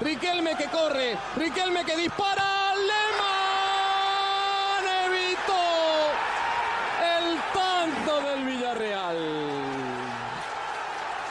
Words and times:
Riquelme 0.00 0.54
que 0.56 0.66
corre, 0.66 1.16
Riquelme 1.36 1.84
que 1.84 1.96
dispara, 1.96 2.74
Lehmann 2.74 3.76
evitó 5.06 6.12
el 7.18 7.40
tanto 7.54 8.20
del 8.20 8.44
Villarreal. 8.44 9.16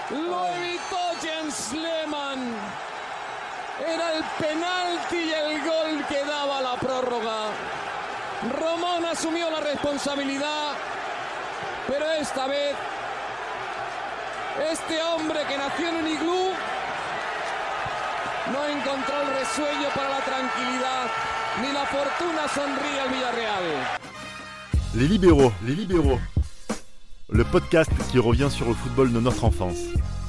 Lo 0.09 0.47
evitó 0.47 0.97
Jens 1.21 1.73
Lehmann. 1.73 2.55
Era 3.86 4.13
el 4.13 4.23
penalti 4.39 5.18
y 5.18 5.32
el 5.32 5.62
gol 5.63 6.06
que 6.08 6.26
daba 6.26 6.62
la 6.62 6.76
prórroga. 6.76 7.52
Román 8.60 9.06
asumió 9.06 9.50
la 9.52 9.60
responsabilidad, 9.60 10.74
pero 11.88 12.12
esta 12.13 12.47
vez 12.47 12.76
este 14.72 15.04
hombre 15.04 15.44
que 15.47 15.58
nació 15.58 15.90
en 15.90 15.96
un 15.97 16.08
iglú 16.08 16.55
no 18.52 18.66
encontró 18.67 19.16
el 19.21 19.39
resuello 19.39 19.89
para 19.95 20.09
la 20.09 20.21
tranquilidad, 20.23 21.09
ni 21.62 21.72
la 21.73 21.86
fortuna 21.86 22.48
sonríe 22.48 22.99
al 22.99 23.09
Villarreal. 23.09 23.63
Les 24.95 25.08
libéraux, 25.08 25.52
les 25.66 25.76
libéraux. 25.76 26.20
Le 27.30 27.44
podcast 27.44 27.91
qui 28.12 28.20
revient 28.20 28.50
sur 28.52 28.67
le 28.67 28.73
football 28.73 29.12
de 29.12 29.20
notre 29.20 29.45
enfance. 29.45 29.80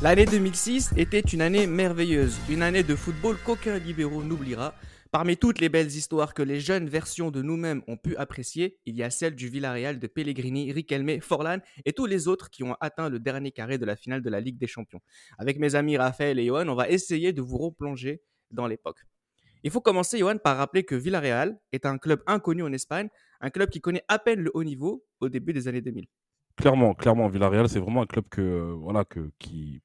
L'année 0.01 0.25
2006 0.25 0.93
était 0.97 1.21
une 1.21 1.43
année 1.43 1.67
merveilleuse, 1.67 2.39
une 2.49 2.63
année 2.63 2.83
de 2.83 2.97
football 2.97 3.37
qu'aucun 3.45 3.79
libéraux 3.79 4.23
n'oubliera. 4.23 4.75
Parmi 5.17 5.39
toutes 5.39 5.61
les 5.61 5.71
belles 5.71 5.87
histoires 5.87 6.35
que 6.35 6.43
les 6.43 6.61
jeunes 6.61 6.91
versions 6.91 7.31
de 7.31 7.41
nous-mêmes 7.41 7.81
ont 7.89 7.97
pu 7.97 8.15
apprécier, 8.19 8.79
il 8.85 8.97
y 8.97 9.03
a 9.03 9.09
celle 9.09 9.35
du 9.35 9.49
Villarreal 9.49 9.99
de 9.99 10.07
Pellegrini, 10.07 10.71
Riquelme, 10.73 11.23
Forlan 11.23 11.61
et 11.87 11.95
tous 11.95 12.05
les 12.05 12.29
autres 12.29 12.51
qui 12.51 12.65
ont 12.65 12.77
atteint 12.81 13.09
le 13.09 13.19
dernier 13.19 13.51
carré 13.51 13.79
de 13.79 13.87
la 13.87 13.97
finale 13.97 14.21
de 14.21 14.29
la 14.29 14.41
Ligue 14.41 14.59
des 14.59 14.67
Champions. 14.67 15.01
Avec 15.39 15.59
mes 15.59 15.75
amis 15.75 15.97
Raphaël 15.97 16.39
et 16.39 16.45
Johan, 16.45 16.69
on 16.69 16.75
va 16.75 16.91
essayer 16.91 17.33
de 17.33 17.41
vous 17.41 17.57
replonger 17.57 18.21
dans 18.51 18.67
l'époque. 18.67 19.07
Il 19.63 19.71
faut 19.71 19.81
commencer, 19.81 20.19
Johan, 20.19 20.37
par 20.37 20.59
rappeler 20.59 20.85
que 20.85 20.95
Villarreal 20.95 21.59
est 21.73 21.87
un 21.87 21.97
club 21.97 22.23
inconnu 22.27 22.63
en 22.63 22.73
Espagne, 22.75 23.09
un 23.41 23.49
club 23.49 23.71
qui 23.71 23.81
connaît 23.81 24.05
à 24.09 24.19
peine 24.19 24.41
le 24.41 24.51
haut 24.53 24.65
niveau 24.65 25.03
au 25.21 25.31
début 25.31 25.55
des 25.55 25.67
années 25.67 25.81
2000. 25.81 26.05
Clairement, 26.57 26.93
clairement, 26.93 27.29
Villarreal, 27.29 27.71
c'est 27.71 27.81
vraiment 27.81 28.03
un 28.03 28.07
club 28.07 28.27
que, 28.29 28.43
euh, 28.43 28.75
voilà, 28.75 29.07
que, 29.07 29.31
qui, 29.39 29.81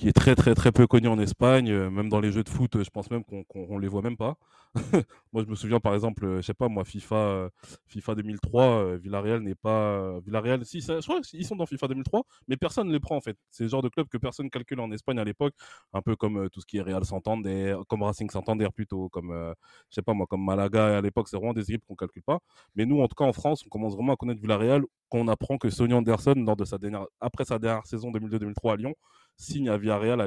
qui 0.00 0.08
est 0.08 0.12
très 0.14 0.34
très 0.34 0.54
très 0.54 0.72
peu 0.72 0.86
connu 0.86 1.08
en 1.08 1.18
Espagne, 1.18 1.70
euh, 1.70 1.90
même 1.90 2.08
dans 2.08 2.20
les 2.20 2.32
jeux 2.32 2.42
de 2.42 2.48
foot, 2.48 2.74
euh, 2.74 2.82
je 2.82 2.88
pense 2.88 3.10
même 3.10 3.22
qu'on 3.22 3.44
ne 3.76 3.80
les 3.80 3.86
voit 3.86 4.00
même 4.00 4.16
pas. 4.16 4.36
moi, 5.32 5.42
je 5.44 5.50
me 5.50 5.54
souviens 5.54 5.78
par 5.78 5.92
exemple, 5.92 6.24
euh, 6.24 6.36
je 6.40 6.46
sais 6.46 6.54
pas 6.54 6.68
moi, 6.68 6.84
FIFA, 6.84 7.50
FIFA 7.86 8.14
2003, 8.14 8.96
Villarreal 8.96 9.40
n'est 9.42 9.54
pas 9.54 10.18
Villarreal. 10.20 10.64
Si, 10.64 10.80
je 10.80 11.02
crois 11.02 11.20
qu'ils 11.20 11.44
sont 11.44 11.56
dans 11.56 11.66
FIFA 11.66 11.88
2003, 11.88 12.22
mais 12.48 12.56
personne 12.56 12.88
ne 12.88 12.92
les 12.94 13.00
prend 13.00 13.16
en 13.16 13.20
fait. 13.20 13.36
C'est 13.50 13.64
le 13.64 13.68
genre 13.68 13.82
de 13.82 13.90
club 13.90 14.08
que 14.08 14.16
personne 14.16 14.48
calcule 14.48 14.80
en 14.80 14.90
Espagne 14.90 15.18
à 15.18 15.24
l'époque, 15.24 15.52
un 15.92 16.00
peu 16.00 16.16
comme 16.16 16.48
tout 16.48 16.62
ce 16.62 16.66
qui 16.66 16.78
est 16.78 16.82
Real 16.82 17.04
Santander, 17.04 17.76
comme 17.86 18.02
Racing 18.02 18.30
Santander 18.30 18.68
plutôt, 18.74 19.10
comme 19.10 19.34
je 19.90 19.94
sais 19.94 20.02
pas 20.02 20.14
moi, 20.14 20.26
comme 20.26 20.42
Malaga 20.42 20.96
à 20.96 21.00
l'époque, 21.02 21.28
c'est 21.28 21.36
vraiment 21.36 21.52
des 21.52 21.70
équipes 21.70 21.84
qu'on 21.86 21.96
calcule 21.96 22.22
pas. 22.22 22.38
Mais 22.74 22.86
nous, 22.86 23.02
en 23.02 23.08
tout 23.08 23.16
cas 23.16 23.24
en 23.24 23.34
France, 23.34 23.64
on 23.66 23.68
commence 23.68 23.94
vraiment 23.94 24.14
à 24.14 24.16
connaître 24.16 24.40
Villarreal 24.40 24.82
quand 25.10 25.18
on 25.18 25.28
apprend 25.28 25.58
que 25.58 25.68
Sonny 25.68 25.92
Anderson, 25.92 26.34
lors 26.36 26.56
de 26.56 26.64
sa 26.64 26.78
dernière, 26.78 27.04
après 27.20 27.44
sa 27.44 27.58
dernière 27.58 27.84
saison 27.84 28.10
2002-2003 28.12 28.72
à 28.72 28.76
Lyon, 28.76 28.94
signe 29.40 29.68
à 29.68 29.78
Villarreal 29.78 30.20
à 30.20 30.26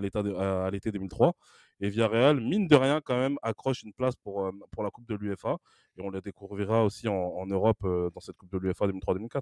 l'été 0.71 0.91
2003. 0.91 1.33
Et 1.79 1.89
Villarreal, 1.89 2.39
mine 2.39 2.67
de 2.67 2.75
rien, 2.75 3.01
quand 3.01 3.17
même, 3.17 3.37
accroche 3.41 3.83
une 3.83 3.93
place 3.93 4.15
pour, 4.15 4.45
euh, 4.45 4.51
pour 4.71 4.83
la 4.83 4.89
Coupe 4.89 5.07
de 5.07 5.15
l'UFA. 5.15 5.57
Et 5.97 6.01
on 6.01 6.09
la 6.09 6.21
découvrira 6.21 6.83
aussi 6.85 7.07
en, 7.07 7.13
en 7.13 7.45
Europe 7.45 7.79
euh, 7.83 8.09
dans 8.13 8.21
cette 8.21 8.37
Coupe 8.37 8.51
de 8.51 8.57
l'UFA 8.57 8.87
2003-2004. 8.87 9.41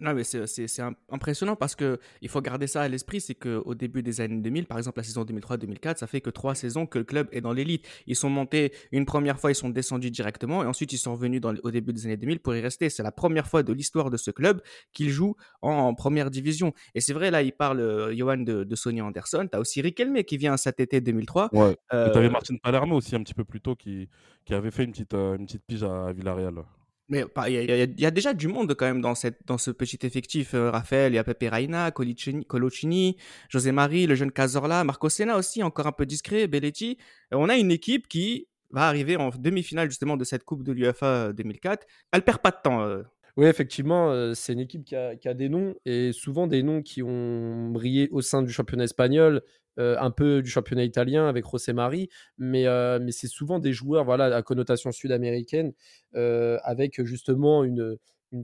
Non, 0.00 0.14
mais 0.14 0.24
c'est 0.24 0.82
impressionnant 1.10 1.56
parce 1.56 1.76
que 1.76 1.98
il 2.22 2.28
faut 2.28 2.40
garder 2.40 2.66
ça 2.66 2.82
à 2.82 2.88
l'esprit, 2.88 3.20
c'est 3.20 3.34
qu'au 3.34 3.74
début 3.74 4.02
des 4.02 4.20
années 4.20 4.40
2000, 4.40 4.66
par 4.66 4.78
exemple 4.78 4.98
la 4.98 5.04
saison 5.04 5.24
2003-2004, 5.24 5.98
ça 5.98 6.06
fait 6.06 6.20
que 6.20 6.30
trois 6.30 6.54
saisons 6.54 6.86
que 6.86 6.98
le 6.98 7.04
club 7.04 7.28
est 7.32 7.40
dans 7.40 7.52
l'élite. 7.52 7.86
Ils 8.06 8.16
sont 8.16 8.30
montés 8.30 8.72
une 8.92 9.04
première 9.04 9.38
fois, 9.38 9.50
ils 9.50 9.54
sont 9.54 9.68
descendus 9.68 10.10
directement 10.10 10.62
et 10.62 10.66
ensuite 10.66 10.92
ils 10.92 10.98
sont 10.98 11.12
revenus 11.12 11.40
dans, 11.40 11.54
au 11.62 11.70
début 11.70 11.92
des 11.92 12.06
années 12.06 12.16
2000 12.16 12.40
pour 12.40 12.54
y 12.54 12.60
rester. 12.60 12.88
C'est 12.88 13.02
la 13.02 13.12
première 13.12 13.46
fois 13.46 13.62
de 13.62 13.72
l'histoire 13.72 14.10
de 14.10 14.16
ce 14.16 14.30
club 14.30 14.62
qu'ils 14.92 15.10
jouent 15.10 15.36
en, 15.62 15.94
première 15.94 16.30
division. 16.30 16.72
Et 16.94 17.00
c'est 17.00 17.12
vrai, 17.12 17.30
là, 17.30 17.42
il 17.42 17.52
parle, 17.52 17.80
euh, 17.80 18.14
Johan, 18.16 18.38
de, 18.38 18.64
de 18.64 18.76
Sonny 18.76 19.02
Anderson. 19.02 19.46
Tu 19.50 19.56
as 19.56 19.60
aussi 19.60 19.80
Riquelme 19.80 20.22
qui 20.24 20.36
vient 20.36 20.56
cet 20.56 20.80
été 20.80 21.00
2003. 21.00 21.50
Ouais. 21.52 21.76
Euh... 21.92 22.12
Tu 22.12 22.18
avais 22.18 22.30
Martin 22.30 22.56
Palermo 22.56 22.96
aussi 22.96 23.14
un 23.14 23.22
petit 23.22 23.34
peu 23.34 23.44
plus 23.44 23.60
tôt 23.60 23.74
qui, 23.74 24.08
qui 24.44 24.54
avait 24.54 24.70
fait 24.70 24.84
une 24.84 24.92
petite, 24.92 25.14
euh, 25.14 25.36
une 25.36 25.46
petite 25.46 25.64
pige 25.66 25.82
à 25.82 26.12
Villarreal. 26.12 26.64
Mais 27.10 27.24
il 27.48 27.94
y, 27.98 28.06
a 28.06 28.10
déjà 28.12 28.32
du 28.32 28.46
monde 28.46 28.72
quand 28.74 28.86
même 28.86 29.00
dans, 29.00 29.16
cette, 29.16 29.40
dans 29.44 29.58
ce 29.58 29.72
petit 29.72 29.98
effectif. 30.02 30.54
Euh, 30.54 30.70
Raphaël, 30.70 31.12
il 31.12 31.16
y 31.16 31.18
a 31.18 31.24
Pepe 31.24 31.50
Reina, 31.50 31.90
Colocini, 31.90 33.16
José 33.48 33.72
Marie, 33.72 34.06
le 34.06 34.14
jeune 34.14 34.30
Cazorla, 34.30 34.84
Marco 34.84 35.08
Senna 35.08 35.36
aussi, 35.36 35.62
encore 35.64 35.88
un 35.88 35.92
peu 35.92 36.06
discret, 36.06 36.46
Belletti. 36.46 36.98
on 37.32 37.48
a 37.48 37.56
une 37.56 37.72
équipe 37.72 38.06
qui 38.06 38.46
va 38.70 38.86
arriver 38.86 39.16
en 39.16 39.30
demi-finale 39.30 39.90
justement 39.90 40.16
de 40.16 40.22
cette 40.22 40.44
Coupe 40.44 40.62
de 40.62 40.70
l'UFA 40.70 41.32
2004. 41.32 41.84
Elle 42.12 42.22
perd 42.22 42.38
pas 42.38 42.52
de 42.52 42.58
temps. 42.62 42.82
Euh. 42.84 43.02
Oui, 43.36 43.46
effectivement, 43.46 44.10
euh, 44.10 44.34
c'est 44.34 44.52
une 44.52 44.60
équipe 44.60 44.84
qui 44.84 44.94
a, 44.94 45.34
des 45.34 45.48
noms 45.48 45.74
et 45.84 46.12
souvent 46.12 46.46
des 46.46 46.62
noms 46.62 46.82
qui 46.82 47.02
ont 47.02 47.70
brillé 47.70 48.08
au 48.10 48.20
sein 48.22 48.42
du 48.42 48.52
championnat 48.52 48.84
espagnol 48.84 49.42
euh, 49.78 49.96
un 50.00 50.10
peu 50.10 50.42
du 50.42 50.50
championnat 50.50 50.82
italien 50.82 51.28
avec 51.28 51.48
José 51.48 51.72
Mari, 51.72 52.08
mais, 52.38 52.66
euh, 52.66 52.98
mais 53.00 53.12
c'est 53.12 53.28
souvent 53.28 53.60
des 53.60 53.72
joueurs 53.72 54.04
voilà, 54.04 54.36
à 54.36 54.42
connotation 54.42 54.90
sud-américaine 54.90 55.72
euh, 56.16 56.58
avec 56.64 57.02
justement 57.04 57.62
une, 57.62 57.96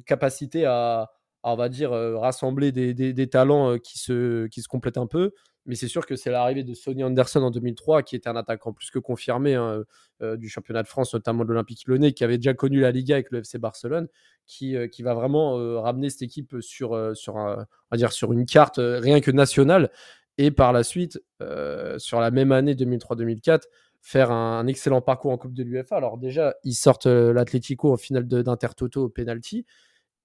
capacité 0.05 0.65
à, 0.67 1.11
on 1.43 1.57
va 1.57 1.69
dire, 1.69 1.91
rassembler 1.93 2.73
des, 2.73 3.29
talents 3.29 3.79
qui 3.79 3.99
se, 4.01 4.47
qui 4.47 4.63
se 4.63 4.69
complètent 4.69 4.99
un 4.99 5.07
peu. 5.07 5.33
Mais 5.65 5.77
c'est 5.77 5.87
sûr 5.87 6.07
que 6.07 6.17
c'est 6.17 6.31
l'arrivée 6.31 6.65
de 6.65 6.75
Sonny 6.75 7.05
Anderson 7.05 7.41
en 7.43 7.51
2003, 7.53 8.03
qui 8.03 8.17
était 8.17 8.29
un 8.29 8.35
attaquant 8.35 8.73
plus 8.73 8.91
que 8.91 8.99
confirmé 8.99 9.55
hein, 9.55 9.85
du 10.21 10.49
championnat 10.49 10.83
de 10.83 10.89
France, 10.89 11.15
notamment 11.15 11.45
de 11.45 11.51
l'Olympique 11.51 11.87
Lyonnais, 11.87 12.13
qui 12.13 12.25
avait 12.25 12.39
déjà 12.39 12.53
connu 12.55 12.81
la 12.81 12.91
Liga 12.91 13.15
avec 13.15 13.31
le 13.31 13.41
FC 13.41 13.59
Barcelone, 13.59 14.09
qui, 14.45 14.77
qui 14.91 15.03
va 15.05 15.15
vraiment 15.15 15.81
ramener 15.81 16.11
cette 16.11 16.23
équipe 16.23 16.57
sur, 16.59 17.17
sur, 17.17 17.67
dire, 17.95 18.11
sur 18.11 18.33
une 18.33 18.45
carte 18.45 18.81
rien 18.81 19.21
que 19.21 19.31
nationale. 19.31 19.91
Et 20.39 20.51
par 20.51 20.73
la 20.73 20.83
suite, 20.83 21.23
euh, 21.41 21.99
sur 21.99 22.21
la 22.21 22.31
même 22.31 22.53
année 22.53 22.75
2003-2004, 22.75 23.63
faire 24.03 24.31
un, 24.31 24.67
excellent 24.67 25.01
parcours 25.01 25.33
en 25.33 25.39
Coupe 25.39 25.55
de 25.55 25.63
l'UEFA. 25.63 25.97
Alors 25.97 26.19
déjà, 26.19 26.55
ils 26.63 26.75
sortent 26.75 27.07
euh, 27.07 27.33
l'Atlético 27.33 27.93
en 27.93 27.97
finale 27.97 28.27
d'Intertoto 28.27 29.05
au 29.05 29.09
penalty. 29.09 29.67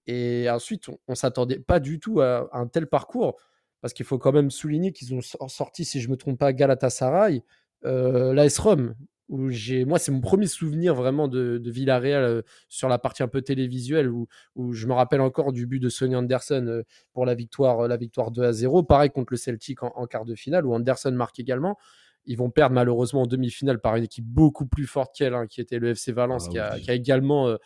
Et 0.08 0.50
ensuite, 0.50 0.90
on, 0.90 0.98
ne 1.10 1.16
s'attendait 1.16 1.60
pas 1.60 1.80
du 1.80 2.00
tout 2.00 2.22
à, 2.22 2.50
un 2.54 2.68
tel 2.68 2.88
parcours, 2.88 3.38
parce 3.82 3.94
qu'il 3.94 4.06
faut 4.06 4.18
quand 4.18 4.32
même 4.32 4.52
souligner 4.52 4.92
qu'ils 4.92 5.16
ont 5.16 5.48
sorti, 5.48 5.86
si 5.86 6.02
je 6.02 6.10
me 6.10 6.18
trompe 6.18 6.38
pas, 6.38 6.54
Galatasaray, 6.54 7.44
euh, 7.86 8.34
l'AS 8.34 8.60
Rome, 8.60 8.96
j'ai, 9.50 9.86
moi, 9.86 10.00
c'est 10.00 10.12
mon 10.12 10.19
premier 10.19 10.47
souvenir 10.47 10.94
vraiment 10.94 11.28
de, 11.28 11.58
de 11.58 11.72
Villarreal 11.72 12.24
euh, 12.24 12.42
sur 12.68 12.90
la 12.90 13.00
partie 13.00 13.24
un 13.24 13.28
peu 13.28 13.42
télévisuelle 13.42 14.09
où, 14.09 14.28
où, 14.56 14.74
je 14.74 14.88
me 14.88 14.94
rappelle 14.94 15.22
encore 15.22 15.53
du 15.53 15.68
but 15.68 15.80
de 15.80 15.90
Sonny 15.90 16.16
Anderson 16.16 16.66
euh, 16.68 16.84
pour 17.14 17.25
la 17.25 17.36
victoire, 17.36 17.81
euh, 17.81 17.88
la 17.88 17.97
victoire 17.97 18.31
2 18.31 18.44
à 18.44 18.52
0. 18.52 18.84
Pareil 18.84 19.09
contre 19.09 19.34
le 19.34 19.38
Celtic 19.38 19.84
en, 19.84 20.06
quart 20.08 20.25
de 20.25 20.36
finale 20.36 20.66
où 20.66 20.74
Anderson 20.74 21.12
marque 21.12 21.40
également. 21.40 21.78
Ils 22.25 22.38
vont 22.38 22.50
perdre 22.50 22.75
malheureusement 22.75 23.24
en 23.24 23.28
demi-finale 23.28 23.80
par 23.80 23.96
une 23.96 24.03
équipe 24.03 24.25
beaucoup 24.25 24.66
plus 24.66 24.86
forte 24.86 25.16
qu'elle, 25.16 25.34
hein, 25.34 25.47
qui 25.47 25.62
était 25.62 25.80
le 25.80 25.90
FC 25.90 26.12
Valence, 26.12 26.46
ah 26.47 26.52
qui, 26.52 26.59
a, 26.59 26.80
qui, 26.80 26.91
a, 26.91 26.94
également. 26.94 27.58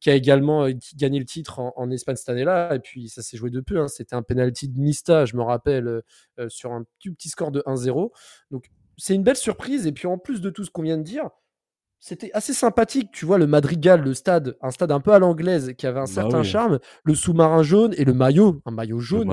qui 0.00 0.08
a 0.08 0.14
également 0.14 0.66
gagné 0.96 1.18
le 1.18 1.26
titre 1.26 1.60
en, 1.60 1.90
Espagne 1.90 2.16
cette 2.16 2.30
année-là. 2.30 2.76
Et 2.76 2.78
puis, 2.78 3.08
ça 3.10 3.22
s'est 3.22 3.36
joué 3.36 3.50
de 3.50 3.60
peu. 3.60 3.78
Hein. 3.80 3.88
C'était 3.88 4.14
un 4.14 4.22
penalty 4.22 4.68
de 4.68 4.78
Nista, 4.78 5.26
je 5.26 5.36
me 5.36 5.42
rappelle, 5.42 6.00
sur 6.48 6.72
un 6.72 6.84
petit, 6.84 7.10
petit 7.10 7.28
score 7.28 7.50
de 7.50 7.60
1-0. 7.66 8.10
Donc, 8.50 8.70
c'est 8.98 9.14
une 9.14 9.22
belle 9.22 9.36
surprise. 9.36 9.86
Et 9.86 9.92
puis 9.92 10.06
en 10.06 10.18
plus 10.18 10.40
de 10.40 10.50
tout 10.50 10.64
ce 10.64 10.70
qu'on 10.70 10.82
vient 10.82 10.98
de 10.98 11.02
dire, 11.02 11.30
c'était 12.00 12.30
assez 12.32 12.52
sympathique. 12.52 13.10
Tu 13.12 13.26
vois, 13.26 13.38
le 13.38 13.46
Madrigal, 13.46 14.02
le 14.02 14.14
stade, 14.14 14.56
un 14.60 14.70
stade 14.70 14.92
un 14.92 15.00
peu 15.00 15.12
à 15.12 15.18
l'anglaise 15.18 15.74
qui 15.76 15.86
avait 15.86 15.98
un 15.98 16.04
bah 16.04 16.06
certain 16.06 16.42
charme, 16.42 16.78
le 17.04 17.14
sous-marin 17.14 17.62
jaune 17.62 17.92
et 17.96 18.04
le 18.04 18.14
maillot, 18.14 18.62
un 18.66 18.70
maillot 18.70 19.00
jaune. 19.00 19.28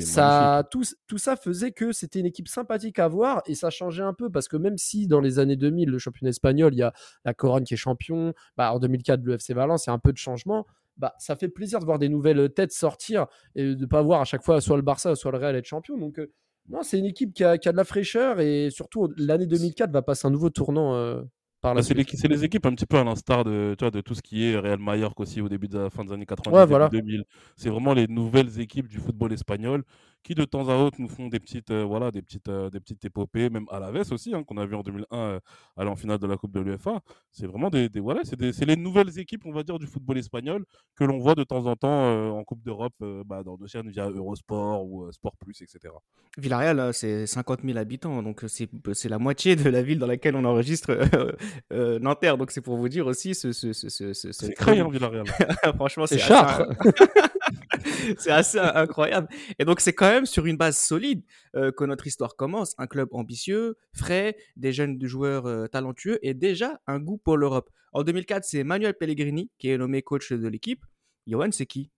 ça, 0.00 0.66
tout, 0.70 0.84
tout, 1.06 1.18
ça 1.18 1.36
faisait 1.36 1.72
que 1.72 1.92
c'était 1.92 2.20
une 2.20 2.26
équipe 2.26 2.48
sympathique 2.48 2.98
à 2.98 3.08
voir 3.08 3.42
et 3.46 3.54
ça 3.54 3.70
changeait 3.70 4.02
un 4.02 4.14
peu 4.14 4.30
parce 4.30 4.48
que 4.48 4.56
même 4.56 4.78
si 4.78 5.06
dans 5.06 5.20
les 5.20 5.38
années 5.38 5.56
2000, 5.56 5.90
le 5.90 5.98
championnat 5.98 6.30
espagnol, 6.30 6.74
il 6.74 6.78
y 6.78 6.82
a 6.82 6.92
la 7.24 7.34
Corogne 7.34 7.64
qui 7.64 7.74
est 7.74 7.78
champion, 7.78 8.32
bah, 8.56 8.72
en 8.72 8.78
2004, 8.78 9.22
le 9.22 9.34
FC 9.34 9.52
Valence, 9.52 9.86
il 9.86 9.90
y 9.90 9.92
a 9.92 9.94
un 9.94 9.98
peu 9.98 10.12
de 10.12 10.18
changement. 10.18 10.66
Bah, 10.96 11.12
ça 11.18 11.34
fait 11.34 11.48
plaisir 11.48 11.80
de 11.80 11.84
voir 11.84 11.98
des 11.98 12.08
nouvelles 12.08 12.50
têtes 12.54 12.72
sortir 12.72 13.26
et 13.56 13.74
de 13.74 13.74
ne 13.74 13.86
pas 13.86 14.00
voir 14.00 14.20
à 14.20 14.24
chaque 14.24 14.44
fois 14.44 14.60
soit 14.60 14.76
le 14.76 14.82
Barça, 14.82 15.14
soit 15.16 15.32
le 15.32 15.38
Real 15.38 15.56
être 15.56 15.66
champion. 15.66 15.98
Donc, 15.98 16.18
euh, 16.18 16.32
non, 16.70 16.82
c'est 16.82 16.98
une 16.98 17.04
équipe 17.04 17.32
qui 17.34 17.44
a, 17.44 17.56
de 17.56 17.76
la 17.76 17.84
fraîcheur 17.84 18.40
et 18.40 18.70
surtout 18.70 19.12
l'année 19.16 19.46
2004 19.46 19.90
va 19.90 20.02
passer 20.02 20.26
un 20.26 20.30
nouveau 20.30 20.48
tournant 20.50 20.94
euh, 20.94 21.22
par 21.60 21.74
la 21.74 21.80
bah, 21.80 21.86
C'est 21.86 22.28
les, 22.28 22.44
équipes 22.44 22.66
un 22.66 22.74
petit 22.74 22.86
peu 22.86 22.96
à 22.96 23.04
l'instar 23.04 23.44
de, 23.44 23.76
de 23.78 24.00
tout 24.00 24.14
ce 24.14 24.22
qui 24.22 24.44
est 24.44 24.58
Real 24.58 24.78
Mallorca 24.78 25.22
aussi 25.22 25.40
au 25.42 25.48
début 25.48 25.68
de 25.68 25.78
la 25.78 25.90
fin 25.90 26.04
des 26.04 26.12
années 26.12 26.26
90 26.26 26.90
2000. 26.90 27.24
C'est 27.56 27.68
vraiment 27.68 27.92
les 27.92 28.06
nouvelles 28.06 28.60
équipes 28.60 28.88
du 28.88 28.98
football 28.98 29.32
espagnol 29.32 29.84
qui 30.24 30.34
de 30.34 30.44
temps 30.44 30.68
à 30.68 30.74
autre 30.76 30.96
nous 30.98 31.08
font 31.08 31.28
des 31.28 31.38
petites, 31.38 31.70
euh, 31.70 31.84
voilà, 31.84 32.10
des 32.10 32.22
petites, 32.22 32.48
euh, 32.48 32.70
des 32.70 32.80
petites 32.80 33.04
épopées, 33.04 33.50
même 33.50 33.66
à 33.70 33.78
la 33.78 33.92
veste 33.92 34.10
aussi, 34.10 34.34
hein, 34.34 34.42
qu'on 34.42 34.56
a 34.56 34.66
vu 34.66 34.74
en 34.74 34.80
2001 34.82 35.16
euh, 35.16 35.38
aller 35.76 35.88
en 35.90 35.94
finale 35.96 36.18
de 36.18 36.26
la 36.26 36.36
Coupe 36.36 36.50
de 36.52 36.60
l'UEFA. 36.60 37.00
C'est 37.30 37.46
vraiment 37.46 37.70
des, 37.70 37.88
des 37.88 38.00
voilà, 38.00 38.22
c'est, 38.24 38.34
des- 38.36 38.52
c'est 38.52 38.64
les 38.64 38.74
nouvelles 38.76 39.16
équipes, 39.18 39.42
on 39.44 39.52
va 39.52 39.62
dire, 39.62 39.78
du 39.78 39.86
football 39.86 40.18
espagnol 40.18 40.64
que 40.96 41.04
l'on 41.04 41.18
voit 41.18 41.34
de 41.36 41.44
temps 41.44 41.66
en 41.66 41.76
temps 41.76 42.04
euh, 42.06 42.30
en 42.30 42.42
Coupe 42.42 42.62
d'Europe, 42.64 42.94
euh, 43.02 43.22
bah, 43.24 43.42
dans 43.44 43.56
nos 43.56 43.66
chaînes 43.68 43.90
via 43.90 44.08
Eurosport 44.10 44.84
ou 44.86 45.04
euh, 45.04 45.12
Sport 45.12 45.36
Plus, 45.36 45.60
etc. 45.62 45.92
Villarreal, 46.38 46.92
c'est 46.94 47.26
50 47.26 47.60
000 47.62 47.78
habitants, 47.78 48.22
donc 48.22 48.42
c'est 48.48 48.68
c'est 48.94 49.08
la 49.10 49.18
moitié 49.18 49.54
de 49.56 49.68
la 49.68 49.82
ville 49.82 49.98
dans 49.98 50.06
laquelle 50.06 50.34
on 50.36 50.44
enregistre 50.44 50.90
euh, 50.90 51.32
euh, 51.72 51.98
Nanterre. 51.98 52.38
Donc 52.38 52.50
c'est 52.50 52.60
pour 52.62 52.76
vous 52.76 52.88
dire 52.88 53.06
aussi 53.06 53.34
ce. 53.34 53.52
ce, 53.52 53.72
ce, 53.72 53.88
ce, 53.90 54.12
ce- 54.14 54.32
C'est 54.32 54.58
ville. 54.72 54.84
Villarreal. 54.90 55.26
Franchement, 55.76 56.06
C'est 56.06 56.18
c'est 56.18 56.32
c'est 58.18 58.30
assez 58.30 58.58
incroyable. 58.58 59.28
Et 59.58 59.64
donc, 59.64 59.80
c'est 59.80 59.92
quand 59.92 60.08
même 60.08 60.26
sur 60.26 60.46
une 60.46 60.56
base 60.56 60.78
solide 60.78 61.22
euh, 61.54 61.70
que 61.72 61.84
notre 61.84 62.06
histoire 62.06 62.36
commence. 62.36 62.74
Un 62.78 62.86
club 62.86 63.08
ambitieux, 63.12 63.76
frais, 63.92 64.36
des 64.56 64.72
jeunes 64.72 64.98
joueurs 65.06 65.46
euh, 65.46 65.66
talentueux 65.66 66.18
et 66.22 66.34
déjà 66.34 66.80
un 66.86 66.98
goût 66.98 67.18
pour 67.18 67.36
l'Europe. 67.36 67.70
En 67.92 68.02
2004, 68.02 68.44
c'est 68.44 68.64
Manuel 68.64 68.94
Pellegrini 68.94 69.50
qui 69.58 69.70
est 69.70 69.78
nommé 69.78 70.02
coach 70.02 70.32
de 70.32 70.48
l'équipe. 70.48 70.84
Johan, 71.26 71.50
c'est 71.52 71.66
qui? 71.66 71.90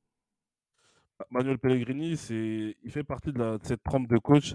Manuel 1.31 1.59
Pellegrini, 1.59 2.17
c'est, 2.17 2.77
il 2.83 2.91
fait 2.91 3.05
partie 3.05 3.33
de, 3.33 3.59
cette 3.63 3.83
trempe 3.83 4.07
de 4.09 4.19
coach 4.19 4.55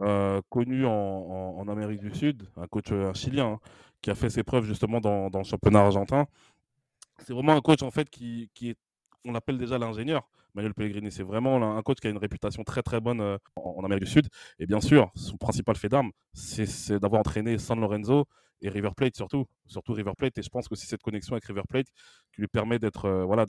euh, 0.00 0.40
en, 0.50 1.66
Amérique 1.68 2.00
du 2.00 2.14
Sud, 2.14 2.48
un 2.56 2.66
coach 2.66 2.92
euh, 2.92 3.12
chilien 3.14 3.52
hein, 3.52 3.60
qui 4.00 4.10
a 4.10 4.14
fait 4.14 4.30
ses 4.30 4.42
preuves 4.42 4.64
justement 4.64 5.00
dans, 5.00 5.30
dans 5.30 5.38
le 5.38 5.44
championnat 5.44 5.80
argentin. 5.80 6.26
C'est 7.18 7.32
vraiment 7.32 7.52
un 7.52 7.60
coach 7.60 7.82
en 7.82 7.90
fait 7.90 8.10
qui, 8.10 8.50
qui 8.54 8.70
est, 8.70 8.76
on 9.24 9.32
l'appelle 9.32 9.58
déjà 9.58 9.78
l'ingénieur. 9.78 10.28
Manuel 10.54 10.74
Pellegrini, 10.74 11.10
c'est 11.10 11.22
vraiment 11.22 11.76
un 11.76 11.82
coach 11.82 11.98
qui 11.98 12.06
a 12.08 12.10
une 12.10 12.18
réputation 12.18 12.62
très 12.62 12.82
très 12.82 13.00
bonne 13.00 13.20
euh, 13.20 13.38
en, 13.56 13.84
Amérique 13.84 14.04
du 14.04 14.10
Sud. 14.10 14.28
Et 14.58 14.66
bien 14.66 14.80
sûr, 14.80 15.10
son 15.14 15.36
principal 15.36 15.76
fait 15.76 15.88
d'armes, 15.88 16.10
c'est 16.34 16.98
d'avoir 16.98 17.20
entraîné 17.20 17.58
San 17.58 17.80
Lorenzo 17.80 18.26
et 18.60 18.68
River 18.68 18.90
Plate 18.96 19.16
surtout, 19.16 19.46
surtout 19.66 19.92
River 19.92 20.12
Plate. 20.16 20.36
Et 20.38 20.42
je 20.42 20.50
pense 20.50 20.68
que 20.68 20.74
c'est 20.74 20.86
cette 20.86 21.02
connexion 21.02 21.34
avec 21.34 21.44
River 21.44 21.62
Plate 21.68 21.86
qui 22.34 22.40
lui 22.42 22.48
permet 22.48 22.78
d'être 22.78 23.06
euh, 23.06 23.24
voilà 23.24 23.46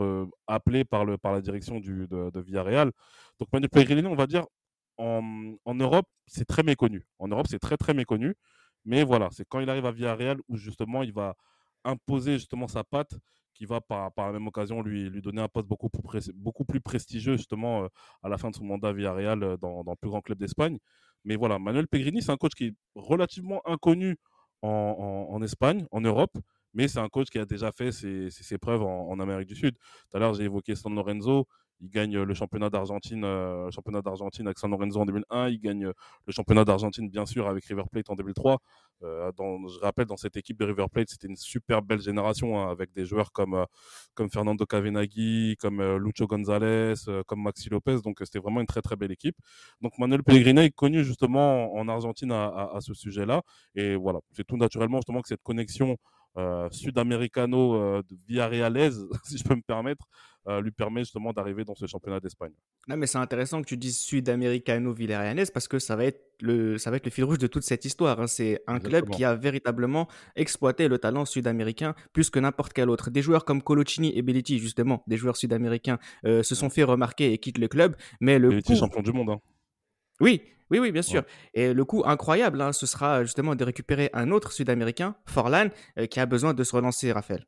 euh, 0.00 0.26
appelé 0.46 0.84
par 0.84 1.04
le 1.04 1.18
par 1.18 1.32
la 1.32 1.40
direction 1.40 1.80
du, 1.80 2.06
de, 2.06 2.30
de 2.30 2.40
Villarreal. 2.40 2.92
Donc 3.40 3.48
Manuel 3.52 3.70
Pellegrini, 3.70 4.06
on 4.06 4.14
va 4.14 4.26
dire 4.26 4.46
en, 4.98 5.54
en 5.64 5.74
Europe, 5.74 6.06
c'est 6.26 6.44
très 6.44 6.62
méconnu. 6.62 7.06
En 7.18 7.26
Europe, 7.28 7.46
c'est 7.50 7.58
très 7.58 7.76
très 7.76 7.92
méconnu. 7.92 8.34
Mais 8.84 9.02
voilà, 9.02 9.28
c'est 9.32 9.46
quand 9.48 9.60
il 9.60 9.68
arrive 9.68 9.86
à 9.86 9.92
Villarreal 9.92 10.38
où 10.48 10.56
justement 10.56 11.02
il 11.02 11.12
va 11.12 11.34
imposer 11.84 12.34
justement 12.34 12.68
sa 12.68 12.84
patte 12.84 13.14
qui 13.54 13.66
va 13.66 13.80
par, 13.80 14.12
par 14.12 14.26
la 14.26 14.32
même 14.32 14.46
occasion 14.46 14.82
lui, 14.82 15.08
lui 15.10 15.22
donner 15.22 15.40
un 15.42 15.48
poste 15.48 15.66
beaucoup 15.68 15.88
plus, 15.88 16.30
beaucoup 16.34 16.64
plus 16.64 16.80
prestigieux 16.80 17.36
justement 17.36 17.84
euh, 17.84 17.88
à 18.22 18.28
la 18.28 18.38
fin 18.38 18.50
de 18.50 18.56
son 18.56 18.64
mandat 18.64 18.88
à 18.88 18.92
Villarreal 18.92 19.42
euh, 19.42 19.56
dans, 19.56 19.84
dans 19.84 19.92
le 19.92 19.96
plus 19.96 20.10
grand 20.10 20.20
club 20.20 20.38
d'Espagne. 20.38 20.78
Mais 21.24 21.36
voilà, 21.36 21.58
Manuel 21.58 21.88
Pellegrini, 21.88 22.22
c'est 22.22 22.32
un 22.32 22.36
coach 22.36 22.52
qui 22.54 22.66
est 22.66 22.74
relativement 22.94 23.62
inconnu 23.66 24.16
en, 24.62 25.28
en- 25.30 25.42
Espagne, 25.42 25.86
en 25.90 26.00
Europe, 26.00 26.36
mais 26.72 26.88
c'est 26.88 26.98
un 26.98 27.08
coach 27.08 27.28
qui 27.30 27.38
a 27.38 27.44
déjà 27.46 27.70
fait 27.72 27.92
ses, 27.92 28.30
ses- 28.30 28.44
ses 28.44 28.58
preuves 28.58 28.82
en, 28.82 29.08
en 29.10 29.20
Amérique 29.20 29.48
du 29.48 29.54
Sud. 29.56 29.76
Tout 30.10 30.16
à 30.16 30.20
l'heure, 30.20 30.34
j'ai 30.34 30.44
évoqué 30.44 30.74
San 30.74 30.94
Lorenzo. 30.94 31.46
Il 31.84 31.90
gagne 31.90 32.18
le 32.22 32.34
championnat 32.34 32.70
d'Argentine, 32.70 33.24
euh, 33.24 33.70
championnat 33.70 34.00
d'Argentine 34.02 34.46
avec 34.46 34.58
San 34.58 34.70
Lorenzo 34.70 35.00
en 35.00 35.04
2001. 35.06 35.48
Il 35.50 35.60
gagne 35.60 35.84
le 35.86 36.32
championnat 36.32 36.64
d'Argentine, 36.64 37.08
bien 37.10 37.26
sûr, 37.26 37.46
avec 37.48 37.64
River 37.66 37.84
Plate 37.90 38.10
en 38.10 38.14
2003. 38.16 38.58
Euh, 39.02 39.30
dans- 39.36 39.68
je 39.68 39.78
rappelle, 39.80 40.06
dans 40.06 40.16
cette 40.16 40.36
équipe 40.36 40.58
de 40.58 40.64
River 40.64 40.86
Plate, 40.90 41.08
c'était 41.10 41.26
une 41.28 41.36
super 41.36 41.82
belle 41.82 42.00
génération 42.00 42.58
hein, 42.58 42.70
avec 42.70 42.92
des 42.94 43.04
joueurs 43.04 43.32
comme, 43.32 43.54
euh, 43.54 43.64
comme 44.14 44.30
Fernando 44.30 44.64
Cavenaghi, 44.66 45.56
comme 45.60 45.80
euh, 45.80 45.98
Lucho 45.98 46.26
González, 46.26 46.94
euh, 47.08 47.22
comme 47.26 47.42
Maxi 47.42 47.68
Lopez. 47.68 47.98
Donc, 48.04 48.20
euh, 48.22 48.24
c'était 48.24 48.38
vraiment 48.38 48.60
une 48.60 48.66
très, 48.66 48.82
très 48.82 48.96
belle 48.96 49.12
équipe. 49.12 49.36
Donc, 49.80 49.98
Manuel 49.98 50.22
Pellegrini 50.22 50.60
est 50.62 50.70
connu 50.74 51.04
justement 51.04 51.74
en, 51.74 51.80
en 51.80 51.88
Argentine 51.88 52.32
à, 52.32 52.46
à- 52.46 52.76
à 52.76 52.80
ce 52.80 52.94
sujet-là. 52.94 53.42
Et 53.74 53.96
voilà, 53.96 54.20
c'est 54.32 54.44
tout 54.46 54.56
naturellement 54.56 54.98
justement 54.98 55.20
que 55.22 55.28
cette 55.28 55.42
connexion 55.42 55.96
euh, 56.36 56.68
sud-américano 56.70 57.74
euh, 57.74 58.02
de 58.08 58.16
Villarrealaise, 58.26 59.06
si 59.24 59.38
je 59.38 59.44
peux 59.44 59.54
me 59.54 59.62
permettre, 59.62 60.06
euh, 60.46 60.60
lui 60.60 60.72
permet 60.72 61.00
justement 61.02 61.32
d'arriver 61.32 61.64
dans 61.64 61.74
ce 61.74 61.86
championnat 61.86 62.20
d'Espagne. 62.20 62.52
Non, 62.88 62.96
mais 62.96 63.06
c'est 63.06 63.18
intéressant 63.18 63.62
que 63.62 63.66
tu 63.66 63.76
dises 63.78 63.98
sud-américano-villarrealais 64.00 65.44
parce 65.52 65.68
que 65.68 65.78
ça 65.78 65.96
va 65.96 66.04
être 66.04 66.20
le, 66.40 66.76
ça 66.78 66.90
va 66.90 66.96
être 66.96 67.04
le 67.06 67.10
fil 67.10 67.24
rouge 67.24 67.38
de 67.38 67.46
toute 67.46 67.62
cette 67.62 67.84
histoire. 67.84 68.20
hein. 68.20 68.26
C'est 68.26 68.60
un 68.66 68.78
club 68.78 69.08
qui 69.08 69.24
a 69.24 69.34
véritablement 69.34 70.08
exploité 70.36 70.88
le 70.88 70.98
talent 70.98 71.24
sud-américain 71.24 71.94
plus 72.12 72.28
que 72.30 72.38
n'importe 72.38 72.72
quel 72.72 72.90
autre. 72.90 73.10
Des 73.10 73.22
joueurs 73.22 73.44
comme 73.44 73.62
Coloccini 73.62 74.12
et 74.16 74.22
Belletti, 74.22 74.58
justement, 74.58 75.02
des 75.06 75.16
joueurs 75.16 75.36
sud-américains, 75.36 75.98
euh, 76.26 76.42
se 76.42 76.54
sont 76.54 76.68
fait 76.70 76.84
remarquer 76.84 77.32
et 77.32 77.38
quittent 77.38 77.58
le 77.58 77.68
club. 77.68 77.96
Mais 78.20 78.38
le 78.38 78.52
Il 78.52 78.58
était 78.58 78.74
coup, 78.74 78.78
champion 78.78 79.00
du 79.02 79.12
monde. 79.12 79.30
hein. 79.30 79.40
oui, 80.20 80.42
oui, 80.70 80.78
oui, 80.78 80.92
bien 80.92 81.02
sûr. 81.02 81.22
Et 81.54 81.72
le 81.72 81.84
coup 81.84 82.02
incroyable, 82.06 82.60
hein, 82.60 82.72
ce 82.72 82.86
sera 82.86 83.22
justement 83.24 83.54
de 83.54 83.64
récupérer 83.64 84.10
un 84.12 84.30
autre 84.30 84.52
Sud-Américain, 84.52 85.16
Forlan, 85.26 85.68
euh, 85.98 86.06
qui 86.06 86.20
a 86.20 86.26
besoin 86.26 86.54
de 86.54 86.64
se 86.64 86.74
relancer, 86.74 87.12
Raphaël. 87.12 87.46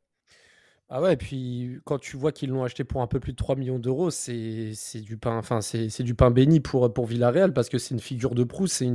Ah 0.89 1.01
ouais, 1.01 1.15
et 1.15 1.17
puis 1.17 1.79
quand 1.83 1.99
tu 1.99 2.15
vois 2.15 2.31
qu'ils 2.31 2.49
l'ont 2.49 2.63
acheté 2.63 2.85
pour 2.85 3.01
un 3.01 3.07
peu 3.07 3.19
plus 3.19 3.33
de 3.33 3.37
3 3.37 3.57
millions 3.57 3.77
d'euros, 3.77 4.09
c'est 4.09 4.71
du 5.01 5.17
pain, 5.17 5.37
enfin 5.37 5.59
c'est 5.59 6.01
du 6.01 6.15
pain 6.15 6.31
béni 6.31 6.61
pour, 6.61 7.05
Villarreal 7.05 7.51
parce 7.51 7.67
que 7.67 7.77
c'est 7.77 7.93
une 7.93 7.99
figure 7.99 8.33
de 8.35 8.45
proue. 8.45 8.67
C'est 8.67 8.85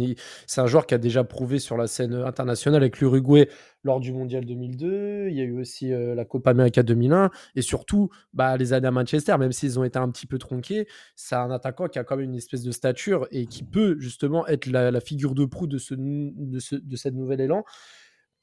un 0.57 0.67
joueur 0.67 0.87
qui 0.87 0.95
a 0.95 0.99
déjà 0.99 1.23
prouvé 1.23 1.59
sur 1.59 1.77
la 1.77 1.87
scène 1.87 2.15
internationale 2.15 2.81
avec 2.83 2.99
l'Uruguay 2.99 3.47
lors 3.85 4.01
du 4.01 4.11
Mondial 4.11 4.47
2002. 4.47 5.29
Il 5.29 5.37
y 5.37 5.43
a 5.43 5.45
eu 5.45 5.61
aussi 5.61 5.93
euh, 5.93 6.15
la 6.15 6.25
Copa 6.25 6.53
América 6.53 6.83
2001 6.83 7.31
et 7.57 7.63
surtout 7.63 8.09
bah, 8.33 8.57
les 8.57 8.73
années 8.73 8.89
à 8.89 8.91
Manchester, 8.91 9.37
même 9.37 9.53
s'ils 9.53 9.79
ont 9.79 9.85
été 9.85 9.99
un 9.99 10.11
petit 10.11 10.27
peu 10.27 10.39
tronqués, 10.39 10.89
c'est 11.15 11.35
un 11.35 11.51
attaquant 11.51 11.89
qui 11.89 11.99
a 11.99 12.05
quand 12.05 12.17
même 12.17 12.31
une 12.31 12.37
espèce 12.37 12.63
de 12.63 12.73
stature 12.73 13.27
et 13.33 13.45
qui 13.45 13.65
peut 13.65 13.97
justement 13.99 14.47
être 14.47 14.67
la, 14.67 14.99
figure 15.01 15.35
de 15.35 15.45
proue 15.45 15.67
de, 15.67 15.77
ce, 15.77 15.95
de, 15.95 17.43
élan. 17.43 17.65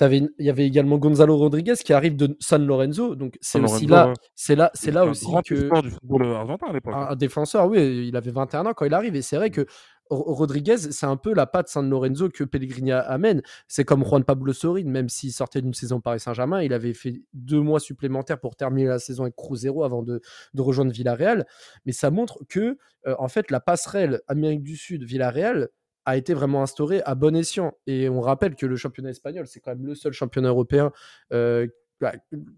Il 0.02 0.30
y 0.40 0.50
avait 0.50 0.66
également 0.66 0.98
Gonzalo 0.98 1.36
Rodriguez 1.36 1.74
qui 1.84 1.92
arrive 1.94 2.16
de 2.16 2.38
San 2.40 2.66
Lorenzo, 2.66 3.16
donc 3.16 3.38
c'est 3.42 3.60
aussi 3.60 3.86
Lorenzo, 3.86 4.08
là, 4.08 4.08
ouais. 4.10 4.14
c'est 4.36 4.56
là, 4.56 4.72
c'est 4.74 4.92
là 4.92 5.02
un 5.02 5.10
aussi 5.10 5.26
grand 5.26 5.42
que 5.42 5.82
du 5.82 5.90
football 5.92 6.24
euh, 6.24 6.36
argentin 6.36 6.68
à 6.68 6.74
l'époque. 6.74 6.94
un, 6.96 7.16
défenseur, 7.16 7.68
oui, 7.68 8.08
il 8.08 8.16
avait 8.16 8.32
21 8.32 8.66
ans 8.66 8.74
quand 8.74 8.86
il 8.86 8.94
arrive, 8.94 9.16
et 9.16 9.22
c'est 9.22 9.36
vrai 9.36 9.50
que 9.50 9.66
Ro- 10.10 10.34
Rodriguez, 10.34 10.78
c'est 10.78 11.06
un 11.06 11.18
peu 11.18 11.34
la 11.34 11.46
patte 11.46 11.68
San 11.68 11.88
Lorenzo 11.90 12.30
que 12.30 12.44
Pellegrini 12.44 12.92
amène. 12.94 13.42
C'est 13.68 13.84
comme 13.84 14.04
Juan 14.04 14.24
Pablo 14.24 14.54
Sorin, 14.54 14.86
même 14.86 15.08
s'il 15.10 15.32
sortait 15.32 15.62
d'une 15.62 15.74
saison 15.74 16.02
Paris 16.02 16.20
Saint-Germain, 16.20 16.64
il 16.64 16.74
avait 16.74 16.94
fait 16.94 17.22
deux 17.34 17.62
mois 17.62 17.80
supplémentaires 17.80 18.40
pour 18.40 18.56
terminer 18.56 18.88
la 18.88 19.00
saison 19.00 19.24
avec 19.24 19.36
Cruzeiro 19.36 19.84
avant 19.84 20.02
de, 20.02 20.22
de 20.54 20.62
rejoindre 20.62 20.92
Villarreal. 20.92 21.46
Mais 21.86 21.92
ça 21.92 22.10
montre 22.10 22.40
que, 22.48 22.78
euh, 23.06 23.16
en 23.20 23.28
fait, 23.28 23.52
la 23.52 23.60
passerelle 23.60 24.22
Amérique 24.28 24.64
du 24.64 24.78
Sud-Villarreal 24.78 25.70
a 26.06 26.18
été 26.18 26.34
vraiment 26.34 26.64
instaurée 26.64 27.02
à 27.06 27.16
bon 27.16 27.36
escient. 27.36 27.74
Et 27.88 28.10
on 28.10 28.22
rappelle 28.22 28.56
que 28.56 28.66
le 28.66 28.76
championnat 28.76 29.10
espagnol, 29.10 29.48
c'est 29.48 29.60
quand 29.60 29.72
même 29.76 29.86
le 29.86 29.96
seul 29.96 30.14
championnat 30.14 30.50
européen, 30.50 30.92
euh, 31.34 31.68
bah, 32.02 32.14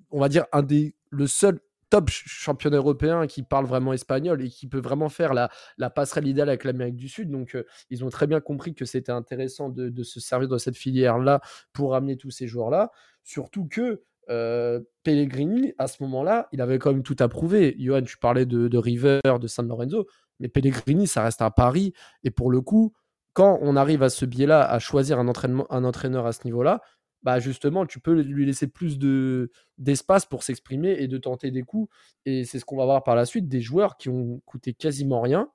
on 0.09 0.19
va 0.19 0.29
dire 0.29 0.45
un 0.51 0.61
des, 0.61 0.95
le 1.09 1.27
seul 1.27 1.59
top 1.89 2.09
ch- 2.09 2.23
championnat 2.25 2.77
européen 2.77 3.27
qui 3.27 3.43
parle 3.43 3.65
vraiment 3.65 3.91
espagnol 3.91 4.41
et 4.41 4.49
qui 4.49 4.67
peut 4.67 4.79
vraiment 4.79 5.09
faire 5.09 5.33
la, 5.33 5.49
la 5.77 5.89
passerelle 5.89 6.27
idéale 6.27 6.47
avec 6.47 6.63
l'Amérique 6.63 6.95
du 6.95 7.09
Sud. 7.09 7.29
Donc, 7.29 7.55
euh, 7.55 7.65
ils 7.89 8.05
ont 8.05 8.09
très 8.09 8.27
bien 8.27 8.39
compris 8.39 8.73
que 8.73 8.85
c'était 8.85 9.11
intéressant 9.11 9.67
de, 9.69 9.89
de 9.89 10.03
se 10.03 10.19
servir 10.21 10.47
de 10.47 10.57
cette 10.57 10.77
filière-là 10.77 11.41
pour 11.73 11.95
amener 11.95 12.15
tous 12.15 12.31
ces 12.31 12.47
joueurs-là. 12.47 12.91
Surtout 13.23 13.67
que 13.67 14.03
euh, 14.29 14.79
Pellegrini, 15.03 15.73
à 15.77 15.87
ce 15.87 16.01
moment-là, 16.03 16.47
il 16.53 16.61
avait 16.61 16.79
quand 16.79 16.93
même 16.93 17.03
tout 17.03 17.17
approuvé. 17.19 17.75
Johan, 17.77 18.03
tu 18.03 18.17
parlais 18.17 18.45
de, 18.45 18.69
de 18.69 18.77
River, 18.77 19.19
de 19.41 19.47
San 19.47 19.67
Lorenzo, 19.67 20.07
mais 20.39 20.47
Pellegrini, 20.47 21.07
ça 21.07 21.23
reste 21.23 21.41
un 21.41 21.51
pari. 21.51 21.93
Et 22.23 22.31
pour 22.31 22.51
le 22.51 22.61
coup, 22.61 22.93
quand 23.33 23.59
on 23.61 23.75
arrive 23.75 24.03
à 24.03 24.09
ce 24.09 24.25
biais-là, 24.25 24.61
à 24.69 24.79
choisir 24.79 25.19
un, 25.19 25.27
entraînement, 25.27 25.65
un 25.71 25.83
entraîneur 25.83 26.25
à 26.25 26.31
ce 26.33 26.41
niveau-là, 26.45 26.81
bah 27.23 27.39
justement, 27.39 27.85
tu 27.85 27.99
peux 27.99 28.19
lui 28.19 28.45
laisser 28.45 28.67
plus 28.67 28.97
de, 28.97 29.51
d'espace 29.77 30.25
pour 30.25 30.41
s'exprimer 30.43 30.91
et 30.99 31.07
de 31.07 31.17
tenter 31.17 31.51
des 31.51 31.61
coups. 31.61 31.93
Et 32.25 32.45
c'est 32.45 32.57
ce 32.59 32.65
qu'on 32.65 32.77
va 32.77 32.85
voir 32.85 33.03
par 33.03 33.15
la 33.15 33.25
suite, 33.25 33.47
des 33.47 33.61
joueurs 33.61 33.97
qui 33.97 34.09
ont 34.09 34.41
coûté 34.45 34.73
quasiment 34.73 35.21
rien 35.21 35.49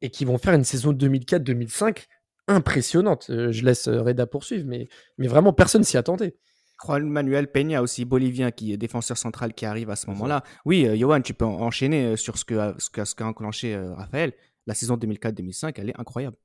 et 0.00 0.08
qui 0.10 0.24
vont 0.24 0.38
faire 0.38 0.54
une 0.54 0.64
saison 0.64 0.92
2004-2005 0.92 2.06
impressionnante. 2.48 3.26
Euh, 3.30 3.52
je 3.52 3.64
laisse 3.64 3.86
euh, 3.88 4.00
Reda 4.02 4.26
poursuivre, 4.26 4.64
mais, 4.66 4.88
mais 5.18 5.26
vraiment, 5.28 5.52
personne 5.52 5.84
s'y 5.84 5.96
attendait. 5.98 6.36
Juan 6.82 7.06
Manuel 7.08 7.50
Peña, 7.50 7.82
aussi 7.82 8.04
bolivien, 8.04 8.50
qui 8.50 8.72
est 8.72 8.76
défenseur 8.76 9.18
central, 9.18 9.52
qui 9.52 9.66
arrive 9.66 9.90
à 9.90 9.96
ce 9.96 10.06
moment-là. 10.08 10.42
Oui, 10.64 10.86
euh, 10.86 10.96
Johan, 10.96 11.20
tu 11.20 11.34
peux 11.34 11.44
en- 11.44 11.60
enchaîner 11.60 12.16
sur 12.16 12.38
ce 12.38 12.44
qu'a 12.44 12.74
ce 12.78 12.88
qu'a- 12.88 13.04
ce 13.04 13.14
qu'a 13.14 13.26
enclenché 13.26 13.74
euh, 13.74 13.92
Raphaël. 13.94 14.32
La 14.66 14.74
saison 14.74 14.96
2004-2005, 14.96 15.78
elle 15.78 15.90
est 15.90 16.00
incroyable. 16.00 16.36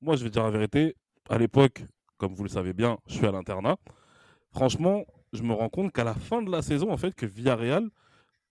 Moi, 0.00 0.16
je 0.16 0.24
vais 0.24 0.30
dire 0.30 0.42
la 0.44 0.50
vérité. 0.50 0.96
À 1.28 1.38
l'époque, 1.38 1.84
comme 2.16 2.34
vous 2.34 2.42
le 2.42 2.48
savez 2.48 2.72
bien, 2.72 2.98
je 3.06 3.14
suis 3.14 3.26
à 3.26 3.32
l'internat. 3.32 3.76
Franchement, 4.50 5.04
je 5.32 5.42
me 5.42 5.52
rends 5.52 5.68
compte 5.68 5.92
qu'à 5.92 6.04
la 6.04 6.14
fin 6.14 6.42
de 6.42 6.50
la 6.50 6.62
saison, 6.62 6.90
en 6.90 6.96
fait, 6.96 7.14
que 7.14 7.26
Villarreal 7.26 7.88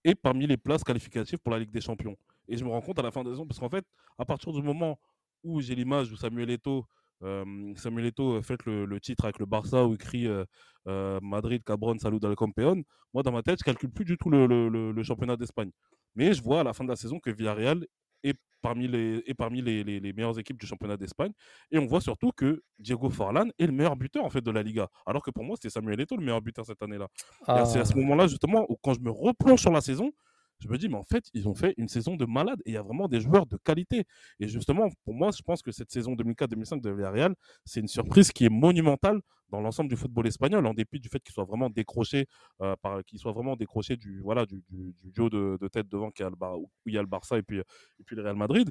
est 0.04 0.14
parmi 0.14 0.46
les 0.46 0.56
places 0.56 0.84
qualificatives 0.84 1.38
pour 1.38 1.52
la 1.52 1.58
Ligue 1.58 1.70
des 1.70 1.80
Champions. 1.80 2.16
Et 2.48 2.56
je 2.56 2.64
me 2.64 2.70
rends 2.70 2.80
compte 2.80 2.98
à 2.98 3.02
la 3.02 3.10
fin 3.10 3.22
de 3.22 3.28
la 3.28 3.34
saison, 3.34 3.46
parce 3.46 3.58
qu'en 3.58 3.68
fait, 3.68 3.84
à 4.18 4.24
partir 4.24 4.52
du 4.52 4.62
moment 4.62 4.98
où 5.42 5.60
j'ai 5.60 5.74
l'image 5.74 6.10
où 6.12 6.16
Samuel 6.16 6.50
Eto'o, 6.50 6.86
euh, 7.22 7.74
Samuel 7.76 8.06
Eto'o 8.06 8.36
euh, 8.36 8.42
fait 8.42 8.64
le, 8.64 8.98
titre 9.00 9.24
avec 9.24 9.38
le 9.38 9.46
Barça 9.46 9.86
où 9.86 9.92
il 9.92 9.98
crie 9.98 10.26
euh, 10.26 10.44
euh, 10.86 11.18
Madrid, 11.22 11.62
Cabron, 11.64 11.98
Salud 11.98 12.24
al 12.24 12.34
Campeón, 12.34 12.82
moi 13.12 13.22
dans 13.22 13.32
ma 13.32 13.42
tête, 13.42 13.58
je 13.60 13.64
calcule 13.64 13.90
plus 13.90 14.04
du 14.04 14.16
tout 14.16 14.30
le- 14.30 14.46
le 14.68 15.02
championnat 15.02 15.36
d'Espagne. 15.36 15.70
Mais 16.14 16.32
je 16.32 16.42
vois 16.42 16.60
à 16.60 16.64
la 16.64 16.72
fin 16.72 16.84
de 16.84 16.88
la 16.88 16.96
saison 16.96 17.18
que 17.20 17.30
Villarreal 17.30 17.86
est 18.22 18.38
parmi 18.60 18.88
les, 18.88 19.22
et 19.26 19.34
parmi 19.34 19.62
les, 19.62 19.82
les, 19.84 20.00
les 20.00 20.12
meilleures 20.12 20.38
équipes 20.38 20.58
du 20.60 20.66
championnat 20.66 20.96
d'Espagne. 20.96 21.32
Et 21.70 21.78
on 21.78 21.86
voit 21.86 22.00
surtout 22.00 22.30
que 22.32 22.62
Diego 22.78 23.08
Forlan 23.10 23.48
est 23.58 23.66
le 23.66 23.72
meilleur 23.72 23.96
buteur 23.96 24.24
en 24.24 24.30
fait 24.30 24.40
de 24.40 24.50
la 24.50 24.62
Liga. 24.62 24.88
Alors 25.06 25.22
que 25.22 25.30
pour 25.30 25.44
moi, 25.44 25.56
c'était 25.56 25.70
Samuel 25.70 26.00
Eto'o 26.00 26.16
le 26.16 26.24
meilleur 26.24 26.40
buteur 26.42 26.64
cette 26.66 26.82
année-là. 26.82 27.08
Et 27.48 27.64
C'est 27.66 27.80
à 27.80 27.84
ce 27.84 27.92
Ah. 27.94 27.98
moment-là 27.98 28.26
justement 28.26 28.66
où 28.68 28.76
quand 28.82 28.94
je 28.94 29.00
me 29.00 29.10
replonge 29.10 29.60
sur 29.60 29.72
la 29.72 29.80
saison, 29.80 30.12
je 30.60 30.68
me 30.68 30.78
dis 30.78 30.88
mais 30.88 30.96
en 30.96 31.04
fait 31.04 31.24
ils 31.34 31.48
ont 31.48 31.54
fait 31.54 31.74
une 31.76 31.88
saison 31.88 32.16
de 32.16 32.24
malade 32.26 32.60
et 32.64 32.70
il 32.70 32.74
y 32.74 32.76
a 32.76 32.82
vraiment 32.82 33.08
des 33.08 33.20
joueurs 33.20 33.46
de 33.46 33.56
qualité. 33.56 34.04
Et 34.38 34.48
justement 34.48 34.88
pour 35.04 35.14
moi, 35.14 35.30
je 35.36 35.42
pense 35.42 35.62
que 35.62 35.72
cette 35.72 35.90
saison 35.90 36.14
2004-2005 36.14 36.80
de 36.80 36.90
Villarreal, 36.90 37.34
c'est 37.64 37.80
une 37.80 37.88
surprise 37.88 38.32
qui 38.32 38.44
est 38.44 38.50
monumentale 38.50 39.20
dans 39.50 39.60
l'ensemble 39.60 39.90
du 39.90 39.96
football 39.96 40.26
espagnol, 40.26 40.64
en 40.66 40.74
dépit 40.74 41.00
du 41.00 41.08
fait 41.08 41.20
qu'il 41.20 41.32
soit 41.32 41.44
vraiment 41.44 41.70
décroché, 41.70 42.26
euh, 42.62 42.76
par, 42.80 43.04
qu'il 43.04 43.18
soit 43.18 43.32
vraiment 43.32 43.56
décroché 43.56 43.96
du 43.96 44.20
voilà 44.20 44.46
du, 44.46 44.62
du, 44.68 44.94
du 45.02 45.10
duo 45.10 45.28
de, 45.28 45.68
tête 45.68 45.88
devant 45.88 46.10
qui 46.10 46.22
a 46.22 46.30
le 46.30 46.36
où 46.56 46.70
il 46.86 46.94
y 46.94 46.98
a 46.98 47.02
le 47.02 47.08
Barça 47.08 47.38
et 47.38 47.42
puis 47.42 47.58
et 47.58 48.04
puis 48.04 48.16
le 48.16 48.22
Real 48.22 48.36
Madrid. 48.36 48.70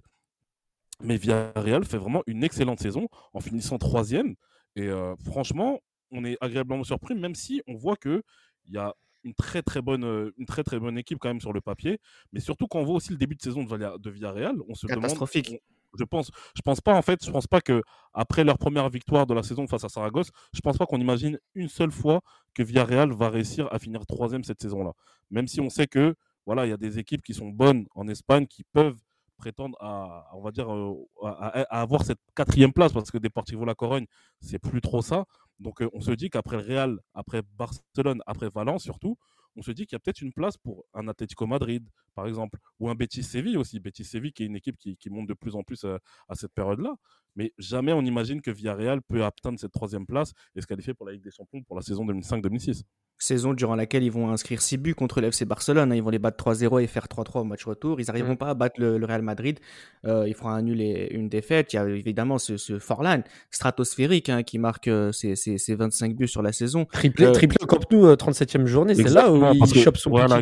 Mais 1.02 1.18
Villarreal 1.18 1.86
fait 1.86 1.98
vraiment 1.98 2.24
une 2.28 2.44
excellente 2.44 2.80
saison 2.80 3.08
en 3.34 3.40
finissant 3.40 3.78
troisième. 3.78 4.36
Et 4.76 4.88
euh, 4.88 5.16
franchement, 5.26 5.80
on 6.12 6.26
est 6.26 6.38
agréablement 6.42 6.84
surpris, 6.84 7.16
même 7.16 7.36
si 7.36 7.62
on 7.68 7.76
voit 7.76 7.96
que 7.96 8.22
il 8.66 8.74
y 8.74 8.78
a 8.78 8.94
une 9.24 9.34
très 9.34 9.62
très 9.62 9.82
bonne 9.82 10.04
euh, 10.04 10.32
une 10.38 10.46
très 10.46 10.64
très 10.64 10.80
bonne 10.80 10.98
équipe 10.98 11.20
quand 11.20 11.30
même 11.30 11.42
sur 11.42 11.54
le 11.54 11.62
papier. 11.62 12.00
Mais 12.34 12.40
surtout 12.40 12.68
quand 12.68 12.80
on 12.80 12.86
voit 12.86 12.96
aussi 12.96 13.12
le 13.12 13.18
début 13.18 13.36
de 13.36 13.42
saison 13.42 13.64
de, 13.64 14.10
Villarreal, 14.10 14.56
on 14.68 14.76
se 14.76 14.88
demande. 14.88 15.02
Catastrophique. 15.04 15.56
je 15.98 16.04
pense, 16.04 16.32
je 16.56 16.62
pense 16.62 16.82
pas 16.82 16.94
en 16.94 17.02
fait, 17.02 17.26
je 17.26 17.32
pense 17.32 17.48
pas 17.48 17.62
que 17.62 17.82
après 18.14 18.44
leur 18.44 18.58
première 18.58 18.90
victoire 18.90 19.26
de 19.26 19.34
la 19.34 19.44
saison 19.44 19.68
face 19.68 19.84
à 19.84 19.90
Saragosse, 19.90 20.30
je 20.54 20.62
pense 20.62 20.78
pas 20.78 20.86
qu'on 20.86 21.00
imagine 21.00 21.40
une 21.56 21.68
seule 21.70 21.92
fois 21.92 22.22
que 22.54 22.64
Villarreal 22.64 23.12
va 23.12 23.30
réussir 23.30 23.68
à 23.74 23.80
finir 23.80 24.06
troisième 24.06 24.44
cette 24.44 24.62
saison-là. 24.62 24.94
Même 25.32 25.48
si 25.48 25.60
on 25.62 25.70
sait 25.70 25.88
que 25.88 26.16
voilà, 26.46 26.66
il 26.66 26.70
y 26.70 26.74
a 26.74 26.78
des 26.78 26.98
équipes 27.00 27.22
qui 27.24 27.34
sont 27.34 27.50
bonnes 27.50 27.86
en 27.96 28.08
Espagne 28.08 28.48
qui 28.48 28.64
peuvent 28.64 29.00
prétendre 29.38 29.78
à, 29.80 30.28
on 30.36 30.42
va 30.42 30.52
dire, 30.52 30.72
euh, 30.74 30.94
à, 31.24 31.30
à- 31.62 31.78
à 31.78 31.82
avoir 31.82 32.04
cette 32.04 32.20
quatrième 32.36 32.74
place 32.74 32.92
parce 32.92 33.10
que 33.10 33.18
Deportivo 33.18 33.64
La 33.66 33.74
Corogne, 33.76 34.06
c'est 34.42 34.60
plus 34.60 34.82
trop 34.82 35.02
ça. 35.02 35.26
Donc 35.60 35.84
on 35.94 36.02
se 36.02 36.12
dit 36.12 36.30
qu'après 36.30 36.58
le 36.58 36.64
Real, 36.64 37.00
après 37.14 37.42
Barcelone, 37.58 38.22
après 38.26 38.50
Valence 38.50 38.84
surtout, 38.84 39.18
on 39.56 39.62
se 39.62 39.72
dit 39.72 39.86
qu'il 39.86 39.96
y 39.96 39.98
a 39.98 40.00
peut-être 40.00 40.22
une 40.22 40.32
place 40.32 40.58
pour 40.58 40.86
un 40.94 41.08
Atlético 41.08 41.46
Madrid, 41.46 41.88
par 42.16 42.28
exemple, 42.28 42.60
ou 42.80 42.90
un 42.90 42.96
Betis 42.96 43.24
Séville 43.24 43.58
aussi. 43.58 43.80
Betis 43.80 44.06
Séville 44.06 44.32
qui 44.32 44.44
est 44.44 44.46
une 44.46 44.56
équipe 44.56 44.78
qui, 44.78 45.10
monte 45.10 45.28
de 45.28 45.34
plus 45.34 45.56
en 45.56 45.64
plus 45.64 45.84
à 45.84 46.36
cette 46.36 46.54
période-là. 46.54 46.96
Mais 47.36 47.54
jamais 47.58 47.94
on 47.94 48.02
imagine 48.02 48.42
que 48.42 48.52
Villarreal 48.52 49.02
peut 49.02 49.24
atteindre 49.24 49.60
cette 49.60 49.72
troisième 49.72 50.06
place 50.06 50.34
et 50.56 50.62
se 50.62 50.68
qualifier 50.68 50.94
pour 50.94 51.06
la 51.06 51.14
Ligue 51.14 51.24
des 51.24 51.32
Champions 51.32 51.64
pour 51.64 51.76
la 51.76 51.82
saison 51.82 52.06
2005-2006. 52.06 52.84
Saison 53.22 53.54
durant 53.54 53.76
laquelle 53.76 54.04
ils 54.04 54.12
vont 54.12 54.30
inscrire 54.32 54.62
6 54.62 54.78
buts 54.78 54.96
contre 54.96 55.20
le 55.22 55.28
FC 55.28 55.44
Barcelone. 55.46 55.92
hein. 55.92 55.96
Ils 55.96 56.02
vont 56.02 56.10
les 56.10 56.20
battre 56.20 56.38
3-0 56.44 56.82
et 56.82 56.88
faire 56.88 57.08
3-3 57.08 57.42
au 57.42 57.44
match 57.44 57.66
retour. 57.66 58.00
Ils 58.00 58.06
n'arriveront 58.08 58.34
Mm. 58.34 58.38
pas 58.38 58.48
à 58.50 58.54
battre 58.54 58.80
le, 58.80 58.98
le 58.98 59.06
Real 59.06 59.22
Madrid. 59.22 59.60
Euh, 60.06 60.26
ils 60.28 60.34
feront 60.34 60.50
un 60.50 60.62
nul 60.62 60.80
et 60.82 61.10
une 61.12 61.28
défaite. 61.28 61.74
Il 61.74 61.76
y 61.76 61.80
a 61.80 61.88
évidemment 61.90 62.38
ce, 62.38 62.56
ce 62.58 62.80
Forlan 62.80 63.22
stratosphérique 63.52 64.30
hein, 64.30 64.44
qui 64.44 64.58
marque 64.58 64.88
euh, 64.88 65.12
ses, 65.12 65.36
ses- 65.36 65.58
ses 65.58 65.76
25 65.76 66.16
buts 66.16 66.28
sur 66.28 66.42
la 66.42 66.54
saison. 66.54 66.86
Triplé, 66.86 67.26
Euh, 67.26 67.32
triplé 67.34 67.58
au 67.62 67.66
Camp 67.66 67.84
Nou, 67.92 68.06
euh, 68.06 68.16
37e 68.16 68.66
journée. 68.66 68.96
C'est 68.96 69.10
là 69.10 69.32
où 69.32 69.44
il 69.54 69.66
chope 69.84 69.98
son 69.98 70.12
voilà. 70.12 70.40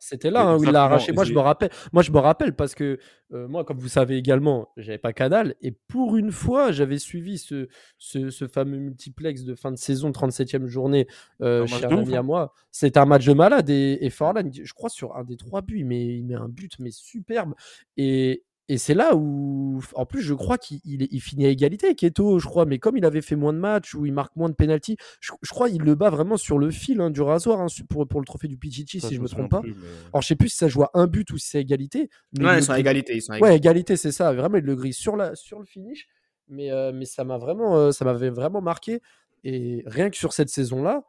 C'était 0.00 0.30
là 0.30 0.42
hein, 0.48 0.56
où 0.58 0.64
il 0.64 0.70
l'a 0.70 0.84
arraché. 0.84 1.12
Moi 1.12 1.24
je, 1.24 1.32
me 1.32 1.38
rappelle, 1.38 1.70
moi, 1.92 2.02
je 2.02 2.10
me 2.10 2.18
rappelle 2.18 2.54
parce 2.54 2.74
que 2.74 2.98
euh, 3.32 3.46
moi, 3.46 3.62
comme 3.64 3.78
vous 3.78 3.88
savez 3.88 4.16
également, 4.16 4.68
j'avais 4.76 4.98
pas 4.98 5.12
Canal. 5.12 5.54
Et 5.62 5.70
pour 5.72 6.16
une 6.16 6.32
fois, 6.32 6.72
j'avais 6.72 6.98
suivi 6.98 7.38
ce, 7.38 7.68
ce, 7.98 8.30
ce 8.30 8.48
fameux 8.48 8.78
multiplex 8.78 9.44
de 9.44 9.54
fin 9.54 9.70
de 9.70 9.76
saison, 9.76 10.10
37e 10.10 10.66
journée, 10.66 11.06
euh, 11.42 11.66
chez 11.66 11.86
ami 12.08 12.16
à 12.16 12.22
moi. 12.22 12.52
C'était 12.70 12.98
un 12.98 13.06
match 13.06 13.24
de 13.26 13.32
malade. 13.32 13.68
Et, 13.70 13.98
et 14.04 14.10
Forlan, 14.10 14.50
je 14.52 14.72
crois, 14.72 14.90
sur 14.90 15.16
un 15.16 15.24
des 15.24 15.36
trois 15.36 15.62
buts, 15.62 15.78
il 15.78 15.86
met, 15.86 16.06
il 16.18 16.24
met 16.24 16.34
un 16.34 16.48
but, 16.48 16.72
mais 16.78 16.90
superbe. 16.90 17.54
Et, 17.96 18.44
et 18.70 18.76
c'est 18.76 18.92
là 18.92 19.16
où, 19.16 19.80
en 19.94 20.04
plus, 20.04 20.20
je 20.20 20.34
crois 20.34 20.58
qu'il 20.58 20.80
il, 20.84 21.08
il 21.10 21.20
finit 21.22 21.46
à 21.46 21.48
égalité 21.48 21.86
avec 21.86 22.02
Eto'o, 22.04 22.38
je 22.38 22.46
crois. 22.46 22.66
Mais 22.66 22.78
comme 22.78 22.98
il 22.98 23.04
avait 23.06 23.22
fait 23.22 23.34
moins 23.34 23.54
de 23.54 23.58
matchs, 23.58 23.94
ou 23.94 24.04
il 24.04 24.12
marque 24.12 24.36
moins 24.36 24.50
de 24.50 24.54
pénalty, 24.54 24.98
je, 25.20 25.32
je 25.40 25.50
crois 25.50 25.70
qu'il 25.70 25.80
le 25.80 25.94
bat 25.94 26.10
vraiment 26.10 26.36
sur 26.36 26.58
le 26.58 26.70
fil 26.70 27.00
hein, 27.00 27.08
du 27.10 27.22
rasoir 27.22 27.60
hein, 27.60 27.66
pour, 27.88 28.06
pour 28.06 28.20
le 28.20 28.26
trophée 28.26 28.46
du 28.46 28.58
Pichichi, 28.58 29.00
Ça, 29.00 29.08
si 29.08 29.14
je 29.14 29.20
me 29.22 29.26
souviens 29.26 29.48
trompe 29.48 29.50
pas. 29.52 29.60
plus, 29.62 29.72
mais- 29.74 29.86
Alors, 30.12 30.20
je 30.20 30.26
sais 30.28 30.36
plus 30.36 30.50
si 30.50 30.58
ça 30.58 30.68
joue 30.68 30.82
à 30.82 30.90
un 30.92 31.06
but 31.06 31.30
ou 31.30 31.38
si 31.38 31.48
c'est 31.48 31.60
égalité. 31.62 32.10
Mais 32.38 32.44
Ouais, 32.44 32.54
il 32.56 32.58
ils 32.58 32.62
sont 32.64 32.74
égalité. 32.74 33.14
Ils 33.16 33.22
sont 33.22 33.32
à 33.32 33.36
Ouais, 33.36 33.40
égalité. 33.56 33.56
égalité, 33.68 33.96
c'est 33.96 34.12
ça. 34.12 34.34
Vraiment, 34.34 34.56
il 34.58 34.64
le 34.64 34.76
grille 34.76 34.92
sur, 34.92 35.16
la, 35.16 35.34
sur 35.34 35.58
le 35.60 35.64
finish. 35.64 36.06
Mais, 36.48 36.70
euh, 36.70 36.92
mais 36.94 37.06
ça 37.06 37.24
m'a 37.24 37.38
vraiment, 37.38 37.76
euh, 37.78 37.90
ça 37.90 38.04
m'avait 38.04 38.28
vraiment 38.30 38.60
marqué. 38.60 39.00
Et 39.44 39.82
rien 39.86 40.10
que 40.10 40.16
sur 40.18 40.34
cette 40.34 40.48
saison-là, 40.50 41.04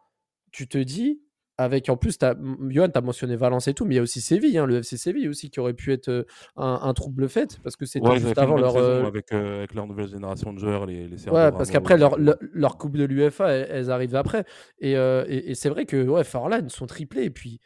tu 0.52 0.68
te 0.68 0.78
dis, 0.78 1.22
avec 1.58 1.90
en 1.90 1.98
plus, 1.98 2.18
M- 2.22 2.58
Johan, 2.70 2.90
tu 2.90 2.98
as 2.98 3.02
mentionné 3.02 3.36
Valence 3.36 3.68
et 3.68 3.74
tout, 3.74 3.86
mais 3.86 3.96
il 3.96 3.98
y 3.98 4.00
a 4.00 4.04
aussi 4.04 4.22
Séville, 4.22 4.58
hein, 4.58 4.66
le 4.66 4.82
FC 4.82 4.98
Séville 4.98 5.28
aussi, 5.30 5.50
qui 5.50 5.60
aurait 5.60 5.74
pu 5.74 5.92
être 5.94 6.26
un, 6.56 6.80
un 6.82 6.94
trouble 6.94 7.28
fait 7.30 7.60
parce 7.64 7.76
que 7.76 7.86
c'était 7.86 8.12
Ouais, 8.12 8.20
juste 8.20 8.38
avant 8.38 8.58
leur. 8.58 8.76
euh, 8.78 9.06
avec, 9.08 9.32
euh, 9.34 9.58
avec 9.60 9.74
leur 9.74 9.86
nouvelle 9.88 10.08
génération 10.08 10.54
de 10.54 10.60
joueurs, 10.60 10.86
les, 10.86 11.08
les 11.08 11.28
Ouais, 11.30 11.52
parce 11.52 11.70
Ramos, 11.70 11.74
qu'après, 11.74 11.98
leur, 11.98 12.18
leur, 12.18 12.38
leur 12.42 12.78
coupe 12.78 12.98
de 12.98 13.04
l'UFA, 13.04 13.50
elles, 13.52 13.68
elles 13.70 13.92
arrivent 13.92 14.16
après. 14.16 14.46
Et, 14.80 14.96
euh, 14.98 15.26
et, 15.28 15.52
et 15.52 15.56
c'est 15.56 15.70
vrai 15.70 15.86
que 15.86 16.08
ouais, 16.08 16.24
Farlan, 16.24 16.68
sont 16.70 16.88
triplés. 16.88 17.26
Et 17.26 17.30
puis, 17.30 17.60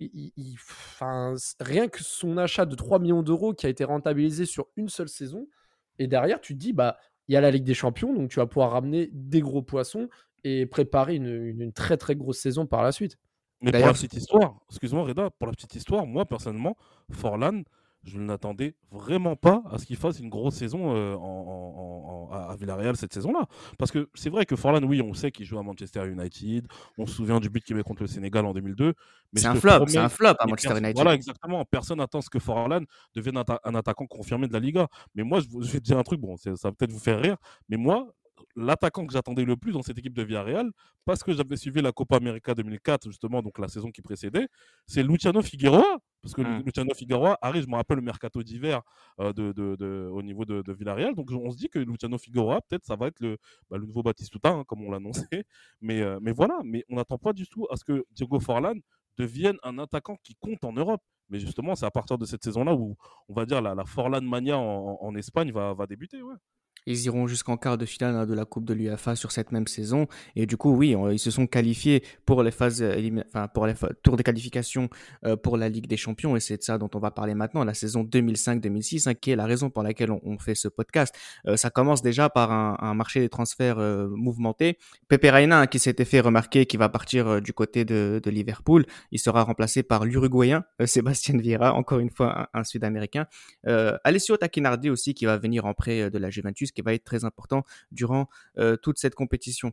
il- 0.00 0.10
il- 0.14 0.32
il- 0.36 0.54
enfin, 0.56 1.34
c- 1.36 1.54
rien 1.60 1.88
que 1.88 2.02
son 2.04 2.38
achat 2.38 2.66
de 2.66 2.74
3 2.76 2.98
millions 3.00 3.22
d'euros 3.22 3.54
qui 3.54 3.66
a 3.66 3.70
été 3.70 3.84
rentabilisé 3.84 4.46
sur 4.46 4.68
une 4.76 4.88
seule 4.88 5.08
saison. 5.08 5.48
Et 5.98 6.06
derrière, 6.06 6.40
tu 6.40 6.54
te 6.54 6.58
dis, 6.60 6.72
bah, 6.72 6.98
il 7.28 7.34
y 7.34 7.36
a 7.36 7.40
la 7.42 7.50
Ligue 7.50 7.64
des 7.64 7.74
Champions, 7.74 8.14
donc 8.14 8.30
tu 8.30 8.40
vas 8.40 8.46
pouvoir 8.46 8.72
ramener 8.72 9.10
des 9.12 9.40
gros 9.40 9.62
poissons 9.62 10.08
et 10.44 10.66
préparer 10.66 11.16
une, 11.16 11.26
une- 11.26 11.60
une 11.60 11.72
très 11.72 11.96
très 11.96 12.14
grosse 12.16 12.38
saison 12.38 12.66
par 12.66 12.82
la 12.82 12.92
suite. 12.92 13.16
Mais 13.60 13.70
pour 13.78 13.86
la 13.86 13.92
petite 13.94 14.14
histoire, 14.14 14.58
excuse-moi 14.70 15.04
Reda, 15.04 15.30
pour 15.30 15.46
la 15.46 15.52
petite 15.52 15.74
histoire, 15.76 16.04
moi 16.06 16.24
personnellement, 16.24 16.76
Forlan, 17.12 17.62
je 18.04 18.18
ne 18.18 18.26
l'attendais 18.26 18.74
vraiment 18.90 19.36
pas 19.36 19.62
à 19.70 19.78
ce 19.78 19.86
qu'il 19.86 19.94
fasse 19.94 20.18
une 20.18 20.28
grosse 20.28 20.56
saison 20.56 20.96
euh, 20.96 21.14
en, 21.14 21.20
en- 21.20 22.32
en- 22.32 22.32
à 22.32 22.56
Villarreal 22.56 22.96
cette 22.96 23.14
saison-là. 23.14 23.46
Parce 23.78 23.92
que 23.92 24.08
c'est 24.14 24.30
vrai 24.30 24.44
que 24.46 24.56
Forlan, 24.56 24.82
oui, 24.82 25.00
on 25.00 25.14
sait 25.14 25.30
qu'il 25.30 25.46
joue 25.46 25.56
à 25.58 25.62
Manchester 25.62 26.08
United, 26.10 26.66
on 26.98 27.06
se 27.06 27.14
souvient 27.14 27.38
du 27.38 27.48
but 27.48 27.62
qu'il 27.62 27.76
met 27.76 27.84
contre 27.84 28.02
le 28.02 28.08
Sénégal 28.08 28.44
en 28.44 28.52
2002. 28.52 28.94
mais 29.32 29.40
C'est 29.40 29.46
un 29.46 29.54
flop. 29.54 29.86
C'est 29.86 29.98
un 29.98 30.08
flop 30.08 30.34
à 30.40 30.46
Manchester 30.48 30.70
United. 30.78 30.94
Voilà, 30.96 31.14
exactement. 31.14 31.64
Personne 31.64 31.98
n'attend 31.98 32.20
ce 32.20 32.30
que 32.30 32.40
Forlan 32.40 32.80
devienne 33.14 33.36
un, 33.36 33.42
atta- 33.42 33.60
un 33.62 33.74
attaquant 33.76 34.06
confirmé 34.06 34.48
de 34.48 34.52
la 34.52 34.58
Liga. 34.58 34.88
Mais 35.14 35.22
moi, 35.22 35.38
je, 35.38 35.48
vous- 35.48 35.62
je 35.62 35.70
vais 35.70 35.78
te 35.78 35.84
dire 35.84 35.96
un 35.98 36.02
truc, 36.02 36.20
bon, 36.20 36.36
ça 36.36 36.50
va 36.50 36.72
peut-être 36.72 36.90
vous 36.90 36.98
faire 36.98 37.20
rire, 37.20 37.36
mais 37.68 37.76
moi, 37.76 38.12
l'attaquant 38.56 39.06
que 39.06 39.12
j'attendais 39.12 39.44
le 39.44 39.56
plus 39.56 39.72
dans 39.72 39.82
cette 39.82 39.98
équipe 39.98 40.14
de 40.14 40.22
Villarreal, 40.22 40.70
parce 41.04 41.22
que 41.22 41.32
j'avais 41.32 41.56
suivi 41.56 41.82
la 41.82 41.92
Copa 41.92 42.16
América 42.16 42.54
2004, 42.54 43.06
justement, 43.08 43.42
donc 43.42 43.58
la 43.58 43.68
saison 43.68 43.90
qui 43.90 44.02
précédait, 44.02 44.48
c'est 44.86 45.02
Luciano 45.02 45.42
Figueroa. 45.42 45.98
Parce 46.22 46.34
que 46.34 46.42
Lu- 46.42 46.58
Mm. 46.60 46.62
Luciano 46.64 46.94
Figueroa 46.94 47.36
arrive, 47.42 47.64
je 47.64 47.68
me 47.68 47.74
rappelle 47.74 47.96
le 47.96 48.02
mercato 48.02 48.42
d'hiver 48.44 48.80
euh, 49.18 49.32
de, 49.32 49.50
de- 49.52 49.74
de- 49.74 50.08
au 50.12 50.22
niveau 50.22 50.44
de, 50.44 50.62
de 50.62 50.72
Villarreal. 50.72 51.14
Donc 51.16 51.30
on 51.32 51.50
se 51.50 51.56
dit 51.56 51.68
que 51.68 51.80
Luciano 51.80 52.16
Figueroa, 52.16 52.60
peut-être, 52.68 52.84
ça 52.84 52.94
va 52.94 53.08
être 53.08 53.18
le, 53.20 53.38
bah, 53.68 53.76
le 53.76 53.86
nouveau 53.86 54.02
Batistuta, 54.04 54.50
hein, 54.50 54.62
comme 54.64 54.82
on 54.84 54.90
l'annonçait. 54.92 55.26
Mais, 55.80 56.00
euh, 56.00 56.18
mais 56.22 56.30
voilà, 56.32 56.58
mais 56.64 56.84
on 56.88 56.94
n'attend 56.96 57.18
pas 57.18 57.32
du 57.32 57.46
tout 57.48 57.66
à 57.70 57.76
ce 57.76 57.84
que 57.84 58.04
Diego 58.12 58.38
Forlan 58.38 58.74
devienne 59.18 59.56
un 59.64 59.78
attaquant 59.78 60.16
qui 60.22 60.36
compte 60.36 60.62
en 60.64 60.72
Europe. 60.72 61.02
Mais 61.28 61.40
justement, 61.40 61.74
c'est 61.74 61.86
à 61.86 61.90
partir 61.90 62.18
de 62.18 62.24
cette 62.24 62.44
saison-là 62.44 62.74
où, 62.74 62.96
on 63.28 63.34
va 63.34 63.44
dire, 63.46 63.60
la, 63.60 63.74
la 63.74 63.84
Forlan 63.84 64.20
mania 64.22 64.56
en, 64.58 64.98
en 65.00 65.14
Espagne 65.16 65.50
va, 65.50 65.74
va 65.74 65.86
débuter. 65.88 66.22
Ouais. 66.22 66.34
Ils 66.86 67.04
iront 67.06 67.26
jusqu'en 67.26 67.56
quart 67.56 67.78
de 67.78 67.86
finale 67.86 68.14
hein, 68.16 68.26
de 68.26 68.34
la 68.34 68.44
Coupe 68.44 68.64
de 68.64 68.74
l'UEFA 68.74 69.16
sur 69.16 69.32
cette 69.32 69.52
même 69.52 69.66
saison. 69.66 70.06
Et 70.36 70.46
du 70.46 70.56
coup, 70.56 70.74
oui, 70.74 70.96
on- 70.96 71.10
ils 71.10 71.18
se 71.18 71.30
sont 71.30 71.46
qualifiés 71.46 72.02
pour 72.26 72.42
les 72.42 72.50
phases, 72.50 72.82
euh, 72.82 73.22
enfin, 73.28 73.48
pour 73.48 73.66
les 73.66 73.74
tours 74.02 74.16
de 74.16 74.22
qualification 74.22 74.88
euh, 75.24 75.36
pour 75.36 75.56
la 75.56 75.68
Ligue 75.68 75.86
des 75.86 75.96
Champions. 75.96 76.36
Et 76.36 76.40
c'est 76.40 76.56
de 76.56 76.62
ça 76.62 76.78
dont 76.78 76.90
on 76.94 76.98
va 76.98 77.10
parler 77.10 77.34
maintenant, 77.34 77.64
la 77.64 77.74
saison 77.74 78.02
2005-2006, 78.04 79.08
hein, 79.08 79.14
qui 79.14 79.30
est 79.30 79.36
la 79.36 79.46
raison 79.46 79.70
pour 79.70 79.82
laquelle 79.82 80.10
on, 80.10 80.38
fait 80.38 80.54
ce 80.54 80.66
podcast. 80.66 81.14
Euh, 81.46 81.56
ça 81.56 81.70
commence 81.70 82.02
déjà 82.02 82.28
par 82.28 82.50
un, 82.50 82.94
marché 82.94 83.20
des 83.20 83.28
transferts 83.28 83.78
euh, 83.78 84.08
mouvementé. 84.08 84.78
Pepe 85.08 85.26
Reina, 85.30 85.60
hein, 85.60 85.66
qui 85.66 85.78
s'était 85.78 86.04
fait 86.04 86.20
remarquer, 86.20 86.66
qui 86.66 86.76
va 86.76 86.88
partir 86.88 87.28
euh, 87.28 87.40
du 87.40 87.52
côté 87.52 87.84
de, 87.84 88.20
Liverpool. 88.26 88.86
Il 89.10 89.18
sera 89.18 89.42
remplacé 89.42 89.82
par 89.82 90.04
l'Uruguayen 90.04 90.64
euh, 90.80 90.86
Sébastien 90.86 91.38
Vieira, 91.38 91.74
encore 91.74 91.98
une 91.98 92.10
fois 92.10 92.48
un, 92.54 92.64
Sud-Américain. 92.64 93.26
Euh, 93.66 93.96
Alessio 94.04 94.36
Tacchinardi 94.36 94.90
aussi, 94.90 95.14
qui 95.14 95.26
va 95.26 95.36
venir 95.36 95.66
en 95.66 95.74
prêt 95.74 96.02
euh, 96.02 96.10
de 96.10 96.18
la 96.18 96.30
Juventus, 96.30 96.71
qui 96.72 96.82
va 96.82 96.94
être 96.94 97.04
très 97.04 97.24
important 97.24 97.64
durant 97.90 98.28
euh, 98.58 98.76
toute 98.76 98.98
cette 98.98 99.14
compétition. 99.14 99.72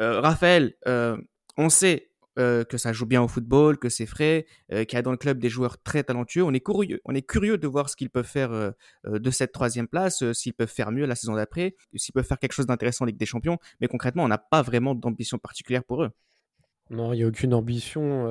Euh, 0.00 0.20
Raphaël, 0.20 0.74
euh, 0.86 1.16
on 1.56 1.68
sait 1.68 2.10
que 2.38 2.76
ça 2.76 2.92
joue 2.92 3.06
bien 3.06 3.22
au 3.22 3.28
football, 3.28 3.78
que 3.78 3.88
c'est 3.88 4.04
frais, 4.04 4.44
qu'il 4.68 4.92
y 4.92 4.96
a 4.96 5.00
dans 5.00 5.10
le 5.10 5.16
club 5.16 5.38
des 5.38 5.48
joueurs 5.48 5.82
très 5.82 6.04
talentueux. 6.04 6.42
On 6.42 6.52
est 6.52 6.60
curieux, 6.60 7.00
on 7.06 7.14
est 7.14 7.26
curieux 7.26 7.56
de 7.56 7.66
voir 7.66 7.88
ce 7.88 7.96
qu'ils 7.96 8.10
peuvent 8.10 8.26
faire 8.26 8.74
de 9.06 9.30
cette 9.30 9.52
troisième 9.52 9.88
place, 9.88 10.22
s'ils 10.32 10.52
peuvent 10.52 10.68
faire 10.68 10.92
mieux 10.92 11.06
la 11.06 11.14
saison 11.14 11.34
d'après, 11.34 11.76
s'ils 11.94 12.12
peuvent 12.12 12.26
faire 12.26 12.38
quelque 12.38 12.52
chose 12.52 12.66
d'intéressant 12.66 13.04
en 13.04 13.06
Ligue 13.06 13.16
des 13.16 13.24
Champions. 13.24 13.56
Mais 13.80 13.88
concrètement, 13.88 14.22
on 14.22 14.28
n'a 14.28 14.36
pas 14.36 14.60
vraiment 14.60 14.94
d'ambition 14.94 15.38
particulière 15.38 15.82
pour 15.82 16.02
eux. 16.04 16.10
Non, 16.90 17.14
il 17.14 17.16
n'y 17.16 17.22
a 17.22 17.26
aucune 17.26 17.54
ambition 17.54 18.24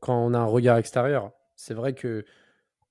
quand 0.00 0.22
on 0.22 0.34
a 0.34 0.38
un 0.38 0.44
regard 0.44 0.76
extérieur. 0.76 1.32
C'est 1.56 1.72
vrai 1.72 1.94
que 1.94 2.26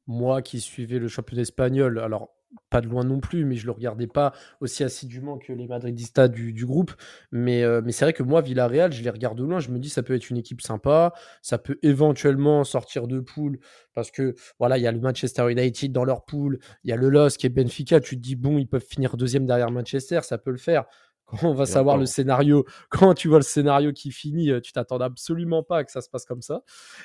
moi 0.07 0.41
qui 0.41 0.59
suivais 0.59 0.97
le 0.97 1.07
championnat 1.07 1.43
espagnol, 1.43 1.99
alors 1.99 2.31
pas 2.69 2.81
de 2.81 2.87
loin 2.87 3.03
non 3.03 3.19
plus, 3.19 3.45
mais 3.45 3.55
je 3.55 3.65
le 3.65 3.71
regardais 3.71 4.07
pas 4.07 4.33
aussi 4.59 4.83
assidûment 4.83 5.37
que 5.37 5.53
les 5.53 5.67
Madridistas 5.67 6.27
du, 6.27 6.53
du 6.53 6.65
groupe. 6.65 6.91
Mais, 7.31 7.63
euh, 7.63 7.81
mais 7.83 7.91
c'est 7.91 8.05
vrai 8.05 8.13
que 8.13 8.23
moi, 8.23 8.41
Villarreal, 8.41 8.91
je 8.91 9.03
les 9.03 9.09
regarde 9.09 9.37
de 9.37 9.43
loin. 9.43 9.59
Je 9.59 9.69
me 9.69 9.79
dis, 9.79 9.89
ça 9.89 10.03
peut 10.03 10.15
être 10.15 10.29
une 10.29 10.37
équipe 10.37 10.61
sympa. 10.61 11.13
Ça 11.41 11.57
peut 11.57 11.77
éventuellement 11.83 12.63
sortir 12.63 13.07
de 13.07 13.19
poule 13.19 13.59
parce 13.93 14.11
que 14.11 14.35
voilà, 14.59 14.77
il 14.77 14.83
y 14.83 14.87
a 14.87 14.91
le 14.91 14.99
Manchester 14.99 15.51
United 15.51 15.91
dans 15.91 16.05
leur 16.05 16.25
poule. 16.25 16.59
Il 16.83 16.89
y 16.89 16.93
a 16.93 16.95
le 16.95 17.09
LOSC 17.09 17.45
et 17.45 17.49
Benfica. 17.49 17.99
Tu 17.99 18.15
te 18.15 18.21
dis, 18.21 18.35
bon, 18.35 18.57
ils 18.57 18.67
peuvent 18.67 18.85
finir 18.85 19.17
deuxième 19.17 19.45
derrière 19.45 19.71
Manchester. 19.71 20.21
Ça 20.23 20.37
peut 20.37 20.51
le 20.51 20.57
faire. 20.57 20.85
Quand 21.29 21.49
on 21.49 21.53
va 21.53 21.65
savoir 21.65 21.97
le 21.97 22.05
scénario, 22.05 22.65
quand 22.89 23.13
tu 23.13 23.27
vois 23.27 23.37
le 23.37 23.43
scénario 23.43 23.91
qui 23.93 24.11
finit, 24.11 24.51
euh, 24.51 24.59
tu 24.59 24.71
t'attends 24.71 24.99
absolument 24.99 25.63
pas 25.63 25.77
à 25.77 25.83
que 25.83 25.91
ça 25.91 26.01
se 26.01 26.09
passe 26.09 26.25
comme 26.25 26.41
ça. 26.41 26.63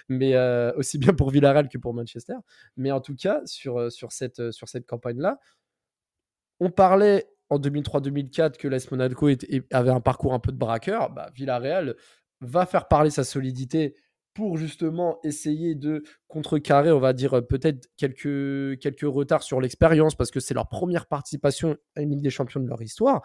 Mais 0.08 0.34
euh, 0.34 0.72
aussi 0.76 0.98
bien 0.98 1.12
pour 1.12 1.30
Villarreal 1.30 1.68
que 1.68 1.78
pour 1.78 1.94
Manchester. 1.94 2.34
Mais 2.76 2.90
en 2.90 3.00
tout 3.00 3.14
cas, 3.14 3.42
sur, 3.44 3.78
euh, 3.78 3.90
sur 3.90 4.12
cette, 4.12 4.50
sur 4.50 4.68
cette 4.68 4.86
campagne-là, 4.86 5.38
on 6.60 6.70
parlait 6.70 7.28
en 7.50 7.58
2003-2004 7.58 8.56
que 8.56 8.68
l'AS 8.68 8.90
Monaco 8.90 9.28
avait 9.72 9.90
un 9.90 10.00
parcours 10.00 10.32
un 10.32 10.38
peu 10.38 10.52
de 10.52 10.56
braqueur. 10.56 11.10
Bah, 11.10 11.30
Villarreal 11.34 11.94
va 12.40 12.66
faire 12.66 12.88
parler 12.88 13.10
sa 13.10 13.24
solidité 13.24 13.94
pour 14.32 14.56
justement 14.56 15.18
essayer 15.22 15.74
de 15.74 16.02
contrecarrer, 16.26 16.90
on 16.90 16.98
va 16.98 17.12
dire, 17.12 17.46
peut-être 17.46 17.88
quelques, 17.96 18.80
quelques 18.80 19.02
retards 19.02 19.44
sur 19.44 19.60
l'expérience, 19.60 20.16
parce 20.16 20.32
que 20.32 20.40
c'est 20.40 20.54
leur 20.54 20.68
première 20.68 21.06
participation 21.06 21.76
à 21.94 22.02
une 22.02 22.10
Ligue 22.10 22.22
des 22.22 22.30
Champions 22.30 22.60
de 22.60 22.68
leur 22.68 22.82
histoire. 22.82 23.22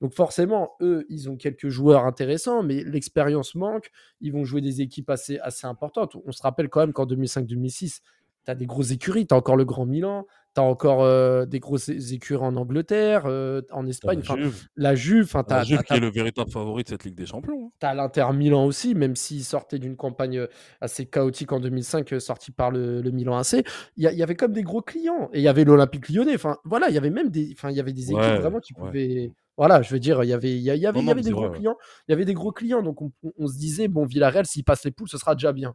Donc 0.00 0.14
forcément, 0.14 0.72
eux, 0.80 1.06
ils 1.08 1.30
ont 1.30 1.36
quelques 1.36 1.68
joueurs 1.68 2.04
intéressants, 2.04 2.62
mais 2.62 2.84
l'expérience 2.84 3.54
manque. 3.54 3.90
Ils 4.20 4.32
vont 4.32 4.44
jouer 4.44 4.60
des 4.60 4.80
équipes 4.82 5.10
assez, 5.10 5.38
assez 5.38 5.66
importantes. 5.66 6.16
On 6.26 6.32
se 6.32 6.42
rappelle 6.42 6.68
quand 6.68 6.80
même 6.80 6.92
qu'en 6.92 7.06
2005-2006, 7.06 8.00
tu 8.46 8.50
as 8.50 8.54
des 8.54 8.66
grosses 8.66 8.90
écuries. 8.90 9.26
Tu 9.26 9.34
as 9.34 9.38
encore 9.38 9.56
le 9.56 9.64
Grand 9.64 9.86
Milan, 9.86 10.26
tu 10.54 10.60
as 10.60 10.64
encore 10.64 11.02
euh, 11.02 11.46
des 11.46 11.60
grosses 11.60 11.88
écuries 11.88 12.44
en 12.44 12.56
Angleterre, 12.56 13.22
euh, 13.26 13.62
en 13.72 13.86
Espagne. 13.86 14.20
La 14.26 14.36
Juve. 14.36 14.68
La 14.76 14.94
Juve, 14.94 15.32
la 15.48 15.62
Juve 15.64 15.82
qui 15.82 15.94
est 15.94 16.00
le 16.00 16.10
véritable 16.10 16.50
favori 16.50 16.84
de 16.84 16.88
cette 16.90 17.04
Ligue 17.04 17.14
des 17.14 17.26
Champions. 17.26 17.72
Tu 17.80 17.86
as 17.86 17.94
l'Inter 17.94 18.26
Milan 18.34 18.66
aussi, 18.66 18.94
même 18.94 19.16
s'il 19.16 19.44
sortait 19.44 19.78
d'une 19.78 19.96
campagne 19.96 20.38
euh, 20.38 20.46
assez 20.80 21.06
chaotique 21.06 21.52
en 21.52 21.60
2005, 21.60 22.20
sorti 22.20 22.52
par 22.52 22.70
le, 22.70 23.02
Milan 23.10 23.36
AC. 23.36 23.64
Il 23.96 24.04
y, 24.04 24.22
avait 24.22 24.36
comme 24.36 24.52
des 24.52 24.62
gros 24.62 24.82
clients. 24.82 25.30
Et 25.32 25.38
il 25.38 25.42
y 25.42 25.48
avait 25.48 25.64
l'Olympique 25.64 26.10
lyonnais. 26.10 26.34
Enfin, 26.34 26.58
voilà, 26.64 26.88
il 26.90 26.94
y 26.94 26.98
avait 26.98 27.10
même 27.10 27.30
des, 27.30 27.50
enfin, 27.52 27.70
il 27.70 27.76
y 27.76 27.80
avait 27.80 27.94
des 27.94 28.12
équipes 28.12 28.40
vraiment 28.40 28.60
qui 28.60 28.74
pouvaient 28.74 29.32
voilà, 29.56 29.82
je 29.82 29.92
veux 29.92 30.00
dire, 30.00 30.22
il 30.22 30.28
y 30.28 30.32
avait, 30.32 30.54
il 30.54 30.62
y, 30.62 30.70
avait, 30.70 31.00
il 31.00 31.06
y 31.06 31.10
avait 31.10 31.22
des 31.22 31.30
gros 31.30 31.50
clients. 31.50 31.76
Il 32.08 32.12
y 32.12 32.14
avait 32.14 32.24
des 32.24 32.34
gros 32.34 32.52
clients, 32.52 32.82
donc 32.82 32.98
on, 33.00 33.46
se 33.46 33.56
disait 33.56 33.88
bon, 33.88 34.04
Villarreal, 34.04 34.46
s'il 34.46 34.64
passe 34.64 34.84
les 34.84 34.90
poules, 34.90 35.08
ce 35.08 35.18
sera 35.18 35.34
déjà 35.34 35.52
bien. 35.52 35.74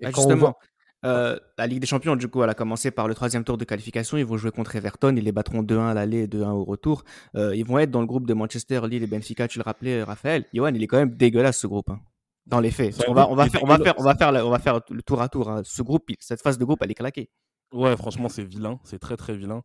Et 0.00 0.04
bah, 0.04 0.10
justement, 0.14 0.56
euh, 1.04 1.38
la 1.58 1.66
Ligue 1.66 1.80
des 1.80 1.86
Champions, 1.86 2.16
du 2.16 2.28
coup, 2.28 2.42
elle 2.42 2.50
a 2.50 2.54
commencé 2.54 2.90
par 2.90 3.08
le 3.08 3.14
troisième 3.14 3.44
tour 3.44 3.58
de 3.58 3.64
qualification. 3.64 4.16
Ils 4.16 4.24
vont 4.24 4.36
jouer 4.36 4.50
contre 4.50 4.74
Everton. 4.74 5.14
Ils 5.16 5.24
les 5.24 5.32
battront 5.32 5.62
2-1 5.62 5.90
à 5.90 5.94
l'aller 5.94 6.22
et 6.22 6.26
2-1 6.26 6.50
au 6.50 6.64
retour. 6.64 7.04
Euh, 7.36 7.54
ils 7.54 7.64
vont 7.64 7.78
être 7.78 7.90
dans 7.90 8.00
le 8.00 8.06
groupe 8.06 8.26
de 8.26 8.34
Manchester, 8.34 8.80
Lille 8.88 9.02
et 9.02 9.06
Benfica. 9.06 9.46
Tu 9.46 9.58
le 9.58 9.64
rappelais, 9.64 10.02
Raphaël. 10.02 10.46
Johan, 10.54 10.72
il 10.74 10.82
est 10.82 10.86
quand 10.86 10.96
même 10.96 11.14
dégueulasse 11.14 11.58
ce 11.58 11.66
groupe. 11.66 11.90
Hein, 11.90 12.00
dans 12.46 12.60
les 12.60 12.70
faits. 12.70 13.04
On 13.08 13.12
va, 13.12 13.28
on 13.30 13.34
va 13.34 13.48
faire, 13.48 13.62
on 13.62 13.66
va 13.66 13.78
faire, 13.78 13.94
on 13.98 14.02
va 14.02 14.14
faire, 14.14 14.46
on 14.46 14.50
va 14.50 14.58
faire 14.58 14.80
le 14.90 15.02
tour 15.02 15.20
à 15.20 15.28
tour. 15.28 15.50
Hein. 15.50 15.62
Ce 15.64 15.82
groupe, 15.82 16.04
cette 16.20 16.42
phase 16.42 16.58
de 16.58 16.64
groupe, 16.64 16.78
elle 16.82 16.90
est 16.90 16.94
claquée. 16.94 17.30
Ouais, 17.72 17.96
franchement, 17.96 18.28
c'est 18.28 18.44
vilain. 18.44 18.80
C'est 18.84 18.98
très 18.98 19.16
très 19.16 19.36
vilain. 19.36 19.62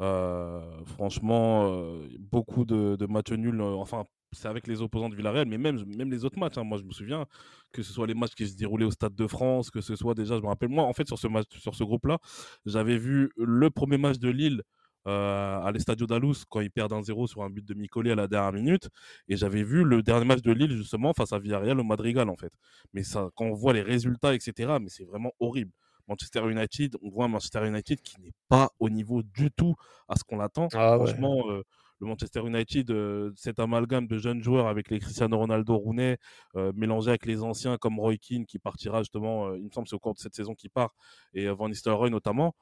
Euh, 0.00 0.60
franchement, 0.86 1.72
euh, 1.72 2.08
beaucoup 2.18 2.64
de, 2.64 2.96
matchs 3.06 3.32
nuls. 3.32 3.60
Euh, 3.60 3.74
enfin, 3.76 4.04
c'est 4.32 4.48
avec 4.48 4.66
les 4.66 4.80
opposants 4.82 5.08
de 5.08 5.16
Villarreal, 5.16 5.48
mais 5.48 5.58
même, 5.58 5.82
même 5.96 6.10
les 6.10 6.24
autres 6.24 6.38
matchs. 6.38 6.58
Hein. 6.58 6.64
moi, 6.64 6.78
je 6.78 6.84
me 6.84 6.92
souviens 6.92 7.26
que 7.72 7.82
ce 7.82 7.92
soit 7.92 8.06
les 8.06 8.14
matchs 8.14 8.34
qui 8.34 8.46
se 8.46 8.56
déroulaient 8.56 8.84
au 8.84 8.90
Stade 8.90 9.14
de 9.14 9.26
France, 9.26 9.70
que 9.70 9.80
ce 9.80 9.96
soit 9.96 10.14
déjà, 10.14 10.36
je 10.36 10.42
me 10.42 10.48
rappelle, 10.48 10.68
moi, 10.68 10.84
en 10.84 10.92
fait, 10.92 11.06
sur 11.06 11.18
ce, 11.18 11.26
match, 11.28 11.46
sur 11.58 11.74
ce 11.74 11.84
groupe-là, 11.84 12.18
j'avais 12.66 12.98
vu 12.98 13.30
le 13.36 13.70
premier 13.70 13.98
match 13.98 14.18
de 14.18 14.28
Lille 14.28 14.62
à 15.06 15.70
l'Estadio 15.72 16.06
d'Alous 16.06 16.34
quand 16.50 16.60
ils 16.60 16.70
perdent 16.70 16.92
1-0 16.92 17.26
sur 17.28 17.42
un 17.42 17.48
but 17.48 17.64
de 17.64 17.72
Micolé 17.72 18.10
à 18.10 18.14
la 18.14 18.26
dernière 18.28 18.52
minute. 18.52 18.90
Et 19.28 19.36
j'avais 19.38 19.62
vu 19.62 19.82
le 19.82 20.02
dernier 20.02 20.26
match 20.26 20.42
de 20.42 20.52
Lille, 20.52 20.72
justement, 20.76 21.14
face 21.14 21.32
à 21.32 21.38
Villarreal 21.38 21.80
au 21.80 21.84
Madrigal, 21.84 22.28
en 22.28 22.36
fait. 22.36 22.52
Mais 22.92 23.02
ça, 23.02 23.30
quand 23.34 23.46
on 23.46 23.54
voit 23.54 23.72
les 23.72 23.80
résultats, 23.82 24.34
etc., 24.34 24.76
mais 24.80 24.90
c'est 24.90 25.04
vraiment 25.04 25.32
horrible. 25.40 25.72
Manchester 26.08 26.48
United, 26.48 26.96
on 27.02 27.10
voit 27.10 27.26
un 27.26 27.28
Manchester 27.28 27.66
United 27.66 28.00
qui 28.00 28.20
n'est 28.20 28.32
pas 28.48 28.70
au 28.78 28.88
niveau 28.88 29.22
du 29.22 29.50
tout 29.50 29.74
à 30.08 30.16
ce 30.16 30.24
qu'on 30.24 30.40
attend. 30.40 30.68
Ah 30.72 30.96
Franchement, 30.96 31.50
euh, 31.50 31.62
le 32.00 32.06
Manchester 32.06 32.40
United, 32.46 32.90
euh, 32.90 33.32
cet 33.36 33.58
amalgame 33.58 34.06
de 34.06 34.18
jeunes 34.18 34.42
joueurs 34.42 34.68
avec 34.68 34.90
les 34.90 35.00
Cristiano 35.00 35.36
Ronaldo, 35.36 35.76
Rooney, 35.76 36.16
euh, 36.56 36.72
mélangé 36.74 37.10
avec 37.10 37.26
les 37.26 37.42
anciens 37.42 37.76
comme 37.76 37.98
Roy 38.00 38.16
Keane 38.16 38.46
qui 38.46 38.58
partira 38.58 39.02
justement, 39.02 39.54
il 39.54 39.64
me 39.64 39.70
semble 39.70 39.88
c'est 39.88 39.96
au 39.96 39.98
cours 39.98 40.14
de 40.14 40.18
cette 40.18 40.34
saison 40.34 40.54
qui 40.54 40.68
part, 40.68 40.94
et 41.34 41.48
Van 41.48 41.68
Nistelrooy 41.68 42.10
notamment, 42.10 42.54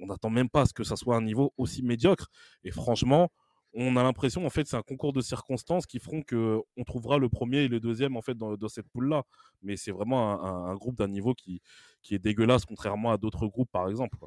on 0.00 0.06
n'attend 0.06 0.30
même 0.30 0.50
pas 0.50 0.62
à 0.62 0.66
ce 0.66 0.74
que 0.74 0.84
ça 0.84 0.96
soit 0.96 1.16
un 1.16 1.22
niveau 1.22 1.54
aussi 1.56 1.82
médiocre. 1.82 2.28
Et 2.62 2.70
franchement, 2.70 3.30
on 3.74 3.96
a 3.96 4.02
l'impression 4.02 4.44
en 4.44 4.50
fait 4.50 4.66
c'est 4.66 4.76
un 4.76 4.82
concours 4.82 5.12
de 5.12 5.20
circonstances 5.20 5.86
qui 5.86 5.98
feront 5.98 6.22
que 6.22 6.58
on 6.76 6.84
trouvera 6.84 7.18
le 7.18 7.28
premier 7.28 7.58
et 7.58 7.68
le 7.68 7.80
deuxième 7.80 8.16
en 8.16 8.22
fait 8.22 8.36
dans, 8.36 8.56
cette 8.68 8.88
poule 8.88 9.08
là 9.08 9.22
mais 9.62 9.76
c'est 9.76 9.92
vraiment 9.92 10.42
un, 10.44 10.74
groupe 10.74 10.96
d'un 10.96 11.08
niveau 11.08 11.34
qui, 11.34 11.60
qui 12.02 12.14
est 12.14 12.18
dégueulasse 12.18 12.64
contrairement 12.64 13.12
à 13.12 13.18
d'autres 13.18 13.46
groupes 13.46 13.70
par 13.70 13.88
exemple 13.88 14.18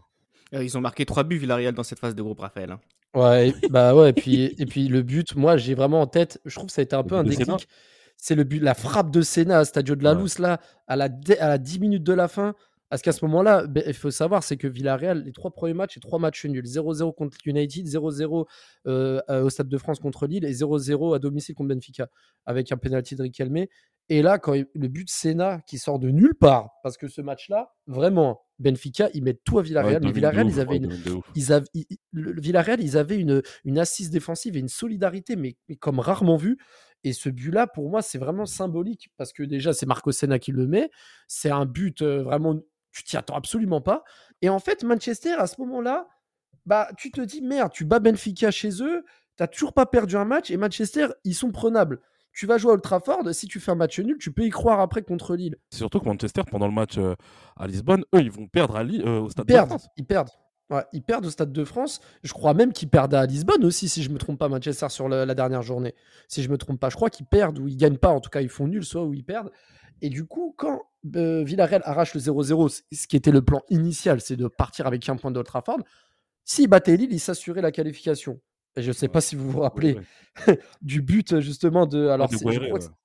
euh, 0.54 0.64
ils 0.64 0.78
ont 0.78 0.82
marqué 0.82 1.06
trois 1.06 1.24
buts 1.24 1.38
Villarreal 1.38 1.74
dans 1.74 1.84
cette 1.84 2.00
phase 2.00 2.16
de 2.16 2.22
groupe 2.22 2.40
Raphaël 2.40 2.72
hein. 2.72 2.80
ouais 3.14 3.54
bah 3.70 3.96
ouais 3.96 4.10
et 4.10 4.14
puis 4.14 4.56
et 4.58 4.66
puis 4.66 4.88
le 4.88 5.04
but 5.04 5.36
moi 5.36 5.58
j'ai 5.58 5.76
vraiment 5.76 6.02
en 6.02 6.08
tête 6.08 6.42
je 6.46 6.56
trouve 6.56 6.68
que 6.68 6.74
ça 6.74 6.82
a 6.82 6.84
été 6.84 6.96
un 6.96 7.04
peu 7.04 7.16
un 7.16 7.24
déclic 7.24 7.68
c'est 8.18 8.36
le 8.36 8.44
but 8.44 8.60
la 8.60 8.74
frappe 8.74 9.12
de 9.12 9.22
Senna 9.22 9.60
à 9.60 9.66
Stadio 9.66 9.96
de 9.96 10.04
la 10.04 10.14
Luz 10.14 10.40
là 10.40 10.60
à 10.88 10.96
la 10.96 11.10
à 11.40 11.50
la 11.50 11.58
10 11.58 11.80
minutes 11.80 12.04
de 12.04 12.14
la 12.14 12.28
fin 12.28 12.56
parce 12.96 13.02
qu'à 13.02 13.12
ce 13.12 13.26
moment-là, 13.26 13.68
ben, 13.68 13.84
il 13.86 13.94
faut 13.94 14.10
savoir, 14.10 14.42
c'est 14.42 14.56
que 14.56 14.70
Villarreal, 14.70 15.26
les 15.26 15.34
trois 15.34 15.52
premiers 15.52 15.74
matchs, 15.74 15.96
c'est 15.96 16.00
trois 16.00 16.18
matchs 16.18 16.46
nuls. 16.46 16.64
0-0 16.64 17.14
contre 17.14 17.36
United, 17.44 17.86
0-0 17.86 18.46
euh, 18.88 19.22
au 19.44 19.50
Stade 19.50 19.68
de 19.68 19.78
France 19.78 20.00
contre 20.00 20.28
Lille 20.28 20.46
et 20.46 20.54
0-0 20.54 21.14
à 21.14 21.20
domicile 21.20 21.56
contre 21.56 21.76
Benfica, 21.76 22.08
avec 22.46 22.72
un 22.72 22.78
penalty 22.78 23.18
de 23.18 23.24
Riquelme. 23.24 23.66
Et 24.08 24.22
là, 24.22 24.40
quand 24.40 24.54
le 24.54 24.88
but 24.88 25.04
de 25.04 25.10
Senna 25.10 25.60
qui 25.68 25.78
sort 25.78 26.00
de 26.00 26.10
nulle 26.10 26.36
part, 26.36 26.70
parce 26.84 26.96
que 26.96 27.10
ce 27.10 27.20
match-là, 27.20 27.74
vraiment, 27.86 28.46
Benfica, 28.60 29.10
ils 29.14 29.24
mettent 29.24 29.44
tout 29.44 29.60
à 29.60 29.62
Villarreal. 29.62 30.02
mais 30.02 30.14
Villarreal, 30.14 30.48
ils 30.48 30.62
avaient, 30.62 30.78
une, 30.78 30.98
ils 31.36 31.52
avaient, 31.52 31.68
le 32.14 32.40
Villarreal, 32.40 32.82
ils 32.82 32.96
avaient 32.96 33.20
une, 33.20 33.42
une 33.66 33.78
assise 33.78 34.10
défensive 34.10 34.56
et 34.56 34.60
une 34.62 34.70
solidarité, 34.70 35.36
mais, 35.36 35.58
mais 35.68 35.76
comme 35.76 36.00
rarement 36.00 36.38
vu. 36.38 36.58
Et 37.04 37.14
ce 37.14 37.30
but-là, 37.30 37.68
pour 37.68 37.90
moi, 37.90 38.02
c'est 38.02 38.18
vraiment 38.18 38.46
symbolique 38.46 39.10
parce 39.18 39.34
que 39.34 39.44
déjà, 39.44 39.74
c'est 39.74 39.86
Marco 39.86 40.12
Senna 40.12 40.40
qui 40.40 40.52
le 40.52 40.66
met. 40.66 40.90
C'est 41.28 41.52
un 41.52 41.66
but 41.66 42.02
euh, 42.02 42.24
vraiment 42.24 42.62
tu 42.96 43.04
t'y 43.04 43.18
attends 43.18 43.36
absolument 43.36 43.82
pas. 43.82 44.04
Et 44.42 44.50
en 44.50 44.60
fait, 44.60 44.84
Manchester, 44.84 45.34
à 45.34 45.48
ce 45.48 45.60
moment-là, 45.62 46.08
bah, 46.66 46.88
tu 46.98 47.12
te 47.12 47.22
dis, 47.22 47.42
merde, 47.42 47.72
tu 47.74 47.84
bats 47.84 48.00
Benfica 48.00 48.52
chez 48.52 48.82
eux, 48.82 49.04
tu 49.38 49.44
n'as 49.44 49.48
toujours 49.48 49.74
pas 49.74 49.86
perdu 49.86 50.16
un 50.16 50.26
match, 50.26 50.50
et 50.50 50.58
Manchester, 50.58 51.08
ils 51.26 51.36
sont 51.36 51.52
prenables. 51.52 52.00
Tu 52.32 52.46
vas 52.46 52.58
jouer 52.58 52.72
à 52.72 52.74
Old 52.74 52.82
Trafford, 52.82 53.34
si 53.34 53.48
tu 53.48 53.60
fais 53.60 53.72
un 53.72 53.76
match 53.76 54.00
nul, 54.00 54.18
tu 54.18 54.32
peux 54.32 54.44
y 54.44 54.50
croire 54.50 54.80
après 54.80 55.04
contre 55.04 55.36
Lille. 55.36 55.58
Surtout 55.72 56.00
que 56.00 56.06
Manchester, 56.06 56.42
pendant 56.50 56.68
le 56.68 56.74
match 56.74 56.98
euh, 56.98 57.16
à 57.58 57.68
Lisbonne, 57.68 58.04
eux, 58.14 58.20
ils 58.20 58.32
vont 58.32 58.48
perdre 58.48 58.78
à 58.78 58.84
euh, 58.84 59.22
au 59.22 59.30
Stade 59.30 59.48
de 59.48 59.54
France. 59.54 59.88
Ils 59.98 60.06
perdent. 60.06 60.30
Ils 60.94 61.04
perdent 61.04 61.26
au 61.26 61.30
Stade 61.30 61.52
de 61.52 61.64
France. 61.64 62.02
Je 62.24 62.34
crois 62.34 62.54
même 62.54 62.74
qu'ils 62.74 62.90
perdent 62.90 63.14
à 63.14 63.26
Lisbonne 63.26 63.64
aussi, 63.66 63.88
si 63.88 64.04
je 64.04 64.10
me 64.10 64.18
trompe 64.18 64.40
pas, 64.40 64.50
Manchester, 64.50 64.90
sur 64.90 65.08
la, 65.08 65.26
la 65.26 65.36
dernière 65.36 65.62
journée. 65.62 65.94
Si 66.28 66.44
je 66.44 66.50
me 66.50 66.58
trompe 66.58 66.80
pas, 66.80 66.90
je 66.90 66.96
crois 66.96 67.10
qu'ils 67.10 67.26
perdent 67.26 67.60
ou 67.60 67.68
ils 67.68 67.78
gagnent 67.78 67.98
pas. 67.98 68.10
En 68.10 68.20
tout 68.20 68.30
cas, 68.30 68.42
ils 68.42 68.50
font 68.50 68.68
nul, 68.68 68.84
soit 68.84 69.04
ou 69.04 69.14
ils 69.14 69.24
perdent. 69.24 69.52
Et 70.02 70.10
du 70.10 70.26
coup, 70.26 70.54
quand 70.58 70.82
euh, 71.16 71.44
Villarreal 71.44 71.82
arrache 71.86 72.14
le 72.14 72.22
0-0, 72.22 72.82
ce 72.92 73.08
qui 73.08 73.16
était 73.16 73.32
le 73.32 73.42
plan 73.42 73.62
initial, 73.70 74.22
c'est 74.22 74.36
de 74.36 74.48
partir 74.48 74.88
avec 74.88 75.08
un 75.08 75.16
point 75.16 75.32
de 75.32 75.42
Trafford, 75.42 75.80
s'il 76.44 76.68
battait 76.68 76.98
Lille, 76.98 77.12
il 77.12 77.20
s'assurait 77.20 77.62
la 77.62 77.72
qualification. 77.72 78.40
Et 78.76 78.82
je 78.82 78.90
ne 78.90 78.94
sais 78.94 79.08
pas 79.08 79.22
si 79.22 79.36
vous 79.36 79.50
vous 79.50 79.62
rappelez 79.62 79.98
du 80.82 81.02
but 81.02 81.40
justement 81.40 81.86
de. 81.86 82.08
Alors, 82.08 82.30
de 82.30 82.36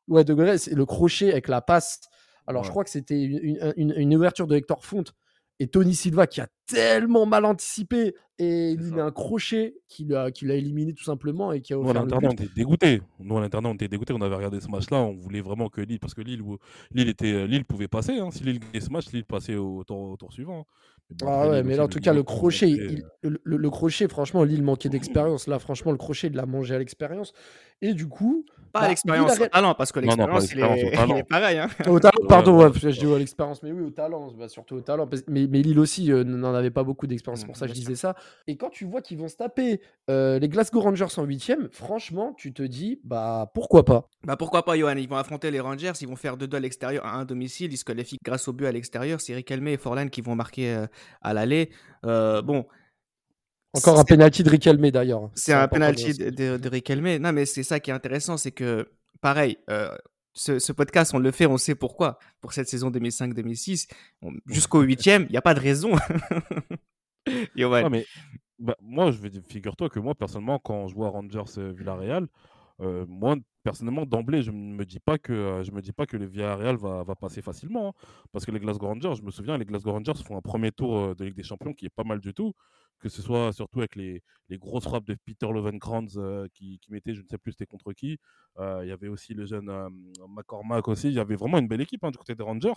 ouais. 0.09 0.25
de 0.25 0.57
c'est 0.57 0.75
le 0.75 0.85
crochet 0.85 1.31
avec 1.31 1.49
la 1.49 1.61
passe. 1.61 2.01
Alors, 2.47 2.65
je 2.65 2.71
crois 2.71 2.83
que 2.83 2.91
c'était 2.91 3.23
une, 3.23 4.15
ouverture 4.17 4.49
de 4.49 4.57
Hector 4.57 4.85
Font 4.85 5.05
et 5.61 5.69
Tony 5.69 5.95
Silva 5.95 6.27
qui 6.27 6.41
a 6.41 6.49
tellement 6.67 7.27
mal 7.27 7.45
anticipé 7.45 8.15
et 8.39 8.71
il 8.71 8.99
a 8.99 9.05
un 9.05 9.11
crochet 9.11 9.75
qui 9.87 10.07
l'a, 10.07 10.31
éliminé 10.41 10.95
tout 10.95 11.05
simplement 11.05 11.53
et 11.53 11.61
qui 11.61 11.75
a 11.75 11.79
offert 11.79 11.93
Nous, 11.93 12.01
à 12.01 12.03
l'internat, 12.03 12.29
on 12.29 12.33
était 12.33 12.49
dégoûtés. 12.57 13.03
Nous, 13.21 13.37
à 13.37 13.41
l'internat, 13.43 13.69
on 13.69 13.75
était 13.75 13.89
dégoûtés. 13.89 14.15
On 14.15 14.23
avait 14.23 14.35
regardé 14.35 14.61
ce 14.61 14.69
match-là. 14.69 14.97
On 14.97 15.13
voulait 15.13 15.43
vraiment 15.43 15.69
que 15.69 15.83
Lille, 15.83 16.01
parce 16.01 16.15
que 16.15 16.23
Lille, 16.23 16.43
Lille, 16.93 17.09
était, 17.11 17.47
Lille 17.47 17.67
pouvait 17.67 17.89
passer. 17.89 18.19
Hein. 18.19 18.31
Si 18.31 18.43
Lille 18.43 18.59
gagnait 18.59 18.81
ce 18.81 18.91
match, 18.91 19.13
Lille 19.13 19.27
passait 19.27 19.57
au 19.57 19.85
tour, 19.85 20.33
suivant. 20.33 20.67
Ah 21.23 21.49
ouais, 21.49 21.63
mais 21.63 21.77
là, 21.77 21.85
en 21.85 21.89
tout 21.89 22.01
cas, 22.01 22.13
le 22.13 22.23
crochet, 22.23 23.03
le, 23.23 23.71
crochet, 23.71 24.09
franchement, 24.09 24.45
Lille 24.45 24.63
manquait 24.63 24.89
d'expérience. 24.89 25.47
Là, 25.47 25.59
franchement, 25.59 25.93
le 25.93 25.99
crochet, 25.99 26.29
il 26.29 26.35
l'a 26.35 26.47
mangé 26.47 26.75
à 26.75 26.79
l'expérience. 26.79 27.33
Et 27.83 27.95
du 27.95 28.09
coup. 28.09 28.45
Pas 28.73 28.81
à 28.81 28.83
bah, 28.83 28.89
l'expérience, 28.91 29.41
au 29.41 29.47
talent, 29.49 29.75
parce 29.75 29.91
que 29.91 29.99
l'expérience, 29.99 30.53
il, 30.53 30.61
est... 30.61 31.23
pareil. 31.29 31.59
Hein. 31.59 31.69
Au 31.89 31.99
talent, 31.99 32.25
pardon, 32.29 32.63
ouais, 32.63 32.71
je 32.73 32.89
dis 32.91 33.13
à 33.13 33.19
l'expérience, 33.19 33.65
mais 33.65 33.73
oui, 33.73 33.83
au 33.83 33.91
talent, 33.91 34.33
bah, 34.39 34.49
surtout 34.49 34.77
au 34.77 34.81
talent. 34.81 35.09
Mais, 35.27 35.49
mais 35.49 35.61
Lille 35.61 35.81
aussi 35.81 36.13
euh, 36.13 36.23
n'en 36.23 36.55
avait 36.55 36.71
pas 36.71 36.85
beaucoup 36.85 37.09
d'expérience, 37.09 37.43
mmh, 37.43 37.47
pour 37.47 37.57
ça 37.57 37.67
je 37.67 37.73
disais 37.73 37.97
ça. 37.97 38.15
Et 38.47 38.57
quand 38.57 38.71
tu 38.71 38.85
vois 38.85 39.03
qu'ils 39.03 39.19
vont 39.19 39.27
se 39.27 39.35
taper 39.35 39.81
euh, 40.09 40.39
les 40.39 40.49
Glasgow 40.49 40.79
Rangers 40.83 41.07
en 41.17 41.25
huitième, 41.25 41.69
franchement, 41.73 42.33
tu 42.37 42.53
te 42.53 42.63
dis, 42.63 43.01
bah 43.03 43.51
pourquoi 43.55 43.85
pas? 43.85 44.09
Bah 44.25 44.37
pourquoi 44.37 44.65
pas, 44.65 44.79
Johan? 44.79 44.95
Ils 44.97 45.09
vont 45.09 45.17
affronter 45.17 45.51
les 45.51 45.59
Rangers, 45.59 45.93
ils 46.01 46.07
vont 46.07 46.15
faire 46.15 46.37
deux 46.37 46.47
2 46.47 46.57
à 46.57 46.61
l'extérieur, 46.61 47.05
à 47.05 47.17
un 47.17 47.25
domicile, 47.25 47.73
ils 47.73 47.77
se 47.77 47.85
qualifient 47.85 48.19
grâce 48.25 48.47
au 48.47 48.53
but 48.53 48.67
à 48.67 48.73
l'extérieur. 48.73 49.21
C'est 49.21 49.35
Rick 49.35 49.51
et 49.51 49.77
Forlan 49.79 50.07
qui 50.07 50.21
vont 50.21 50.37
marquer 50.37 50.73
euh, 50.73 50.87
à 51.23 51.35
l'aller. 51.35 51.71
bon, 52.03 52.67
Encore 53.75 53.99
un 53.99 54.05
penalty 54.05 54.43
de 54.43 54.51
Riquelme 54.51 54.91
d'ailleurs. 54.91 55.31
C'est 55.35 55.53
un 55.53 55.69
penalty 55.69 56.15
de, 56.15 56.31
de, 56.31 56.57
de 56.57 56.69
Riquelme. 56.69 57.17
Non, 57.19 57.33
mais 57.33 57.47
c'est 57.47 57.63
ça 57.63 57.81
qui 57.81 57.91
est 57.91 57.95
intéressant, 57.95 58.37
c'est 58.37 58.53
que, 58.53 58.91
pareil, 59.21 59.59
euh, 59.69 59.97
ce, 60.33 60.59
ce, 60.59 60.73
podcast, 60.73 61.15
on 61.15 61.19
le 61.19 61.31
fait, 61.31 61.47
on 61.47 61.57
sait 61.57 61.75
pourquoi. 61.75 62.19
Pour 62.41 62.53
cette 62.53 62.69
saison 62.69 62.91
2005-2006, 62.91 63.89
jusqu'au 64.47 64.81
huitième, 64.83 65.25
il 65.29 65.33
n'y 65.33 65.37
a 65.37 65.43
pas 65.43 65.55
de 65.55 65.61
raison. 65.61 65.93
non, 67.57 67.91
mais, 67.91 68.07
bah, 68.59 68.77
moi, 68.81 69.11
je 69.11 69.19
vais 69.19 69.31
figure-toi 69.49 69.89
que 69.89 70.01
moi, 70.01 70.15
personnellement, 70.15 70.59
quand 70.59 70.89
je 70.89 70.95
vois 70.95 71.11
Rangers 71.11 71.73
Villarreal, 71.77 72.27
euh, 72.81 73.05
moi, 73.09 73.37
personnellement, 73.63 74.07
d'emblée, 74.07 74.43
je 74.43 74.51
ne 74.51 74.75
me 74.75 74.85
dis 74.85 75.01
pas 75.01 75.19
que 75.19 75.33
euh, 75.33 75.63
je 75.65 75.73
me 75.73 75.81
dis 75.83 75.93
pas 75.93 76.07
que 76.07 76.17
le 76.17 76.27
Villarreal 76.27 76.77
va, 76.77 77.03
va 77.03 77.15
passer 77.15 77.43
facilement, 77.43 77.89
hein. 77.89 77.93
parce 78.33 78.45
que 78.47 78.51
les 78.53 78.61
Glasgow 78.61 78.87
Rangers, 78.87 79.15
je 79.17 79.23
me 79.23 79.31
souviens, 79.31 79.59
les 79.59 79.65
Glasgow 79.65 79.93
Rangers 79.93 80.23
font 80.25 80.37
un 80.37 80.41
premier 80.41 80.73
tour 80.73 80.97
euh, 80.97 81.15
de 81.15 81.25
Ligue 81.25 81.35
des 81.35 81.43
Champions 81.43 81.73
qui 81.73 81.87
est 81.87 81.91
pas 81.95 82.05
mal 82.05 82.21
du 82.21 82.35
tout, 82.35 82.53
que 82.99 83.09
ce 83.09 83.23
soit 83.23 83.53
surtout 83.53 83.81
avec 83.81 83.97
les, 83.97 84.23
les 84.49 84.59
grosses 84.59 84.85
frappes 84.85 85.07
de 85.07 85.17
Peter 85.25 85.47
Lovenkranz 85.51 86.19
qui, 86.53 86.79
qui 86.81 86.93
mettait, 86.93 87.15
je 87.15 87.23
ne 87.23 87.27
sais 87.29 87.39
plus 87.39 87.53
c'était 87.53 87.67
contre 87.67 87.93
qui. 87.95 88.19
Il 88.59 88.87
y 88.87 88.93
avait 88.93 89.09
aussi 89.09 89.33
le 89.33 89.47
jeune 89.47 89.71
McCormack 90.29 90.87
aussi. 90.89 91.09
Il 91.09 91.15
y 91.15 91.19
avait 91.19 91.37
vraiment 91.37 91.57
une 91.59 91.69
belle 91.69 91.81
équipe 91.81 92.05
hein, 92.05 92.11
du 92.11 92.19
côté 92.19 92.35
des 92.35 92.43
Rangers. 92.43 92.75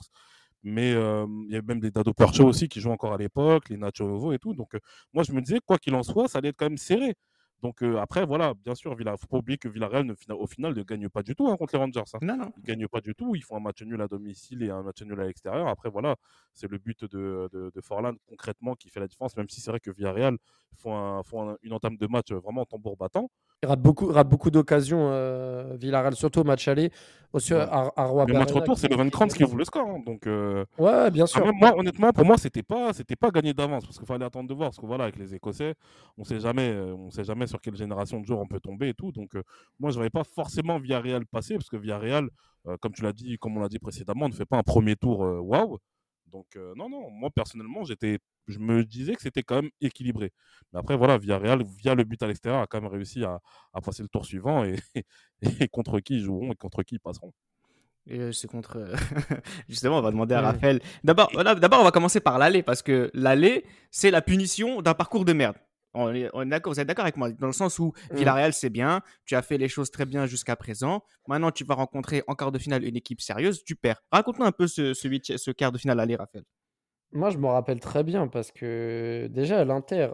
Mais 0.64 0.92
il 0.92 1.52
y 1.52 1.56
avait 1.56 1.68
même 1.68 1.82
des 1.82 1.92
Dado 1.92 2.14
Percho 2.14 2.46
aussi 2.46 2.70
qui 2.70 2.80
jouent 2.80 2.92
encore 2.92 3.12
à 3.14 3.18
l'époque, 3.18 3.68
les 3.68 3.76
Nacho 3.76 4.06
Ovo 4.06 4.32
et 4.32 4.40
tout. 4.40 4.54
Donc 4.54 4.78
moi 5.14 5.24
je 5.24 5.34
me 5.34 5.42
disais, 5.42 5.60
quoi 5.66 5.78
qu'il 5.78 5.94
en 5.94 6.04
soit, 6.04 6.30
ça 6.30 6.38
allait 6.38 6.50
être 6.50 6.58
quand 6.58 6.70
même 6.70 6.78
serré. 6.78 7.16
Donc 7.62 7.82
après, 7.82 8.26
voilà, 8.26 8.54
bien 8.54 8.76
sûr, 8.76 8.94
il 9.00 9.06
ne 9.06 9.16
faut 9.16 9.28
pas 9.28 9.38
oublier 9.38 9.58
que 9.58 9.70
Villarreal, 9.70 10.14
au 10.32 10.48
final, 10.48 10.76
ne 10.76 10.84
gagne 10.84 11.08
pas 11.08 11.24
du 11.24 11.34
tout 11.34 11.48
hein, 11.48 11.56
contre 11.56 11.76
les 11.76 11.80
Rangers. 11.80 12.02
Hein. 12.14 12.20
Non, 12.22 12.36
non. 12.36 12.52
Ils 12.58 12.62
ne 12.62 12.66
gagnent 12.66 12.88
pas 12.90 13.00
du 13.00 13.16
tout. 13.16 13.36
Ils 13.36 13.42
font 13.42 13.56
un 13.56 13.62
match 13.62 13.82
nul 13.84 14.02
à 14.02 14.08
domicile 14.08 14.64
et 14.64 14.70
un 14.70 14.84
match 14.84 15.02
nul 15.02 15.20
à 15.22 15.26
l'extérieur. 15.26 15.68
Après, 15.70 15.90
voilà, 15.90 16.18
c'est 16.54 16.70
le 16.70 16.78
but 16.78 17.06
de, 17.06 17.50
de, 17.54 17.72
de, 17.74 17.82
Forlan 17.82 18.16
concrètement 18.28 18.76
qui 18.76 18.90
fait 18.90 19.00
la 19.00 19.08
différence, 19.08 19.38
même 19.38 19.48
si 19.48 19.62
c'est 19.62 19.72
vrai 19.72 19.80
que 19.80 19.92
Villarreal 19.92 20.38
font, 20.76 20.96
un, 20.98 21.24
font 21.24 21.56
une 21.62 21.72
entame 21.72 21.96
de 21.96 22.08
match 22.08 22.34
vraiment 22.34 22.62
en 22.62 22.66
tambour 22.66 22.98
battant. 22.98 23.30
Il 23.64 23.66
rate 23.68 23.82
beaucoup, 23.82 24.08
rate 24.08 24.28
beaucoup 24.28 24.52
d'occasions, 24.52 25.08
euh, 25.10 25.78
Villarreal, 25.80 26.16
surtout 26.16 26.42
au 26.42 26.44
match 26.44 26.68
aller. 26.68 26.92
Aussi, 27.32 27.54
à, 27.54 27.94
à 27.96 28.04
Roi 28.04 28.26
le 28.28 28.34
match 28.34 28.52
retour, 28.52 28.78
c'est 28.78 28.90
le 28.90 28.98
20 28.98 29.34
qui 29.34 29.44
ouvre 29.46 29.56
le 29.56 29.64
score. 29.64 29.88
Hein, 29.88 30.04
donc, 30.06 30.28
euh... 30.28 30.66
Ouais, 30.78 31.10
bien 31.10 31.26
sûr. 31.26 31.50
moi, 31.54 31.74
honnêtement, 31.78 32.12
pour 32.12 32.26
moi, 32.26 32.38
c'était 32.38 32.62
pas, 32.62 32.92
c'était 32.92 33.16
pas 33.16 33.32
gagné 33.32 33.54
d'avance 33.54 33.86
parce 33.86 33.98
qu'il 33.98 34.06
fallait 34.06 34.26
attendre 34.26 34.50
de 34.50 34.54
voir. 34.54 34.72
Parce 34.72 34.80
que 34.80 34.86
voilà, 34.86 35.06
avec 35.06 35.16
les 35.16 35.34
Écossais, 35.34 35.76
on 36.18 36.26
sait 36.26 36.42
jamais, 36.42 36.72
euh, 36.74 36.94
on 36.94 37.10
sait 37.10 37.24
jamais 37.24 37.48
sur 37.48 37.62
quelle 37.62 37.78
génération 37.78 38.20
de 38.20 38.26
joueurs 38.26 38.42
on 38.42 38.48
peut 38.48 38.60
tomber 38.60 38.90
et 38.90 38.94
tout. 38.94 39.14
Donc, 39.14 39.34
euh, 39.38 39.44
moi, 39.80 39.92
je 39.92 39.96
ne 39.96 40.00
voyais 40.00 40.10
pas 40.10 40.26
forcément 40.26 40.78
Villarreal 40.78 41.26
passer 41.26 41.54
parce 41.56 41.70
que 41.70 41.78
Villarreal, 41.78 42.28
comme 42.82 42.92
tu 42.92 43.02
l'as 43.02 43.14
dit, 43.14 43.38
comme 43.38 43.56
on 43.56 43.62
l'a 43.62 43.70
dit 43.70 43.80
précédemment, 43.80 44.28
ne 44.28 44.34
fait 44.34 44.46
pas 44.46 44.58
un 44.58 44.64
premier 44.64 44.98
tour 44.98 45.20
waouh. 45.20 45.78
Donc, 46.34 46.58
non, 46.76 46.90
non, 46.90 47.10
moi, 47.10 47.30
personnellement, 47.30 47.86
j'étais 47.86 48.20
je 48.48 48.60
me 48.60 48.84
disais 48.84 49.16
que 49.16 49.22
c'était 49.22 49.44
quand 49.44 49.56
même 49.62 49.72
équilibré. 49.82 50.32
Mais 50.72 50.80
après, 50.80 50.98
voilà, 50.98 51.18
Villarreal, 51.18 51.64
via 51.64 51.96
le 51.96 52.04
but 52.04 52.22
à 52.24 52.28
l'extérieur, 52.28 52.62
a 52.62 52.68
quand 52.68 52.82
même 52.82 52.92
réussi 52.92 53.24
à, 53.24 53.40
à 53.74 53.82
passer 53.82 54.04
le 54.04 54.10
tour 54.10 54.26
suivant 54.26 54.64
et, 54.64 54.76
et, 55.62 55.68
contre 55.68 56.00
qui 56.00 56.16
ils 56.16 56.24
joueront 56.24 56.52
et 56.52 56.56
contre 56.56 56.84
qui 56.84 56.96
ils 56.96 57.00
passeront. 57.00 57.34
Et 58.06 58.34
c'est 58.34 58.50
contre. 58.50 58.94
Justement, 59.70 60.00
on 60.00 60.02
va 60.02 60.12
demander 60.12 60.36
à 60.36 60.42
Raphaël. 60.42 60.82
D'abord, 61.06 61.32
d'abord, 61.32 61.80
on 61.80 61.86
va 61.86 61.92
commencer 61.92 62.20
par 62.20 62.38
l'aller 62.38 62.62
parce 62.62 62.82
que 62.82 63.10
l'aller, 63.14 63.66
c'est 63.92 64.12
la 64.12 64.22
punition 64.22 64.82
d'un 64.82 64.94
parcours 64.94 65.24
de 65.24 65.32
merde. 65.32 65.56
On 65.94 66.14
est, 66.14 66.30
on 66.34 66.42
est 66.42 66.46
d'accord, 66.48 66.74
vous 66.74 66.80
êtes 66.80 66.88
d'accord 66.88 67.06
avec 67.06 67.18
moi 67.18 67.32
dans 67.32 67.48
le 67.48 67.54
sens 67.54 67.78
où 67.80 67.94
mmh. 68.12 68.16
Villarreal 68.16 68.54
c'est 68.54 68.70
bien, 68.70 69.02
tu 69.26 69.36
as 69.36 69.42
fait 69.42 69.58
les 69.58 69.68
choses 69.68 69.92
très 69.92 70.06
bien 70.06 70.26
jusqu'à 70.26 70.56
présent. 70.56 71.04
Maintenant, 71.28 71.52
tu 71.52 71.64
vas 71.64 71.76
rencontrer 71.76 72.24
en 72.28 72.36
quart 72.36 72.52
de 72.52 72.58
finale 72.58 72.84
une 72.84 72.96
équipe 72.96 73.22
sérieuse, 73.22 73.64
tu 73.64 73.76
perds. 73.76 74.02
Raconte-nous 74.12 74.46
un 74.46 74.52
peu 74.52 74.68
ce, 74.68 74.94
ce, 74.94 75.08
ce 75.38 75.52
quart 75.52 75.72
de 75.72 75.78
finale 75.78 76.00
aller, 76.00 76.16
Raphaël. 76.16 76.46
Moi, 77.12 77.30
je 77.30 77.38
me 77.38 77.48
rappelle 77.48 77.80
très 77.80 78.04
bien 78.04 78.28
parce 78.28 78.52
que 78.52 79.28
déjà, 79.32 79.64
l'Inter, 79.66 80.10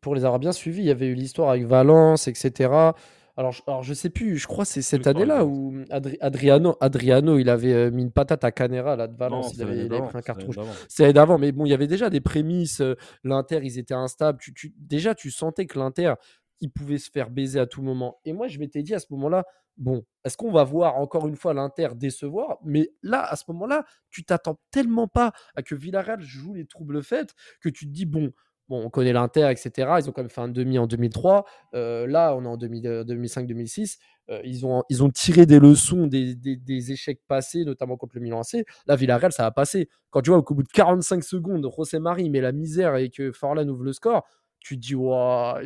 pour 0.00 0.14
les 0.14 0.24
avoir 0.24 0.38
bien 0.38 0.52
suivis, 0.52 0.82
il 0.82 0.86
y 0.86 0.90
avait 0.90 1.08
eu 1.08 1.14
l'histoire 1.14 1.50
avec 1.50 1.64
Valence, 1.64 2.28
etc. 2.28 2.92
Alors, 3.38 3.52
je, 3.52 3.62
alors, 3.66 3.82
je 3.82 3.92
sais 3.92 4.08
plus, 4.08 4.38
je 4.38 4.46
crois 4.46 4.64
que 4.64 4.70
c'est 4.70 4.82
cette 4.82 5.06
année-là 5.06 5.44
où 5.44 5.74
Adriano, 6.20 6.76
Adriano, 6.80 7.38
il 7.38 7.50
avait 7.50 7.90
mis 7.90 8.02
une 8.02 8.10
patate 8.10 8.44
à 8.44 8.50
Canera, 8.50 8.96
là, 8.96 9.08
de 9.08 9.16
Valence. 9.16 9.52
il, 9.54 9.62
avait, 9.62 9.88
pris 9.88 10.16
un 10.16 10.22
carton 10.22 10.46
rouge. 10.46 10.58
C'était 10.88 11.12
d'avant, 11.12 11.36
mais 11.36 11.52
bon, 11.52 11.66
il 11.66 11.68
y 11.68 11.74
avait 11.74 11.86
déjà 11.86 12.08
des 12.08 12.20
prémices. 12.20 12.82
L'Inter, 13.24 13.60
ils 13.62 13.78
étaient 13.78 13.94
instables. 13.94 14.38
Tu, 14.40 14.54
tu, 14.54 14.74
déjà, 14.78 15.14
tu 15.14 15.30
sentais 15.30 15.66
que 15.66 15.78
l'Inter, 15.78 16.14
il 16.60 16.70
pouvait 16.70 16.98
se 16.98 17.10
faire 17.10 17.30
baiser 17.30 17.60
à 17.60 17.66
tout 17.66 17.82
moment. 17.82 18.18
Et 18.24 18.32
moi, 18.32 18.48
je 18.48 18.58
m'étais 18.58 18.82
dit 18.82 18.94
à 18.94 18.98
ce 18.98 19.06
moment-là, 19.10 19.44
bon, 19.76 20.04
est-ce 20.24 20.36
qu'on 20.36 20.52
va 20.52 20.64
voir 20.64 20.96
encore 20.96 21.28
une 21.28 21.36
fois 21.36 21.54
l'Inter 21.54 21.88
décevoir? 21.94 22.58
Mais 22.64 22.90
là, 23.02 23.22
à 23.22 23.36
ce 23.36 23.44
moment-là, 23.48 23.84
tu 24.10 24.24
t'attends 24.24 24.58
tellement 24.70 25.08
pas 25.08 25.32
à 25.54 25.62
que 25.62 25.74
Villarreal 25.74 26.20
joue 26.20 26.54
les 26.54 26.66
troubles 26.66 27.02
faits 27.02 27.34
que 27.60 27.68
tu 27.68 27.86
te 27.86 27.92
dis, 27.92 28.06
bon, 28.06 28.32
bon 28.68 28.84
on 28.84 28.90
connaît 28.90 29.12
l'Inter, 29.12 29.50
etc. 29.50 29.70
Ils 29.98 30.08
ont 30.08 30.12
quand 30.12 30.22
même 30.22 30.30
fait 30.30 30.40
un 30.40 30.48
demi 30.48 30.78
en 30.78 30.86
2003. 30.86 31.44
Euh, 31.74 32.06
là, 32.06 32.34
on 32.36 32.44
est 32.44 32.48
en 32.48 32.56
2005-2006. 32.56 33.98
Euh, 34.28 34.40
ils, 34.44 34.66
ont, 34.66 34.82
ils 34.88 35.04
ont 35.04 35.10
tiré 35.10 35.46
des 35.46 35.60
leçons 35.60 36.08
des, 36.08 36.34
des, 36.34 36.92
échecs 36.92 37.20
passés, 37.28 37.64
notamment 37.64 37.96
contre 37.96 38.16
le 38.16 38.22
Milan 38.22 38.40
AC. 38.40 38.64
Là, 38.86 38.96
Villarreal, 38.96 39.32
ça 39.32 39.46
a 39.46 39.50
passé. 39.52 39.88
Quand 40.10 40.20
tu 40.20 40.30
vois 40.30 40.42
qu'au 40.42 40.54
bout 40.54 40.64
de 40.64 40.68
45 40.68 41.22
secondes, 41.22 41.68
José 41.76 42.00
Marie 42.00 42.28
met 42.28 42.40
la 42.40 42.52
misère 42.52 42.96
et 42.96 43.08
que 43.08 43.30
Forlan 43.30 43.68
ouvre 43.68 43.84
le 43.84 43.92
score, 43.92 44.26
tu 44.58 44.74
te 44.76 44.80
dis, 44.84 44.96
waouh, 44.96 45.58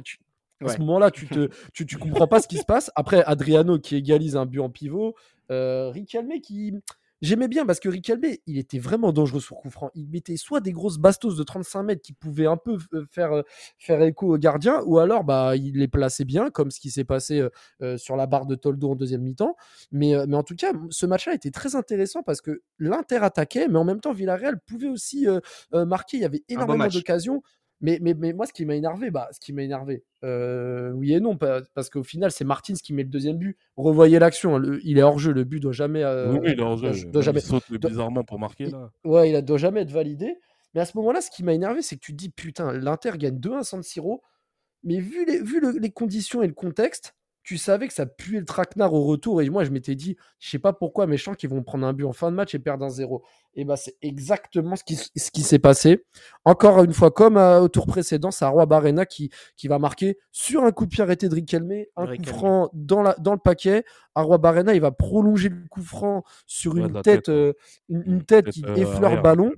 à 0.63 0.69
ce 0.69 0.79
moment-là, 0.81 1.11
tu 1.11 1.27
tu, 1.73 1.87
tu, 1.87 1.97
comprends 1.97 2.27
pas 2.27 2.41
ce 2.41 2.49
qui 2.49 2.59
se 2.59 2.65
passe. 2.65 2.91
Après, 2.97 3.23
Adriano 3.25 3.79
qui 3.79 3.97
égalise 3.97 4.37
un 4.37 4.45
but 4.45 4.61
en 4.61 4.69
pivot. 4.69 5.15
Euh, 5.51 5.93
qui. 6.43 6.75
J'aimais 7.23 7.49
bien 7.49 7.67
parce 7.67 7.81
que 7.81 7.89
Riquelme, 7.89 8.23
il 8.47 8.59
était 8.59 8.79
vraiment 8.79 9.13
dangereux 9.13 9.41
sur 9.41 9.57
coup 9.57 9.69
franc. 9.71 9.91
Il 9.95 10.09
mettait 10.09 10.37
soit 10.37 10.61
des 10.61 10.73
grosses 10.73 10.99
bastos 10.99 11.37
de 11.37 11.43
35 11.43 11.83
mètres 11.83 12.03
qui 12.03 12.15
pouvaient 12.15 12.47
un 12.47 12.57
peu 12.57 12.79
euh, 12.95 13.05
faire, 13.11 13.33
euh, 13.33 13.43
faire 13.79 14.01
écho 14.03 14.35
au 14.35 14.39
gardien, 14.39 14.81
ou 14.87 14.99
alors 14.99 15.25
bah, 15.25 15.55
il 15.55 15.77
les 15.77 15.89
plaçait 15.89 16.25
bien, 16.25 16.51
comme 16.51 16.71
ce 16.71 16.81
qui 16.81 16.91
s'est 16.91 17.05
passé 17.05 17.47
euh, 17.83 17.99
sur 17.99 18.17
la 18.17 18.27
barre 18.27 18.47
de 18.47 18.55
Toldo 18.55 18.91
en 18.91 18.97
deuxième 18.97 19.23
mi-temps. 19.23 19.55
Mais, 19.93 20.15
mais 20.27 20.37
en 20.37 20.43
tout 20.43 20.57
cas, 20.57 20.73
ce 20.89 21.05
match-là 21.05 21.35
était 21.35 21.51
très 21.51 21.77
intéressant 21.77 22.23
parce 22.23 22.41
que 22.41 22.63
l'Inter 22.79 23.19
attaquait, 23.19 23.69
mais 23.69 23.79
en 23.79 23.85
même 23.85 24.01
temps, 24.01 24.13
Villarreal 24.13 24.59
pouvait 24.61 24.89
aussi 24.89 25.27
marquer. 25.73 26.17
Il 26.17 26.21
y 26.21 26.27
avait 26.27 26.43
énormément 26.49 26.87
d'occasions. 26.87 27.43
Mais, 27.83 27.99
mais, 28.03 28.15
mais, 28.15 28.33
moi, 28.35 28.47
ce 28.47 28.53
qui 28.53 28.67
m'a 28.67 28.75
énervé, 28.75 29.11
bah, 29.11 29.29
ce 29.33 29.41
qui 29.41 29.55
m'a 29.55 29.63
énervé, 29.63 30.05
euh, 30.23 30.91
oui 30.91 31.15
et 31.15 31.21
non, 31.21 31.37
parce 31.37 31.89
qu'au 31.89 32.03
final, 32.03 32.31
c'est 32.31 32.45
Martins 32.45 32.75
qui 32.75 32.93
met 32.93 33.05
le 33.05 33.09
deuxième 33.09 33.39
but. 33.39 33.57
Revoyez 33.77 34.19
l'action, 34.19 34.57
hein, 34.57 34.79
il 34.85 34.99
est 34.99 35.03
hors 35.03 35.19
jeu, 35.19 35.33
le 35.33 35.45
but 35.45 35.61
doit 35.61 35.73
jamais. 35.73 36.05
Euh, 36.05 36.33
oui, 36.33 36.41
il 36.53 36.61
est 36.61 36.63
hors 36.63 36.77
jeu. 36.77 36.93
Doit, 37.11 37.23
jamais, 37.23 37.41
il 37.41 37.47
saute 37.47 37.71
bizarrement 37.71 38.23
pour 38.23 38.39
marquer 38.39 38.67
là. 38.67 38.91
ouais, 39.05 39.31
il 39.31 39.43
doit 39.43 39.59
jamais 39.59 39.81
être 39.81 39.93
validé. 39.93 40.39
Mais 40.75 40.83
à 40.83 40.85
ce 40.85 40.97
moment-là, 40.99 41.21
ce 41.21 41.31
qui 41.31 41.43
m'a 41.43 41.55
énervé, 41.55 41.83
c'est 41.83 41.97
que 41.97 42.01
tu 42.01 42.13
te 42.13 42.17
dis 42.17 42.29
putain, 42.29 42.73
l'Inter 42.73 43.13
gagne 43.17 43.39
2-1 43.39 43.63
San 43.65 43.83
Siro, 43.83 44.23
mais 44.85 45.01
vu 45.01 45.25
les, 45.25 45.43
vu 45.43 45.61
les 45.81 45.91
conditions 45.91 46.43
et 46.43 46.47
le 46.47 46.53
contexte, 46.53 47.15
tu 47.43 47.59
savais 47.59 47.89
que 47.89 47.95
ça 47.95 48.07
puait 48.07 48.39
le 48.39 48.45
traquenard 48.45 48.93
au 48.93 49.05
retour. 49.05 49.43
Et 49.43 49.49
moi, 49.49 49.65
je 49.65 49.71
m'étais 49.71 49.95
dit, 49.95 50.17
je 50.39 50.51
sais 50.51 50.59
pas 50.59 50.73
pourquoi, 50.73 51.07
mais 51.07 51.17
je 51.17 51.25
sens 51.25 51.37
qu'ils 51.37 51.51
vont 51.51 51.63
prendre 51.63 51.87
un 51.87 51.93
but 51.93 52.05
en 52.05 52.13
fin 52.13 52.31
de 52.31 52.37
match 52.37 52.55
et 52.55 52.59
perdre 52.59 52.85
un 52.85 52.91
zéro. 52.91 53.23
Et 53.55 53.65
bah, 53.65 53.77
c'est 53.77 53.97
exactement 54.03 54.77
ce 54.77 54.85
qui, 54.85 54.97
ce 54.97 55.31
qui 55.31 55.43
s'est 55.43 55.59
passé. 55.59 56.05
Encore 56.45 56.85
une 56.85 56.93
fois, 56.93 57.11
comme 57.11 57.37
au 57.37 57.69
tour 57.69 57.87
précédent, 57.87 58.31
c'est 58.31 58.45
Roi 58.45 58.67
Barena 58.67 59.07
qui, 59.07 59.31
qui 59.57 59.69
va 59.69 59.79
marquer 59.79 60.19
sur 60.33 60.65
un 60.65 60.71
coup 60.71 60.85
de 60.85 60.91
pied 60.91 61.03
arrêté 61.03 61.29
de 61.29 61.35
Riquelme, 61.35 61.85
un 61.97 62.17
coup 62.17 62.25
franc 62.25 62.71
dans, 62.73 63.03
la, 63.03 63.15
dans 63.15 63.33
le 63.33 63.39
paquet. 63.39 63.85
Roi 64.15 64.39
Barena, 64.39 64.75
il 64.75 64.81
va 64.81 64.91
prolonger 64.91 65.49
le 65.49 65.67
coup 65.69 65.83
franc 65.83 66.25
sur 66.47 66.77
une, 66.77 67.01
tête, 67.03 67.29
euh, 67.29 67.55
une, 67.89 68.25
tête, 68.25 68.51
qui 68.51 68.65
euh, 68.65 68.75
effleure 68.75 69.17
le 69.17 69.23
ballon. 69.23 69.53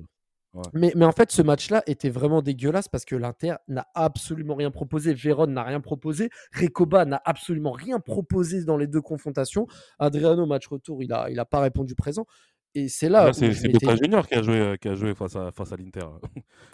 Mais, 0.74 0.92
mais, 0.94 1.04
en 1.04 1.12
fait, 1.12 1.32
ce 1.32 1.40
match-là 1.40 1.82
était 1.86 2.10
vraiment 2.10 2.42
dégueulasse 2.42 2.88
parce 2.88 3.04
que 3.04 3.16
l'Inter 3.16 3.54
n'a 3.68 3.86
absolument 3.94 4.54
rien 4.54 4.70
proposé. 4.70 5.14
Vérone 5.14 5.52
n'a 5.54 5.62
rien 5.62 5.80
proposé. 5.80 6.28
Recoba 6.54 7.04
n'a 7.04 7.22
absolument 7.24 7.72
rien 7.72 8.00
proposé 8.00 8.64
dans 8.64 8.76
les 8.76 8.86
deux 8.86 9.00
confrontations. 9.00 9.66
Adriano, 9.98 10.44
match 10.44 10.66
retour, 10.66 11.02
il 11.02 11.08
n'a 11.08 11.30
il 11.30 11.38
a 11.38 11.44
pas 11.44 11.60
répondu 11.60 11.94
présent. 11.94 12.26
Et 12.74 12.88
c'est 12.88 13.08
là. 13.08 13.32
c'est 13.32 13.50
Boca 13.68 13.96
Junior 13.96 14.26
qui 14.26 14.34
a 14.34 14.42
joué, 14.42 14.58
euh, 14.58 14.76
qui 14.76 14.88
a 14.88 14.94
joué 14.94 15.14
face, 15.14 15.36
à, 15.36 15.50
face 15.50 15.72
à 15.72 15.76
l'Inter. 15.76 16.06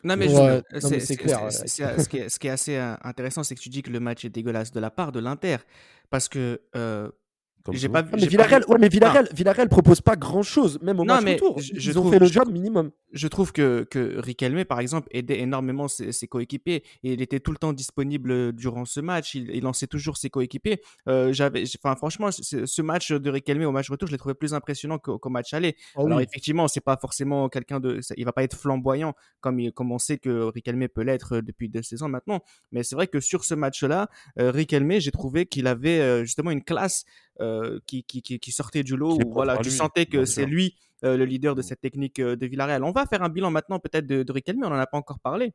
Non, 0.05 0.17
mais 0.17 0.29
c'est 0.29 1.17
clair. 1.17 1.53
Ce, 1.53 1.65
qui 1.65 1.83
est, 2.19 2.29
ce, 2.29 2.39
qui 2.39 2.47
est, 2.47 2.51
assez 2.51 2.77
euh, 2.77 2.95
intéressant, 3.03 3.43
c'est 3.43 3.57
que 3.57 3.61
tu 3.61 3.69
dis 3.69 3.83
que 3.83 3.91
le 3.91 3.99
match 3.99 4.25
est 4.25 4.29
dégueulasse 4.29 4.71
de 4.71 4.79
la 4.79 4.91
part 4.91 5.11
de 5.11 5.19
l'Inter. 5.19 5.57
Parce 6.11 6.29
que 6.29 6.63
euh, 6.77 7.11
j'ai 7.73 7.89
pas, 7.89 8.03
mais 8.03 8.27
Villarreal, 8.27 8.65
ouais, 8.69 8.79
mais 8.79 8.89
Villarreal, 8.89 9.29
Villarreal 9.33 9.69
propose 9.69 10.01
pas 10.01 10.17
grand 10.17 10.43
chose, 10.43 10.79
même 10.83 11.01
au 11.01 11.05
non, 11.05 11.15
match 11.15 11.25
mais 11.25 11.35
retour. 11.35 11.59
Je, 11.59 11.73
Ils 11.75 11.99
ont 11.99 12.11
fait 12.11 12.19
le 12.19 12.27
job 12.27 12.51
minimum. 12.51 12.91
Je 13.13 13.29
trouve 13.29 13.53
que, 13.53 13.87
que 13.91 14.19
Riquelme, 14.19 14.65
par 14.65 14.81
exemple, 14.81 15.09
aidait 15.11 15.41
énormément 15.41 15.89
ses, 15.89 16.13
ses, 16.13 16.29
coéquipiers 16.29 16.83
et 17.03 17.13
il 17.13 17.23
était 17.23 17.41
tout 17.41 17.53
le 17.53 17.57
temps 17.57 17.73
disponible 17.73 18.53
durant 18.53 18.85
ce 18.85 19.01
match. 19.01 19.35
Il, 19.35 19.51
il 19.51 19.63
lançait 19.63 19.87
toujours 19.87 20.17
ses 20.17 20.31
coéquipiers. 20.31 20.81
Euh, 21.09 21.33
j'avais, 21.33 21.65
enfin, 21.83 21.97
franchement, 21.97 22.31
ce 22.31 22.83
match 22.83 23.13
de 23.13 23.31
Riquelme 23.31 23.65
au 23.65 23.73
match 23.73 23.91
retour, 23.91 24.09
je 24.09 24.13
l'ai 24.13 24.19
trouvé 24.19 24.35
plus 24.35 24.55
impressionnant 24.55 24.99
qu'au, 24.99 25.29
match 25.29 25.53
aller. 25.55 25.77
Oh 25.97 26.07
Alors, 26.07 26.21
effectivement, 26.21 26.69
c'est 26.69 26.81
pas 26.81 26.97
forcément 26.97 27.49
quelqu'un 27.49 27.81
de, 27.81 28.01
il 28.17 28.25
va 28.25 28.33
pas 28.33 28.43
être 28.43 28.57
flamboyant 28.57 29.15
comme, 29.41 29.71
comme 29.73 29.93
on 29.93 29.99
sait 29.99 30.19
que 30.19 30.45
Riquelme 30.45 30.89
peut 30.89 31.03
l'être 31.03 31.41
depuis 31.41 31.69
deux 31.69 31.83
saisons 31.83 32.09
maintenant. 32.09 32.41
Mais 32.73 32.83
c'est 32.83 32.95
vrai 32.95 33.07
que 33.07 33.21
sur 33.21 33.45
ce 33.45 33.55
match-là, 33.55 34.09
euh, 34.39 34.51
Riquelme, 34.51 34.99
j'ai 34.99 35.11
trouvé 35.11 35.47
qu'il 35.47 35.67
avait 35.67 36.01
euh, 36.01 36.25
justement 36.25 36.51
une 36.51 36.65
classe 36.65 37.05
euh, 37.41 37.48
qui, 37.87 38.05
qui, 38.05 38.23
qui, 38.23 38.53
sortait 38.53 38.83
du 38.83 38.97
lot. 38.97 39.15
Où, 39.15 39.33
voilà, 39.33 39.59
tu 39.59 39.71
sentais 39.71 40.07
que 40.07 40.25
c'est 40.25 40.47
lui 40.47 40.75
euh, 41.05 41.17
le 41.17 41.25
leader 41.25 41.55
de 41.55 41.63
cette 41.63 41.81
technique 41.81 42.19
euh, 42.19 42.37
de 42.37 42.47
Villarreal. 42.47 42.83
On 42.85 42.93
va 42.93 43.07
faire 43.07 43.23
un 43.23 43.29
bilan 43.29 43.51
maintenant 43.51 43.79
peut-être 43.79 44.07
de, 44.07 44.23
de 44.23 44.33
Riquelme, 44.33 44.65
on 44.65 44.71
n'en 44.71 44.77
a 44.77 44.87
pas 44.87 44.99
encore 44.99 45.21
parlé. 45.21 45.55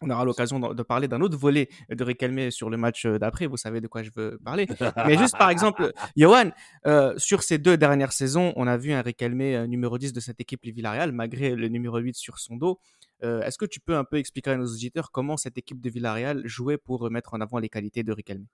On 0.00 0.10
aura 0.10 0.24
l'occasion 0.24 0.60
de, 0.60 0.82
parler 0.82 1.08
d'un 1.08 1.20
autre 1.20 1.36
volet 1.36 1.68
de 1.88 2.04
Riquelme 2.04 2.50
sur 2.50 2.70
le 2.70 2.76
match 2.76 3.04
euh, 3.04 3.18
d'après. 3.18 3.46
Vous 3.46 3.56
savez 3.56 3.80
de 3.80 3.88
quoi 3.88 4.02
je 4.02 4.10
veux 4.14 4.38
parler. 4.44 4.66
Mais 5.06 5.18
juste 5.18 5.36
par 5.36 5.50
exemple, 5.50 5.92
Johan, 6.16 6.50
euh, 6.86 7.14
sur 7.16 7.42
ces 7.42 7.58
deux 7.58 7.76
dernières 7.76 8.12
saisons, 8.12 8.52
on 8.56 8.66
a 8.66 8.76
vu 8.76 8.92
un 8.92 9.02
Riquelme 9.02 9.40
euh, 9.40 9.66
numéro 9.66 9.98
10 9.98 10.12
de 10.12 10.20
cette 10.20 10.40
équipe 10.40 10.64
Villarreal, 10.64 11.12
malgré 11.12 11.54
le 11.54 11.68
numéro 11.68 11.98
8 11.98 12.14
sur 12.14 12.38
son 12.38 12.56
dos. 12.56 12.78
Est-ce 13.20 13.58
que 13.58 13.66
tu 13.66 13.80
peux 13.80 13.96
un 13.96 14.04
peu 14.04 14.16
expliquer 14.16 14.50
à 14.50 14.56
nos 14.56 14.66
auditeurs 14.66 15.10
comment 15.10 15.36
cette 15.36 15.58
équipe 15.58 15.80
de 15.80 15.90
Villarreal 15.90 16.42
jouait 16.46 16.78
pour 16.78 17.10
mettre 17.10 17.34
en 17.34 17.40
avant 17.40 17.58
les 17.58 17.68
qualités 17.68 18.04
de 18.04 18.12
Riquelme? 18.12 18.46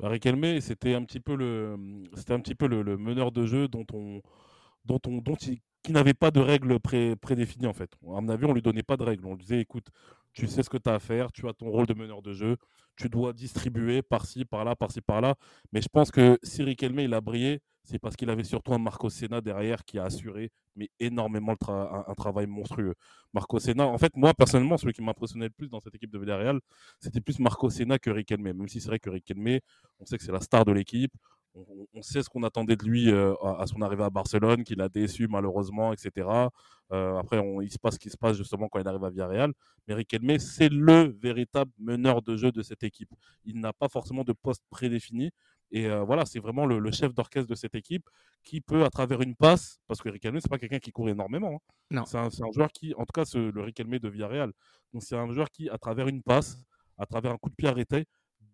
Riquelme, 0.00 0.60
c'était 0.60 0.94
un 0.94 1.04
petit 1.04 1.20
peu 1.20 1.34
le, 1.36 1.76
c'était 2.14 2.34
un 2.34 2.40
petit 2.40 2.54
peu 2.54 2.66
le, 2.66 2.96
meneur 2.96 3.32
de 3.32 3.46
jeu 3.46 3.68
dont 3.68 3.86
on, 3.92 4.20
dont 4.84 5.00
on, 5.06 5.18
dont 5.18 5.36
qui 5.36 5.92
n'avait 5.92 6.14
pas 6.14 6.30
de 6.30 6.40
règles 6.40 6.80
pré, 6.80 7.16
prédéfinies 7.16 7.66
en 7.66 7.72
fait. 7.72 7.94
À 8.04 8.20
mon 8.20 8.28
avis, 8.28 8.44
on 8.44 8.52
lui 8.52 8.62
donnait 8.62 8.82
pas 8.82 8.96
de 8.96 9.04
règles. 9.04 9.24
On 9.26 9.34
lui 9.34 9.42
disait, 9.42 9.60
écoute, 9.60 9.88
tu 10.32 10.46
sais 10.48 10.62
ce 10.62 10.68
que 10.68 10.76
tu 10.76 10.90
as 10.90 10.94
à 10.94 10.98
faire, 10.98 11.32
tu 11.32 11.48
as 11.48 11.52
ton 11.54 11.70
rôle 11.70 11.86
de 11.86 11.94
meneur 11.94 12.22
de 12.22 12.32
jeu, 12.32 12.56
tu 12.96 13.08
dois 13.08 13.32
distribuer 13.32 14.02
par-ci, 14.02 14.44
par-là, 14.44 14.76
par-ci, 14.76 15.00
par-là. 15.00 15.36
Mais 15.72 15.80
je 15.80 15.88
pense 15.88 16.10
que 16.10 16.38
si 16.42 16.62
Riquelme, 16.62 17.00
il 17.00 17.14
a 17.14 17.20
brillé, 17.20 17.60
c'est 17.86 17.98
parce 17.98 18.16
qu'il 18.16 18.28
avait 18.30 18.44
surtout 18.44 18.74
un 18.74 18.78
Marco 18.78 19.08
Senna 19.08 19.40
derrière 19.40 19.84
qui 19.84 19.98
a 19.98 20.04
assuré 20.04 20.50
mais 20.74 20.90
énormément 21.00 21.54
un, 21.68 22.14
travail 22.14 22.46
monstrueux. 22.46 22.94
Marco 23.32 23.58
Senna, 23.58 23.86
en 23.86 23.96
fait, 23.96 24.14
moi 24.16 24.34
personnellement, 24.34 24.76
celui 24.76 24.92
qui 24.92 25.02
m'impressionnait 25.02 25.46
le 25.46 25.50
plus 25.50 25.68
dans 25.68 25.80
cette 25.80 25.94
équipe 25.94 26.10
de 26.10 26.18
Villarreal, 26.18 26.60
c'était 27.00 27.20
plus 27.20 27.38
Marco 27.38 27.70
Senna 27.70 27.98
que 27.98 28.10
Riquelme. 28.10 28.42
Même 28.42 28.68
si 28.68 28.80
c'est 28.80 28.88
vrai 28.88 28.98
que 28.98 29.08
Riquelme, 29.08 29.60
on 29.98 30.04
sait 30.04 30.18
que 30.18 30.24
c'est 30.24 30.32
la 30.32 30.40
star 30.40 30.64
de 30.64 30.72
l'équipe, 30.72 31.12
on, 31.94 32.02
sait 32.02 32.22
ce 32.22 32.28
qu'on 32.28 32.42
attendait 32.42 32.76
de 32.76 32.84
lui 32.84 33.10
euh, 33.10 33.34
à, 33.42 33.66
son 33.66 33.80
arrivée 33.82 34.04
à 34.04 34.10
Barcelone, 34.10 34.64
qu'il 34.64 34.80
a 34.80 34.88
déçu 34.88 35.26
malheureusement, 35.28 35.92
etc. 35.92 36.28
Euh, 36.92 37.16
après, 37.16 37.42
il 37.62 37.70
se 37.70 37.78
passe 37.78 37.94
ce 37.94 37.98
qui 37.98 38.10
se 38.10 38.16
passe 38.16 38.36
justement 38.36 38.68
quand 38.68 38.78
il 38.78 38.86
arrive 38.86 39.04
à 39.04 39.10
Villarreal. 39.10 39.52
Mais 39.86 39.94
Riquelme, 39.94 40.38
c'est 40.38 40.68
le 40.68 41.16
véritable 41.20 41.70
meneur 41.78 42.22
de 42.22 42.36
jeu 42.36 42.52
de 42.52 42.62
cette 42.62 42.82
équipe. 42.82 43.10
Il 43.44 43.60
n'a 43.60 43.72
pas 43.72 43.88
forcément 43.88 44.24
de 44.24 44.32
poste 44.32 44.62
prédéfini. 44.70 45.30
Et 45.72 45.86
euh, 45.86 46.04
voilà, 46.04 46.24
c'est 46.24 46.38
vraiment 46.38 46.64
le, 46.66 46.90
chef 46.92 47.12
d'orchestre 47.14 47.48
de 47.48 47.54
cette 47.54 47.74
équipe 47.74 48.08
qui 48.44 48.60
peut, 48.60 48.84
à 48.84 48.90
travers 48.90 49.20
une 49.20 49.34
passe, 49.34 49.80
parce 49.88 50.00
que 50.00 50.08
Riquelme, 50.08 50.38
c'est 50.40 50.48
pas 50.48 50.58
quelqu'un 50.58 50.78
qui 50.78 50.92
court 50.92 51.08
énormément. 51.08 51.60
Hein. 51.92 52.04
C'est 52.06 52.18
un, 52.18 52.30
joueur 52.52 52.70
qui, 52.70 52.94
en 52.94 53.04
tout 53.04 53.12
cas, 53.12 53.24
le 53.34 53.60
Riquelme 53.60 53.98
de 53.98 54.08
Villarreal, 54.08 54.52
donc 54.92 55.02
c'est 55.02 55.16
un 55.16 55.30
joueur 55.32 55.50
qui, 55.50 55.68
à 55.68 55.78
travers 55.78 56.08
une 56.08 56.22
passe, 56.22 56.56
à 56.98 57.06
travers 57.06 57.32
un 57.32 57.38
coup 57.38 57.50
de 57.50 57.54
pied 57.54 57.68
arrêté, 57.68 58.06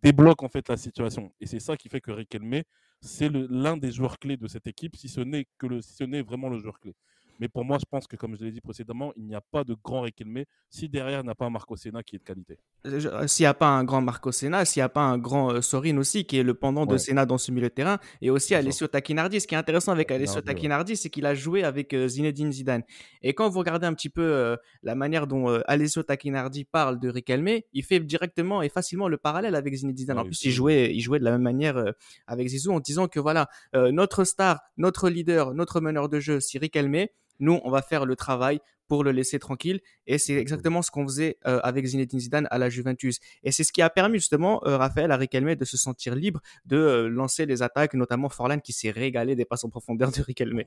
débloque 0.02 0.42
en 0.42 0.48
fait 0.48 0.68
la 0.68 0.76
situation. 0.76 1.32
Et 1.40 1.46
c'est 1.46 1.60
ça 1.60 1.76
qui 1.76 1.88
fait 1.88 2.00
que 2.00 2.10
Riquelme, 2.10 2.62
c'est 3.00 3.28
l'un 3.28 3.76
des 3.76 3.92
joueurs 3.92 4.18
clés 4.18 4.36
de 4.36 4.48
cette 4.48 4.66
équipe, 4.66 4.96
si 4.96 5.08
ce 5.08 5.20
n'est 5.20 5.46
que 5.58 5.66
le, 5.66 5.82
si 5.82 5.94
ce 5.94 6.04
n'est 6.04 6.22
vraiment 6.22 6.48
le 6.48 6.58
joueur 6.58 6.78
clé. 6.80 6.94
Mais 7.38 7.48
pour 7.48 7.64
moi, 7.64 7.78
je 7.78 7.84
pense 7.90 8.06
que, 8.06 8.16
comme 8.16 8.36
je 8.36 8.44
l'ai 8.44 8.52
dit 8.52 8.60
précédemment, 8.60 9.12
il 9.16 9.24
n'y 9.24 9.34
a 9.34 9.40
pas 9.40 9.64
de 9.64 9.74
grand 9.74 10.02
Riquelme 10.02 10.44
si 10.70 10.88
derrière 10.88 11.20
il 11.20 11.24
n'y 11.24 11.30
a 11.30 11.34
pas 11.34 11.44
un 11.44 11.50
Marco 11.50 11.76
Senna 11.76 12.02
qui 12.02 12.16
est 12.16 12.18
de 12.18 12.24
qualité. 12.24 12.58
Euh, 12.86 13.26
s'il 13.26 13.44
n'y 13.44 13.48
a 13.48 13.54
pas 13.54 13.68
un 13.68 13.84
grand 13.84 14.00
Marco 14.00 14.32
Senna, 14.32 14.64
s'il 14.64 14.80
n'y 14.80 14.84
a 14.84 14.88
pas 14.88 15.02
un 15.02 15.18
grand 15.18 15.52
euh, 15.52 15.60
Sorin 15.60 15.96
aussi, 15.98 16.24
qui 16.24 16.38
est 16.38 16.42
le 16.42 16.54
pendant 16.54 16.86
de 16.86 16.96
Senna 16.96 17.26
dans 17.26 17.38
ce 17.38 17.52
milieu 17.52 17.68
de 17.68 17.74
terrain, 17.74 17.98
et 18.20 18.30
aussi 18.30 18.54
Alessio 18.54 18.86
Taquinardi. 18.88 19.40
Ce 19.40 19.46
qui 19.46 19.54
est 19.54 19.58
intéressant 19.58 19.92
avec 19.92 20.10
Alessio 20.10 20.40
Taquinardi, 20.40 20.96
c'est 20.96 21.10
qu'il 21.10 21.26
a 21.26 21.34
joué 21.34 21.62
avec 21.62 21.94
euh, 21.94 22.08
Zinedine 22.08 22.52
Zidane. 22.52 22.82
Et 23.22 23.34
quand 23.34 23.48
vous 23.48 23.58
regardez 23.58 23.86
un 23.86 23.94
petit 23.94 24.08
peu 24.08 24.56
la 24.82 24.94
manière 24.94 25.26
dont 25.26 25.48
Alessio 25.66 26.02
Taquinardi 26.02 26.64
parle 26.64 26.98
de 26.98 27.08
Riquelme, 27.08 27.60
il 27.72 27.84
fait 27.84 28.00
directement 28.00 28.62
et 28.62 28.68
facilement 28.68 29.08
le 29.08 29.16
parallèle 29.16 29.54
avec 29.54 29.74
Zinedine 29.74 29.98
Zidane. 29.98 30.18
en 30.18 30.24
plus, 30.24 30.44
il 30.44 30.50
jouait, 30.50 30.94
il 30.94 31.00
jouait 31.00 31.18
de 31.18 31.24
la 31.24 31.32
même 31.32 31.42
manière 31.42 31.92
avec 32.26 32.48
Zizou 32.48 32.72
en 32.72 32.80
disant 32.80 33.08
que 33.08 33.20
voilà, 33.20 33.48
notre 33.74 34.24
star, 34.24 34.60
notre 34.76 35.08
leader, 35.08 35.54
notre 35.54 35.80
meneur 35.80 36.08
de 36.08 36.20
jeu, 36.20 36.40
c'est 36.40 36.58
Riquelme. 36.58 37.06
Nous, 37.42 37.60
on 37.64 37.70
va 37.70 37.82
faire 37.82 38.06
le 38.06 38.14
travail 38.14 38.60
pour 38.86 39.02
le 39.02 39.10
laisser 39.10 39.38
tranquille. 39.38 39.80
Et 40.06 40.16
c'est 40.16 40.34
exactement 40.34 40.80
ce 40.80 40.90
qu'on 40.90 41.04
faisait 41.04 41.38
euh, 41.46 41.58
avec 41.64 41.84
Zinedine 41.86 42.20
Zidane 42.20 42.46
à 42.50 42.58
la 42.58 42.70
Juventus. 42.70 43.18
Et 43.42 43.50
c'est 43.50 43.64
ce 43.64 43.72
qui 43.72 43.82
a 43.82 43.90
permis 43.90 44.18
justement 44.18 44.62
euh, 44.64 44.76
Raphaël 44.76 45.10
à 45.10 45.16
Riquelme 45.16 45.54
de 45.56 45.64
se 45.64 45.76
sentir 45.76 46.14
libre 46.14 46.40
de 46.66 46.76
euh, 46.76 47.08
lancer 47.08 47.44
les 47.44 47.62
attaques, 47.62 47.94
notamment 47.94 48.28
Forlan 48.28 48.60
qui 48.60 48.72
s'est 48.72 48.90
régalé 48.90 49.34
des 49.34 49.44
passes 49.44 49.64
en 49.64 49.70
profondeur 49.70 50.12
de 50.12 50.22
Riquelme. 50.22 50.62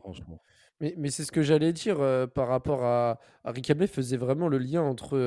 Mais, 0.82 0.94
mais 0.98 1.12
c'est 1.12 1.24
ce 1.24 1.32
que 1.32 1.44
j'allais 1.44 1.72
dire 1.72 1.98
par 2.34 2.50
rapport 2.50 2.84
à, 2.84 3.20
à 3.46 3.52
Riquelme 3.52 3.88
faisait 3.88 4.18
vraiment 4.18 4.50
le 4.50 4.58
lien 4.58 4.82
entre 4.82 5.18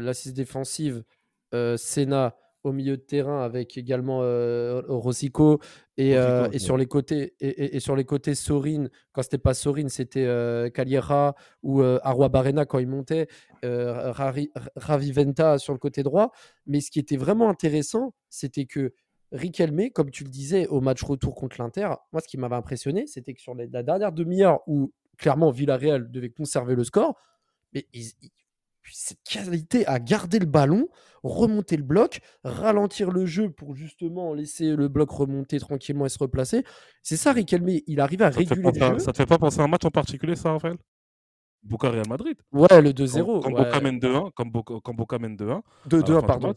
l'assise 0.00 0.34
défensive, 0.34 1.04
Senna, 1.52 2.34
au 2.66 2.72
milieu 2.72 2.96
de 2.96 3.02
terrain 3.02 3.42
avec 3.42 3.78
également 3.78 4.22
euh, 4.22 4.82
Rosico 4.88 5.60
et, 5.96 6.16
euh, 6.16 6.48
et 6.50 6.58
sur 6.58 6.76
les 6.76 6.86
côtés 6.86 7.34
et, 7.40 7.76
et, 7.76 7.80
sur 7.80 7.94
les 7.94 8.04
côtés 8.04 8.34
Sorin 8.34 8.88
quand 9.12 9.22
c'était 9.22 9.38
pas 9.38 9.54
Sorin 9.54 9.88
c'était 9.88 10.24
euh, 10.24 10.68
Caliera 10.68 11.36
ou 11.62 11.80
Arwa 11.82 12.28
Barena 12.28 12.66
quand 12.66 12.80
il 12.80 12.88
montait 12.88 13.28
Raviventa 13.62 15.58
sur 15.58 15.72
le 15.72 15.78
côté 15.78 16.02
droit. 16.02 16.32
Mais 16.66 16.80
ce 16.80 16.90
qui 16.90 16.98
était 16.98 17.16
vraiment 17.16 17.48
intéressant 17.48 18.14
c'était 18.28 18.66
que 18.66 18.92
Riquelme 19.32 19.90
comme 19.90 20.10
tu 20.10 20.24
le 20.24 20.30
disais 20.30 20.66
au 20.66 20.80
match 20.80 21.02
retour 21.02 21.34
contre 21.34 21.60
l'Inter 21.60 21.88
moi 22.12 22.20
ce 22.20 22.28
qui 22.28 22.36
m'avait 22.36 22.56
impressionné 22.56 23.06
c'était 23.06 23.34
que 23.34 23.40
sur 23.40 23.54
la 23.54 23.82
dernière 23.82 24.12
demi-heure 24.12 24.60
où 24.66 24.92
clairement 25.18 25.50
Villarreal 25.50 26.10
devait 26.10 26.30
conserver 26.30 26.74
le 26.74 26.84
score 26.84 27.16
mais 27.72 27.86
ils, 27.92 28.12
cette 28.92 29.22
qualité 29.22 29.86
à 29.86 29.98
garder 29.98 30.38
le 30.38 30.46
ballon, 30.46 30.88
remonter 31.22 31.76
le 31.76 31.82
bloc, 31.82 32.20
ralentir 32.44 33.10
le 33.10 33.26
jeu 33.26 33.50
pour 33.50 33.74
justement 33.74 34.34
laisser 34.34 34.76
le 34.76 34.88
bloc 34.88 35.10
remonter 35.10 35.58
tranquillement 35.58 36.06
et 36.06 36.08
se 36.08 36.18
replacer. 36.18 36.64
C'est 37.02 37.16
ça, 37.16 37.32
Riquelme. 37.32 37.68
Il 37.86 38.00
arrive 38.00 38.22
à 38.22 38.30
réguler 38.30 38.62
le 38.62 38.72
jeu. 38.72 38.98
Ça 38.98 39.12
te 39.12 39.16
fait 39.16 39.26
pas 39.26 39.38
penser 39.38 39.60
à 39.60 39.64
un 39.64 39.68
match 39.68 39.84
en 39.84 39.90
particulier, 39.90 40.36
ça, 40.36 40.52
Raphaël? 40.52 40.76
Boca 41.62 41.90
Real 41.90 42.08
Madrid. 42.08 42.36
Ouais, 42.52 42.80
le 42.80 42.90
2-0. 42.90 43.42
Quand, 43.42 43.50
Boca 43.50 43.80
mène 43.80 43.98
2-1, 43.98 44.30
quand, 44.34 44.94
Boca, 44.94 45.18
mène 45.18 45.36
2-1. 45.36 45.60
2-1, 45.88 46.26
pardon. 46.26 46.54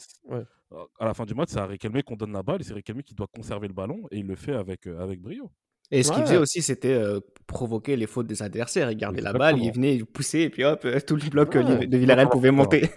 À 0.99 1.05
la 1.05 1.13
fin 1.13 1.25
du 1.25 1.33
match, 1.33 1.49
c'est 1.51 1.59
à 1.59 1.65
Riquelme 1.65 2.03
qu'on 2.03 2.15
donne 2.15 2.31
la 2.31 2.43
balle 2.43 2.61
et 2.61 2.63
c'est 2.63 2.73
Riquelme 2.73 3.01
qui 3.01 3.15
doit 3.15 3.27
conserver 3.33 3.67
le 3.67 3.73
ballon 3.73 4.03
et 4.11 4.19
il 4.19 4.27
le 4.27 4.35
fait 4.35 4.53
avec, 4.53 4.87
euh, 4.87 5.01
avec 5.01 5.19
brio. 5.19 5.51
Et 5.91 6.03
ce 6.03 6.11
qu'il 6.11 6.21
faisait 6.23 6.37
aussi, 6.37 6.61
c'était 6.61 6.93
euh, 6.93 7.19
provoquer 7.49 7.95
les 7.95 8.05
fautes 8.05 8.27
des 8.27 8.43
adversaires. 8.43 8.91
Il 8.91 8.97
gardait 8.97 9.21
la 9.21 9.33
balle, 9.33 9.57
il 9.57 9.71
venait 9.71 9.99
pousser, 10.03 10.41
et 10.41 10.49
puis 10.49 10.63
hop, 10.63 10.81
euh, 10.85 10.99
tout 11.05 11.15
le 11.15 11.29
bloc 11.29 11.57
de 11.57 11.97
Villarreal 11.97 12.29
pouvait 12.29 12.51
monter. 12.51 12.89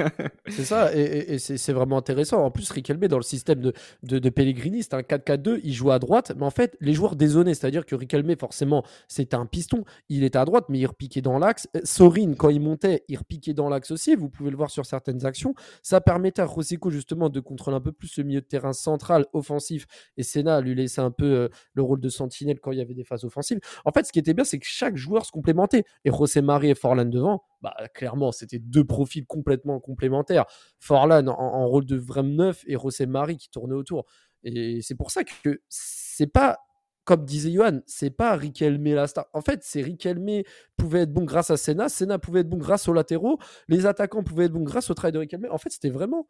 c'est 0.48 0.64
ça, 0.64 0.94
et, 0.94 1.38
c'est 1.38 1.72
vraiment 1.72 1.96
intéressant. 1.96 2.44
En 2.44 2.50
plus, 2.50 2.70
Riquelme, 2.70 3.08
dans 3.08 3.16
le 3.16 3.22
système 3.22 3.60
de, 3.60 3.72
de, 4.02 4.28
Pellegrini, 4.28 4.82
c'était 4.82 4.96
un 4.96 5.00
4-4-2, 5.00 5.60
il 5.64 5.72
jouait 5.72 5.94
à 5.94 5.98
droite, 5.98 6.32
mais 6.36 6.44
en 6.44 6.50
fait, 6.50 6.76
les 6.80 6.92
joueurs 6.92 7.16
dézonés, 7.16 7.54
c'est-à-dire 7.54 7.86
que 7.86 7.94
Riquelme, 7.94 8.36
forcément, 8.36 8.84
c'était 9.08 9.36
un 9.36 9.46
piston, 9.46 9.84
il 10.08 10.22
était 10.22 10.38
à 10.38 10.44
droite, 10.44 10.66
mais 10.68 10.78
il 10.78 10.86
repiquait 10.86 11.22
dans 11.22 11.38
l'axe. 11.38 11.68
Euh, 11.76 11.80
Sorin, 11.84 12.34
quand 12.34 12.50
il 12.50 12.60
montait, 12.60 13.04
il 13.08 13.16
repiquait 13.16 13.54
dans 13.54 13.68
l'axe 13.68 13.90
aussi, 13.90 14.14
vous 14.14 14.28
pouvez 14.28 14.50
le 14.50 14.56
voir 14.56 14.70
sur 14.70 14.84
certaines 14.84 15.24
actions. 15.24 15.54
Ça 15.82 16.00
permettait 16.02 16.42
à 16.42 16.46
Rosico, 16.46 16.90
justement, 16.90 17.30
de 17.30 17.40
contrôler 17.40 17.78
un 17.78 17.80
peu 17.80 17.92
plus 17.92 18.08
ce 18.08 18.20
milieu 18.20 18.42
de 18.42 18.46
terrain 18.46 18.74
central, 18.74 19.24
offensif, 19.32 19.86
et 20.18 20.22
Senna 20.22 20.60
lui 20.60 20.74
laissait 20.74 21.00
un 21.00 21.10
peu 21.10 21.48
le 21.74 21.82
rôle 21.82 22.00
de 22.00 22.10
sentinelle 22.10 22.60
quand 22.60 22.72
il 22.72 22.78
y 22.78 22.81
avait 22.82 22.94
des 22.94 23.04
phases 23.04 23.24
offensives. 23.24 23.60
En 23.84 23.92
fait, 23.92 24.04
ce 24.04 24.12
qui 24.12 24.18
était 24.18 24.34
bien, 24.34 24.44
c'est 24.44 24.58
que 24.58 24.66
chaque 24.66 24.96
joueur 24.96 25.24
se 25.24 25.32
complémentait. 25.32 25.84
Et 26.04 26.10
José 26.10 26.42
Marie 26.42 26.70
et 26.70 26.74
Forlan 26.74 27.04
devant, 27.04 27.42
bah, 27.60 27.74
clairement, 27.94 28.32
c'était 28.32 28.58
deux 28.58 28.84
profils 28.84 29.26
complètement 29.26 29.80
complémentaires. 29.80 30.44
Forlan 30.78 31.26
en, 31.28 31.66
rôle 31.66 31.86
de 31.86 31.96
vrai 31.96 32.22
neuf 32.22 32.64
et 32.66 32.74
José 32.74 33.06
Marie 33.06 33.36
qui 33.36 33.50
tournait 33.50 33.74
autour. 33.74 34.04
Et 34.44 34.80
c'est 34.82 34.96
pour 34.96 35.10
ça 35.10 35.22
que 35.24 35.60
c'est 35.68 36.26
pas 36.26 36.58
comme 37.04 37.24
disait 37.24 37.50
Johan, 37.50 37.80
c'est 37.86 38.10
pas 38.10 38.36
Riquelme 38.36 38.94
la 38.94 39.06
star. 39.06 39.26
En 39.32 39.40
fait, 39.40 39.60
c'est 39.62 39.82
Riquelme 39.82 40.42
pouvait 40.76 41.00
être 41.00 41.12
bon 41.12 41.24
grâce 41.24 41.50
à 41.50 41.56
Senna, 41.56 41.88
Senna 41.88 42.18
pouvait 42.18 42.40
être 42.40 42.48
bon 42.48 42.58
grâce 42.58 42.88
aux 42.88 42.92
latéraux, 42.92 43.38
les 43.68 43.86
attaquants 43.86 44.22
pouvaient 44.22 44.44
être 44.44 44.52
bons 44.52 44.62
grâce 44.62 44.88
au 44.90 44.94
travail 44.94 45.12
de 45.12 45.18
Riquelme. 45.18 45.46
En 45.50 45.58
fait, 45.58 45.70
c'était 45.70 45.90
vraiment 45.90 46.28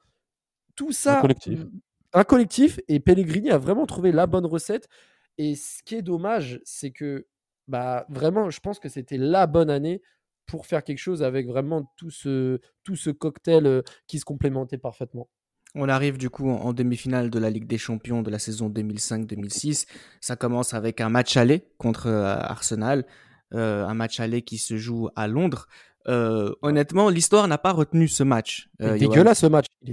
tout 0.75 0.93
ça. 0.93 1.19
Un 1.19 1.23
collectif. 1.23 1.67
Un 2.15 2.25
collectif. 2.25 2.81
Et 2.89 3.01
Pellegrini 3.01 3.51
a 3.51 3.59
vraiment 3.59 3.87
trouvé 3.87 4.13
la 4.13 4.27
bonne 4.27 4.47
recette. 4.47 4.89
Et 5.39 5.55
ce 5.55 5.83
qui 5.83 5.97
est 5.97 6.03
dommage, 6.03 6.61
c'est 6.65 6.91
que 6.91 7.27
bah, 7.69 8.07
vraiment, 8.09 8.51
je 8.51 8.61
pense 8.61 8.79
que 8.79 8.89
c'était 8.89 9.17
la 9.19 9.47
bonne 9.47 9.71
année 9.71 10.03
pour 10.47 10.67
faire 10.67 10.85
quelque 10.85 10.99
chose 10.99 11.23
avec 11.23 11.47
vraiment 11.47 11.93
tout 11.97 12.11
ce, 12.11 12.61
tout 12.83 12.97
ce 12.97 13.11
cocktail 13.11 13.83
qui 14.07 14.19
se 14.19 14.25
complémentait 14.25 14.79
parfaitement. 14.79 15.29
On 15.75 15.89
arrive 15.89 16.19
du 16.19 16.29
coup 16.29 16.51
en 16.51 16.75
demi-finale 16.75 17.31
de 17.31 17.39
la 17.39 17.49
Ligue 17.49 17.67
des 17.67 17.79
Champions 17.79 18.23
de 18.23 18.31
la 18.31 18.39
saison 18.39 18.69
2005-2006. 18.69 19.87
Ça 20.21 20.37
commence 20.37 20.75
avec 20.75 21.01
un 21.01 21.09
match 21.09 21.37
aller 21.39 21.65
contre 21.79 22.09
Arsenal, 22.11 23.07
un 23.53 23.95
match 23.95 24.21
aller 24.21 24.43
qui 24.43 24.59
se 24.59 24.77
joue 24.77 25.09
à 25.17 25.29
Londres. 25.29 25.69
Euh, 26.09 26.53
honnêtement, 26.63 27.09
l'histoire 27.09 27.47
n'a 27.47 27.59
pas 27.59 27.73
retenu 27.73 28.09
ce 28.09 28.23
match. 28.23 28.69
Euh, 28.81 28.99
dégueulasse 28.99 29.41
ce 29.41 29.47
match. 29.47 29.67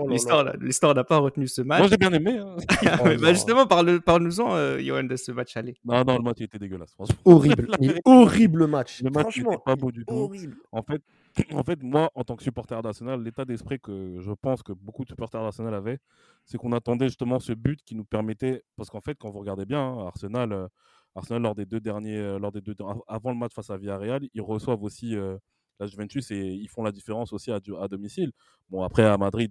Oh 0.00 0.08
l'histoire 0.08 0.94
n'a 0.94 1.04
pas 1.04 1.18
retenu 1.18 1.46
ce 1.48 1.62
match. 1.62 1.80
Moi 1.80 1.88
j'ai 1.88 1.96
bien 1.96 2.12
aimé. 2.12 2.38
Hein. 2.38 2.56
Oh 3.00 3.08
bah, 3.20 3.32
justement, 3.32 3.66
parle-nous-en, 3.66 4.54
euh, 4.54 4.78
Johan, 4.80 5.04
de 5.04 5.16
ce 5.16 5.32
match 5.32 5.56
aller. 5.56 5.76
Non, 5.84 6.04
non, 6.04 6.16
le 6.16 6.22
match 6.22 6.40
était 6.40 6.58
dégueulasse. 6.58 6.96
Horrible. 7.24 7.68
horrible 8.04 8.66
match. 8.66 9.02
Le 9.02 9.10
match 9.10 9.38
n'était 9.38 9.58
pas 9.64 9.76
beau 9.76 9.90
du 9.90 10.04
tout. 10.04 10.14
Horrible. 10.14 10.56
En 10.72 10.82
fait, 10.82 11.02
en 11.54 11.62
fait, 11.62 11.82
moi, 11.82 12.10
en 12.14 12.24
tant 12.24 12.36
que 12.36 12.42
supporter 12.42 12.80
d'Arsenal, 12.82 13.22
l'état 13.22 13.44
d'esprit 13.44 13.80
que 13.80 14.16
je 14.18 14.32
pense 14.32 14.62
que 14.62 14.72
beaucoup 14.72 15.04
de 15.04 15.08
supporters 15.08 15.42
d'Arsenal 15.42 15.74
avaient, 15.74 15.98
c'est 16.44 16.58
qu'on 16.58 16.72
attendait 16.72 17.06
justement 17.06 17.38
ce 17.38 17.52
but 17.52 17.80
qui 17.84 17.94
nous 17.94 18.04
permettait. 18.04 18.64
Parce 18.76 18.90
qu'en 18.90 19.00
fait, 19.00 19.16
quand 19.18 19.30
vous 19.30 19.40
regardez 19.40 19.66
bien, 19.66 19.80
hein, 19.80 20.06
Arsenal 20.06 20.68
Arsenal, 21.14 21.42
lors 21.42 21.54
des 21.54 21.66
deux 21.66 21.80
derniers, 21.80 22.18
euh, 22.18 22.38
lors 22.38 22.52
des 22.52 22.60
deux, 22.60 22.74
avant 23.08 23.30
le 23.30 23.36
match 23.36 23.52
face 23.54 23.70
à 23.70 23.76
Villarreal, 23.76 24.22
ils 24.34 24.42
reçoivent 24.42 24.82
aussi, 24.82 25.16
euh, 25.16 25.36
la 25.80 25.86
Juventus 25.86 26.30
et 26.30 26.36
ils 26.36 26.68
font 26.68 26.82
la 26.82 26.92
différence 26.92 27.32
aussi 27.32 27.50
à, 27.50 27.60
domicile. 27.88 28.30
Bon, 28.70 28.82
après, 28.82 29.04
à 29.04 29.16
Madrid, 29.18 29.50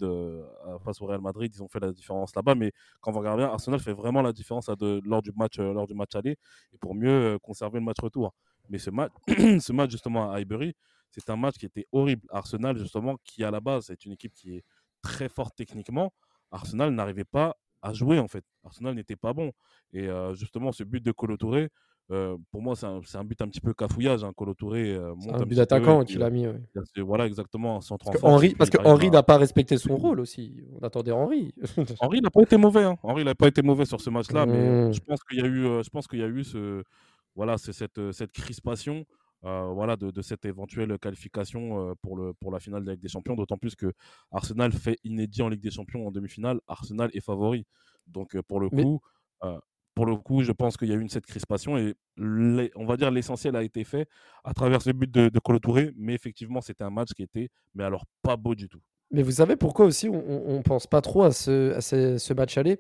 face 0.86 1.02
au 1.02 1.06
Real 1.06 1.20
Madrid, 1.20 1.52
ils 1.54 1.62
ont 1.62 1.68
fait 1.68 1.80
la 1.80 1.92
différence 1.92 2.34
là-bas. 2.36 2.56
Mais 2.56 2.72
quand 3.02 3.12
on 3.12 3.20
regarde 3.20 3.40
bien, 3.40 3.48
Arsenal 3.48 3.80
fait 3.80 3.92
vraiment 3.94 4.22
la 4.22 4.32
différence 4.32 4.70
lors, 5.04 5.22
du 5.22 5.32
match, 5.36 5.60
lors 5.60 5.88
du 5.88 5.94
match 5.94 6.16
aller 6.16 6.38
et 6.74 6.78
pour 6.80 6.96
mieux 6.96 7.38
conserver 7.42 7.80
le 7.80 7.86
match 7.86 7.98
retour. 8.02 8.34
Mais 8.70 8.78
ce 8.78 8.92
match, 8.92 9.12
ce 9.28 9.74
match 9.74 9.92
justement 9.92 10.32
à 10.32 10.38
Highbury, 10.38 10.74
c'est 11.10 11.30
un 11.30 11.36
match 11.36 11.58
qui 11.58 11.66
était 11.66 11.86
horrible. 11.92 12.26
Arsenal, 12.30 12.78
justement, 12.78 13.18
qui 13.26 13.44
à 13.44 13.52
la 13.52 13.60
base 13.60 13.90
est 13.90 14.06
une 14.06 14.14
équipe 14.14 14.34
qui 14.34 14.56
est 14.56 14.64
très 15.02 15.28
forte 15.28 15.56
techniquement, 15.56 16.14
Arsenal 16.52 16.92
n'arrivait 16.94 17.26
pas 17.26 17.58
à 17.82 17.94
jouer 17.94 18.20
en 18.20 18.28
fait. 18.28 18.44
Arsenal 18.64 18.96
n'était 18.96 19.16
pas 19.16 19.34
bon. 19.34 19.52
Et 19.94 20.08
justement, 20.34 20.72
ce 20.72 20.84
but 20.84 21.04
de 21.04 21.12
Colo 21.12 21.38
Touré, 21.38 21.70
pour 22.10 22.62
moi, 22.62 22.76
c'est 22.76 22.86
un, 22.86 23.24
but 23.24 23.42
un 23.42 23.48
petit 23.48 23.62
peu 23.62 23.74
cafouillage. 23.74 24.24
Hein. 24.24 24.32
Colo 24.36 24.54
Touré 24.54 24.98
monte 25.16 25.42
un, 25.42 25.46
but 25.46 25.56
d'attaquant 25.56 26.04
qu'il 26.04 26.24
a 26.24 26.30
mis. 26.30 26.46
Voilà, 26.98 27.26
exactement. 27.26 27.82
Sans 27.82 27.98
parce 27.98 28.18
que 28.18 28.26
Henry, 28.26 28.56
parce 28.56 28.70
que 28.70 28.78
Henry 28.84 29.10
n'a 29.10 29.24
pas 29.24 29.38
respecté 29.38 29.78
son 29.78 29.96
rôle 29.96 30.20
aussi. 30.20 30.64
On 30.80 30.86
attendait 30.86 31.12
Henry. 31.12 31.54
Henry 32.00 32.22
n'a 32.22 32.30
pas 32.30 32.42
été 32.42 32.58
mauvais. 32.58 32.84
Hein. 32.84 32.96
Henry 33.04 33.24
n'a 33.24 33.36
pas 33.36 33.48
été 33.48 33.62
mauvais 33.62 33.86
sur 33.86 34.02
ce 34.02 34.10
match-là, 34.10 34.46
mais 34.46 34.88
mmh. 34.90 34.94
je 34.94 35.00
pense 35.00 35.24
qu'il 35.24 35.40
y 35.40 35.44
a 35.44 35.48
eu, 35.48 35.84
je 35.84 35.90
pense 35.90 36.08
qu'il 36.08 36.20
y 36.20 36.24
a 36.24 36.28
eu 36.28 36.44
ce, 36.44 36.84
voilà, 37.36 37.58
c'est 37.58 37.74
cette, 37.74 38.12
cette 38.12 38.32
crispation. 38.32 39.06
Voilà, 39.44 39.96
de, 39.96 40.22
cette 40.22 40.46
éventuelle 40.46 40.98
qualification 41.00 41.96
pour, 42.02 42.18
le, 42.18 42.34
pour 42.34 42.52
la 42.52 42.60
finale 42.60 42.82
de 42.82 42.88
la 42.88 42.94
Ligue 42.94 43.02
des 43.02 43.10
Champions, 43.10 43.36
d'autant 43.36 43.58
plus 43.58 43.76
que 43.76 43.92
Arsenal 44.32 44.72
fait 44.72 44.98
inédit 45.04 45.42
en 45.42 45.50
Ligue 45.50 45.62
des 45.62 45.72
Champions 45.72 46.08
en 46.08 46.12
demi-finale. 46.12 46.60
Arsenal 46.68 47.10
est 47.14 47.22
favori. 47.22 47.66
Donc 48.08 48.40
pour 48.42 48.60
le 48.60 48.70
coup, 48.70 49.02
pour 49.96 50.06
le 50.06 50.16
coup, 50.16 50.42
je 50.42 50.52
pense 50.52 50.78
qu'il 50.78 50.88
y 50.90 50.92
a 50.92 50.96
eu 50.96 51.02
une 51.02 51.10
cette 51.10 51.26
crispation 51.26 51.78
et 51.78 51.96
on 52.76 52.86
va 52.86 52.98
dire 52.98 53.12
l'essentiel 53.12 53.56
a 53.56 53.64
été 53.64 53.84
fait 53.84 54.08
à 54.44 54.54
travers 54.54 54.82
ce 54.82 54.92
but 54.92 55.12
de, 55.12 55.30
de 55.30 55.40
Colo 55.40 55.60
Touré, 55.60 55.92
mais 55.98 56.14
effectivement 56.14 56.62
c'était 56.62 56.84
un 56.84 56.90
match 56.90 57.10
qui 57.16 57.24
était, 57.24 57.50
mais 57.76 57.84
alors 57.84 58.06
pas 58.22 58.38
beau 58.38 58.56
du 58.56 58.70
tout. 58.70 58.82
Mais 59.12 59.24
vous 59.24 59.32
savez 59.32 59.58
pourquoi 59.58 59.86
aussi 59.86 60.08
on 60.08 60.58
ne 60.58 60.62
pense 60.62 60.88
pas 60.88 61.02
trop 61.02 61.24
à 61.24 61.32
ce, 61.32 61.74
à 61.74 61.82
ce, 61.82 62.34
match 62.34 62.58
aller? 62.58 62.80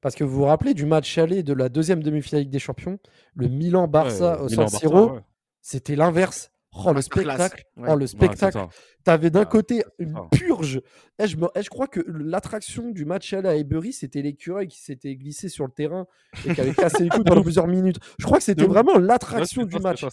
Parce 0.00 0.14
que 0.14 0.24
vous 0.24 0.36
vous 0.36 0.44
rappelez 0.44 0.74
du 0.74 0.86
match 0.86 1.18
aller 1.18 1.42
de 1.42 1.52
la 1.52 1.68
deuxième 1.68 2.02
demi-finale 2.02 2.42
Ligue 2.42 2.50
des 2.52 2.58
Champions, 2.58 2.98
le 3.34 3.48
Milan-Barça 3.48 4.42
au 4.42 4.48
San 4.48 4.68
Siro, 4.68 5.18
c'était 5.60 5.96
l'inverse. 5.96 6.50
Oh, 6.84 6.92
le 6.92 7.00
spectacle. 7.00 7.64
Oh, 7.76 7.96
le 7.96 8.06
spectacle. 8.06 8.58
tu 9.04 9.10
avais 9.10 9.30
d'un 9.30 9.44
côté 9.44 9.82
une 9.98 10.16
purge. 10.30 10.76
Et 11.18 11.24
eh, 11.24 11.26
je, 11.26 11.36
eh, 11.54 11.62
je, 11.62 11.70
crois 11.70 11.86
que 11.86 12.00
l'attraction 12.06 12.90
du 12.90 13.04
match 13.04 13.32
à 13.32 13.40
la 13.40 13.50
Highbury, 13.50 13.92
c'était 13.92 14.22
l'écureuil 14.22 14.68
qui 14.68 14.78
s'était 14.80 15.16
glissé 15.16 15.48
sur 15.48 15.64
le 15.64 15.72
terrain 15.72 16.06
et 16.46 16.54
qui 16.54 16.60
avait 16.60 16.74
cassé 16.74 17.04
les 17.04 17.08
couilles 17.08 17.24
pendant 17.24 17.42
plusieurs 17.42 17.66
minutes. 17.66 17.98
Je 18.18 18.24
crois 18.26 18.38
que 18.38 18.44
c'était 18.44 18.66
vraiment 18.66 18.98
l'attraction 18.98 19.64
du 19.64 19.78
match. 19.78 20.04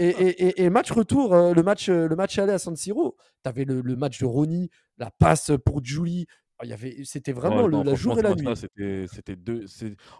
et, 0.00 0.08
et, 0.08 0.64
et, 0.64 0.70
match 0.70 0.90
retour, 0.90 1.32
euh, 1.32 1.54
le 1.54 1.62
match, 1.62 1.88
euh, 1.88 2.08
le 2.08 2.16
match 2.16 2.38
aller 2.38 2.52
à 2.52 2.58
San 2.58 2.76
Siro, 2.76 3.16
tu 3.42 3.48
avais 3.48 3.64
le, 3.64 3.80
le, 3.80 3.96
match 3.96 4.18
de 4.20 4.26
Ronnie, 4.26 4.70
la 4.98 5.10
passe 5.10 5.52
pour 5.64 5.82
Julie, 5.82 6.26
il 6.62 6.68
y 6.68 6.72
avait, 6.72 7.04
c'était 7.04 7.32
vraiment 7.32 7.66
le, 7.66 7.82
la 7.82 7.94
jour 7.94 8.18
et 8.18 8.22
la 8.22 8.34
nuit. 8.34 8.46
C'était, 8.54 9.06
c'était 9.08 9.36
deux, 9.36 9.64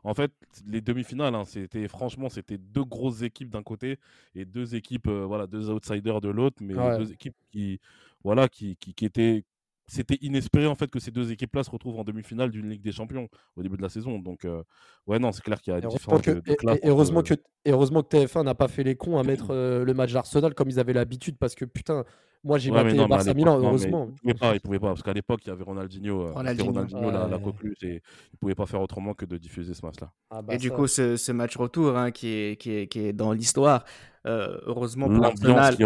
en 0.02 0.14
fait, 0.14 0.32
les 0.66 0.80
demi-finales, 0.80 1.34
hein, 1.34 1.44
c'était 1.44 1.86
franchement, 1.88 2.28
c'était 2.28 2.58
deux 2.58 2.84
grosses 2.84 3.22
équipes 3.22 3.50
d'un 3.50 3.62
côté 3.62 3.98
et 4.34 4.44
deux 4.44 4.74
équipes, 4.74 5.06
euh, 5.06 5.24
voilà, 5.24 5.46
deux 5.46 5.70
outsiders 5.70 6.20
de 6.20 6.28
l'autre, 6.28 6.56
mais 6.60 6.74
deux 6.98 7.12
équipes 7.12 7.36
qui, 7.52 7.80
voilà, 8.24 8.48
qui, 8.48 8.76
qui, 8.76 8.94
qui 8.94 9.04
étaient, 9.04 9.44
c'était 9.86 10.18
inespéré 10.22 10.66
en 10.66 10.74
fait 10.74 10.90
que 10.90 10.98
ces 10.98 11.10
deux 11.10 11.30
équipes-là 11.32 11.62
se 11.62 11.70
retrouvent 11.70 11.98
en 11.98 12.04
demi-finale 12.04 12.50
d'une 12.50 12.68
Ligue 12.68 12.82
des 12.82 12.92
Champions 12.92 13.28
au 13.56 13.62
début 13.62 13.76
de 13.76 13.82
la 13.82 13.88
saison. 13.88 14.18
Donc, 14.18 14.44
euh, 14.44 14.62
ouais, 15.06 15.18
non, 15.18 15.32
c'est 15.32 15.42
clair 15.42 15.60
qu'il 15.60 15.72
y 15.72 15.76
a 15.76 15.80
une 15.80 15.88
différence 15.88 16.22
de, 16.22 16.42
heureusement, 16.84 17.22
que, 17.22 17.34
heureusement 17.66 18.02
que 18.02 18.16
TF1 18.16 18.44
n'a 18.44 18.54
pas 18.54 18.68
fait 18.68 18.82
les 18.82 18.96
cons 18.96 19.18
à 19.18 19.22
mettre 19.24 19.48
euh, 19.50 19.84
le 19.84 19.94
match 19.94 20.12
d'Arsenal 20.12 20.54
comme 20.54 20.70
ils 20.70 20.80
avaient 20.80 20.92
l'habitude 20.92 21.36
parce 21.38 21.54
que 21.54 21.64
putain, 21.64 22.04
moi, 22.44 22.58
j'ai 22.58 22.70
ouais, 22.70 22.84
battu 22.84 23.08
Barça 23.08 23.32
Milan, 23.32 23.58
heureusement. 23.58 24.10
Il 24.22 24.28
ne 24.28 24.32
pouvait, 24.34 24.60
pouvait, 24.60 24.78
pas, 24.78 24.88
parce 24.88 25.02
qu'à 25.02 25.14
l'époque, 25.14 25.40
il 25.46 25.48
y 25.48 25.50
avait 25.50 25.64
Ronaldinho, 25.64 26.26
euh, 26.26 26.32
Ronaldinho, 26.32 27.10
la, 27.10 27.26
la 27.26 27.38
coqueluche, 27.38 27.82
et 27.82 27.88
il 27.88 28.34
ne 28.34 28.38
pouvait 28.38 28.54
pas 28.54 28.66
faire 28.66 28.82
autrement 28.82 29.14
que 29.14 29.24
de 29.24 29.38
diffuser 29.38 29.72
ce 29.72 29.84
match-là. 29.84 30.12
Ah 30.30 30.42
bah 30.42 30.54
et 30.54 30.58
du 30.58 30.70
coup, 30.70 30.86
ce, 30.86 31.16
ce 31.16 31.32
match 31.32 31.56
retour 31.56 31.96
hein, 31.96 32.10
qui, 32.10 32.28
est, 32.28 32.60
qui, 32.60 32.70
est, 32.72 32.86
qui 32.86 33.00
est 33.00 33.12
dans 33.14 33.32
l'histoire, 33.32 33.84
euh, 34.26 34.58
heureusement 34.66 35.08
pour 35.08 35.24
Arsenal, 35.24 35.76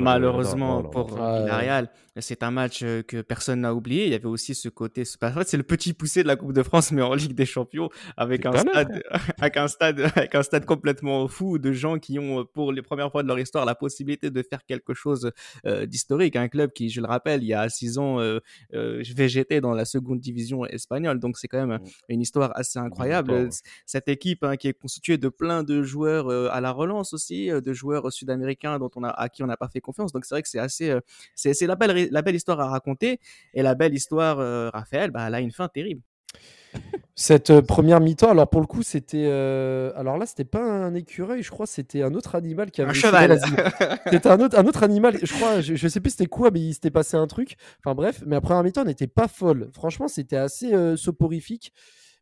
malheureusement 0.00 0.82
pour 0.82 1.14
Villarreal, 1.14 1.90
c'est 2.18 2.42
un 2.42 2.50
match 2.50 2.82
euh, 2.82 3.02
que 3.02 3.20
personne 3.20 3.60
n'a 3.60 3.74
oublié. 3.74 4.06
Il 4.06 4.12
y 4.12 4.14
avait 4.14 4.26
aussi 4.26 4.54
ce 4.54 4.68
côté, 4.68 5.04
en 5.22 5.32
fait, 5.32 5.48
c'est 5.48 5.56
le 5.56 5.62
petit 5.62 5.92
poussé 5.92 6.22
de 6.22 6.28
la 6.28 6.36
Coupe 6.36 6.52
de 6.52 6.62
France, 6.62 6.92
mais 6.92 7.02
en 7.02 7.14
Ligue 7.14 7.34
des 7.34 7.46
Champions, 7.46 7.88
avec 8.16 8.46
un, 8.46 8.52
stade, 8.56 9.02
avec 9.38 9.56
un 9.56 9.68
stade, 9.68 10.00
avec 10.00 10.34
un 10.34 10.42
stade 10.42 10.64
complètement 10.64 11.28
fou 11.28 11.58
de 11.58 11.72
gens 11.72 11.98
qui 11.98 12.18
ont, 12.18 12.44
pour 12.44 12.72
les 12.72 12.82
premières 12.82 13.10
fois 13.10 13.22
de 13.22 13.28
leur 13.28 13.38
histoire, 13.38 13.64
la 13.64 13.74
possibilité 13.74 14.30
de 14.30 14.42
faire 14.42 14.64
quelque 14.64 14.94
chose 14.94 15.30
euh, 15.66 15.86
d'historique. 15.86 16.36
Un 16.36 16.48
club 16.48 16.72
qui, 16.72 16.90
je 16.90 17.00
le 17.00 17.06
rappelle, 17.06 17.42
il 17.42 17.48
y 17.48 17.54
a 17.54 17.68
six 17.68 17.98
ans, 17.98 18.20
euh, 18.20 18.38
euh, 18.74 19.02
végétait 19.14 19.60
dans 19.60 19.72
la 19.72 19.84
seconde 19.84 20.20
division 20.20 20.64
espagnole. 20.66 21.18
Donc 21.18 21.38
c'est 21.38 21.48
quand 21.48 21.66
même 21.66 21.80
mmh. 21.80 21.88
une 22.08 22.20
histoire 22.20 22.52
assez 22.54 22.78
incroyable. 22.78 23.48
Cette 23.86 24.08
équipe 24.08 24.44
hein, 24.44 24.56
qui 24.56 24.68
est 24.68 24.72
constituée 24.72 25.18
de 25.18 25.28
plein 25.28 25.62
de 25.62 25.82
joueurs 25.82 26.30
à 26.52 26.60
la 26.60 26.70
relance 26.70 27.12
aussi, 27.12 27.48
de 27.48 27.72
joueurs 27.80 28.12
sud-américains 28.12 28.78
dont 28.78 28.90
on 28.96 29.02
a, 29.02 29.08
à 29.08 29.28
qui 29.28 29.42
on 29.42 29.46
n'a 29.46 29.56
pas 29.56 29.68
fait 29.68 29.80
confiance. 29.80 30.12
Donc 30.12 30.24
c'est 30.24 30.34
vrai 30.34 30.42
que 30.42 30.48
c'est 30.48 30.58
assez, 30.58 30.90
euh, 30.90 31.00
c'est 31.34 31.66
la 31.66 31.76
belle, 31.76 32.08
la 32.10 32.22
belle 32.22 32.36
histoire 32.36 32.60
à 32.60 32.68
raconter. 32.68 33.20
Et 33.54 33.62
la 33.62 33.74
belle 33.74 33.94
histoire, 33.94 34.38
euh, 34.38 34.70
Raphaël, 34.70 35.10
bah, 35.10 35.24
elle 35.26 35.34
a 35.34 35.40
une 35.40 35.50
fin 35.50 35.68
terrible. 35.68 36.02
Cette 37.16 37.50
euh, 37.50 37.60
première 37.60 38.00
mi-temps, 38.00 38.30
alors 38.30 38.48
pour 38.48 38.60
le 38.60 38.66
coup, 38.66 38.82
c'était. 38.82 39.26
alors 39.96 40.16
là, 40.16 40.26
c'était 40.26 40.44
pas 40.44 40.62
un 40.62 40.94
écureuil, 40.94 41.42
je 41.42 41.50
crois, 41.50 41.66
c'était 41.66 42.02
un 42.02 42.14
autre 42.14 42.34
animal 42.36 42.70
qui 42.70 42.82
avait. 42.82 42.90
Un 42.90 42.94
cheval 42.94 43.40
C'était 44.10 44.28
un 44.28 44.40
autre, 44.40 44.58
un 44.58 44.66
autre 44.66 44.82
animal, 44.84 45.18
je 45.22 45.34
crois, 45.34 45.60
je, 45.60 45.88
sais 45.88 46.00
plus 46.00 46.10
c'était 46.10 46.26
quoi, 46.26 46.50
mais 46.52 46.60
il 46.60 46.74
s'était 46.74 46.92
passé 46.92 47.16
un 47.16 47.26
truc. 47.26 47.56
Enfin 47.80 47.94
bref, 47.94 48.22
mais 48.26 48.36
la 48.36 48.40
première 48.40 48.62
mi-temps 48.62 48.84
n'était 48.84 49.08
pas 49.08 49.26
folle. 49.26 49.70
Franchement, 49.72 50.06
c'était 50.06 50.36
assez 50.36 50.72
soporifique. 50.96 51.72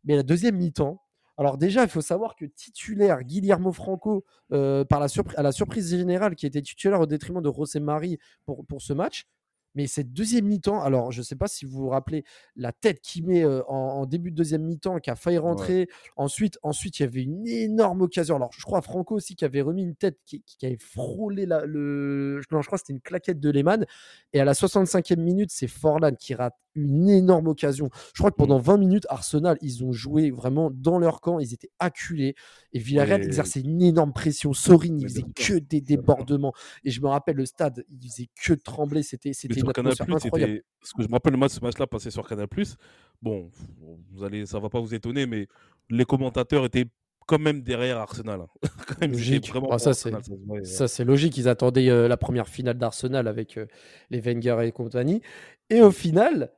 Mais 0.05 0.17
la 0.17 0.23
deuxième 0.23 0.57
mi-temps, 0.57 1.03
alors 1.39 1.57
déjà, 1.57 1.85
il 1.85 1.89
faut 1.89 2.01
savoir 2.01 2.35
que 2.35 2.45
titulaire 2.45 3.23
Guillermo 3.23 3.73
Franco, 3.73 4.25
euh, 4.53 4.85
par 4.85 4.99
la 4.99 5.07
à 5.37 5.43
la 5.43 5.53
surprise 5.53 5.91
générale, 5.91 6.35
qui 6.35 6.47
était 6.47 6.63
titulaire 6.63 7.01
au 7.01 7.07
détriment 7.07 7.41
de 7.41 7.51
José 7.51 7.79
Marie 7.79 8.19
pour, 8.45 8.67
pour 8.67 8.83
ce 8.83 8.93
match, 8.93 9.25
mais 9.75 9.87
cette 9.87 10.13
deuxième 10.13 10.47
mi-temps, 10.47 10.83
alors 10.83 11.13
je 11.13 11.21
ne 11.21 11.25
sais 11.25 11.37
pas 11.37 11.47
si 11.47 11.65
vous 11.65 11.79
vous 11.79 11.89
rappelez 11.89 12.25
la 12.57 12.73
tête 12.73 13.01
qu'il 13.01 13.27
met 13.27 13.45
en, 13.45 14.07
début 14.07 14.33
de 14.33 14.37
deuxième 14.37 14.65
mi-temps, 14.65 14.99
qui 14.99 15.11
a 15.11 15.15
failli 15.15 15.39
rentrer. 15.39 15.89
Ensuite, 16.17 16.59
ensuite, 16.65 16.99
il 16.99 17.03
y 17.03 17.07
avait 17.07 17.23
une 17.23 17.47
énorme 17.47 18.03
occasion. 18.03 18.35
Alors 18.35 18.51
je 18.53 18.63
crois 18.65 18.83
Franco 18.83 19.15
aussi 19.15 19.37
qui 19.37 19.45
avait 19.45 19.61
remis 19.61 19.83
une 19.83 19.95
tête 19.95 20.19
qui, 20.25 20.43
avait 20.65 20.79
frôlé 20.79 21.47
la, 21.47 21.65
le. 21.65 22.41
Non, 22.51 22.61
je 22.61 22.67
crois 22.67 22.79
que 22.79 22.83
c'était 22.83 22.95
une 22.95 23.01
claquette 23.01 23.39
de 23.39 23.51
Lehmann. 23.51 23.87
Et 24.33 24.41
à 24.41 24.45
la 24.45 24.55
65e 24.55 25.21
minute, 25.21 25.51
c'est 25.53 25.69
Forlan 25.69 26.15
qui 26.17 26.35
rate 26.35 26.57
une 26.79 27.09
énorme 27.09 27.49
occasion. 27.49 27.91
Je 28.15 28.21
crois 28.21 28.31
que 28.31 28.37
mmh. 28.37 28.47
pendant 28.47 28.59
20 28.59 28.77
minutes, 28.79 29.07
Arsenal, 29.09 29.59
ils 29.61 29.85
ont 29.85 29.93
joué 29.93 30.31
vraiment 30.31 30.71
dans 30.71 30.99
leur 30.99 31.21
camp. 31.21 31.39
Ils 31.39 31.55
étaient 31.55 31.71
acculés. 31.79 32.35
Et 32.73 32.79
Villarreal 32.79 33.23
exerçait 33.23 33.61
une 33.61 33.83
énorme 33.83 34.13
pression. 34.13 34.53
Sorin, 34.53 34.97
il 34.99 35.09
faisait 35.09 35.25
que 35.35 35.59
des 35.59 35.81
débordements. 35.81 36.53
Et 36.85 36.91
je 36.91 37.01
me 37.01 37.09
rappelle 37.09 37.37
le 37.37 37.47
stade, 37.47 37.85
il 37.91 38.11
faisait 38.11 38.29
que 38.43 38.55
de 38.55 38.61
trembler. 38.61 39.03
C'était 39.03 39.33
sur 39.33 39.73
Canal 39.73 39.95
incroyable. 39.99 40.63
Ce 40.83 40.95
que 40.95 41.03
je 41.03 41.09
me 41.09 41.13
rappelle 41.13 41.33
le 41.33 41.39
match, 41.39 41.53
ce 41.53 41.61
match-là 41.61 41.87
passé 41.87 42.11
sur 42.11 42.27
Canal 42.27 42.47
Bon, 43.21 43.51
vous 44.13 44.25
allez, 44.25 44.47
ça 44.47 44.59
va 44.59 44.69
pas 44.69 44.81
vous 44.81 44.95
étonner, 44.95 45.27
mais 45.27 45.49
les 45.91 46.05
commentateurs 46.05 46.65
étaient 46.65 46.87
quand 47.29 47.39
même 47.39 47.63
derrière 47.63 47.99
Arsenal. 47.99 48.41
Hein. 48.41 49.07
logique. 49.07 49.53
Ah, 49.71 49.79
ça, 49.79 49.93
c'est, 49.93 50.13
ça, 50.65 50.89
c'est 50.89 51.05
logique. 51.05 51.37
Ils 51.37 51.49
attendaient 51.49 51.91
euh, 51.91 52.09
la 52.09 52.17
première 52.17 52.49
finale 52.49 52.79
d'Arsenal 52.79 53.29
avec 53.29 53.59
euh, 53.59 53.67
les 54.11 54.21
Wenger 54.21 54.57
et 54.65 54.73
compagnie. 54.73 55.21
Et 55.69 55.83
au 55.83 55.91
final, 55.91 56.51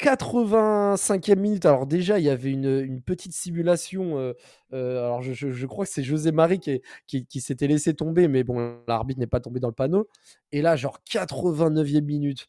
85e 0.00 1.36
minute. 1.36 1.66
Alors 1.66 1.86
déjà, 1.86 2.18
il 2.18 2.24
y 2.24 2.30
avait 2.30 2.50
une, 2.50 3.02
petite 3.02 3.32
simulation. 3.32 4.18
Euh, 4.72 4.98
alors 5.04 5.22
je, 5.22 5.66
crois 5.66 5.84
que 5.84 5.90
c'est 5.90 6.04
José 6.04 6.32
Marie 6.32 6.60
qui, 6.60 6.80
qui, 7.06 7.40
s'était 7.40 7.66
laissé 7.66 7.94
tomber, 7.94 8.28
mais 8.28 8.44
bon, 8.44 8.78
l'arbitre 8.86 9.20
n'est 9.20 9.26
pas 9.26 9.40
tombé 9.40 9.60
dans 9.60 9.68
le 9.68 9.74
panneau. 9.74 10.08
Et 10.52 10.62
là, 10.62 10.76
genre 10.76 10.98
89e 11.10 12.02
minute. 12.02 12.46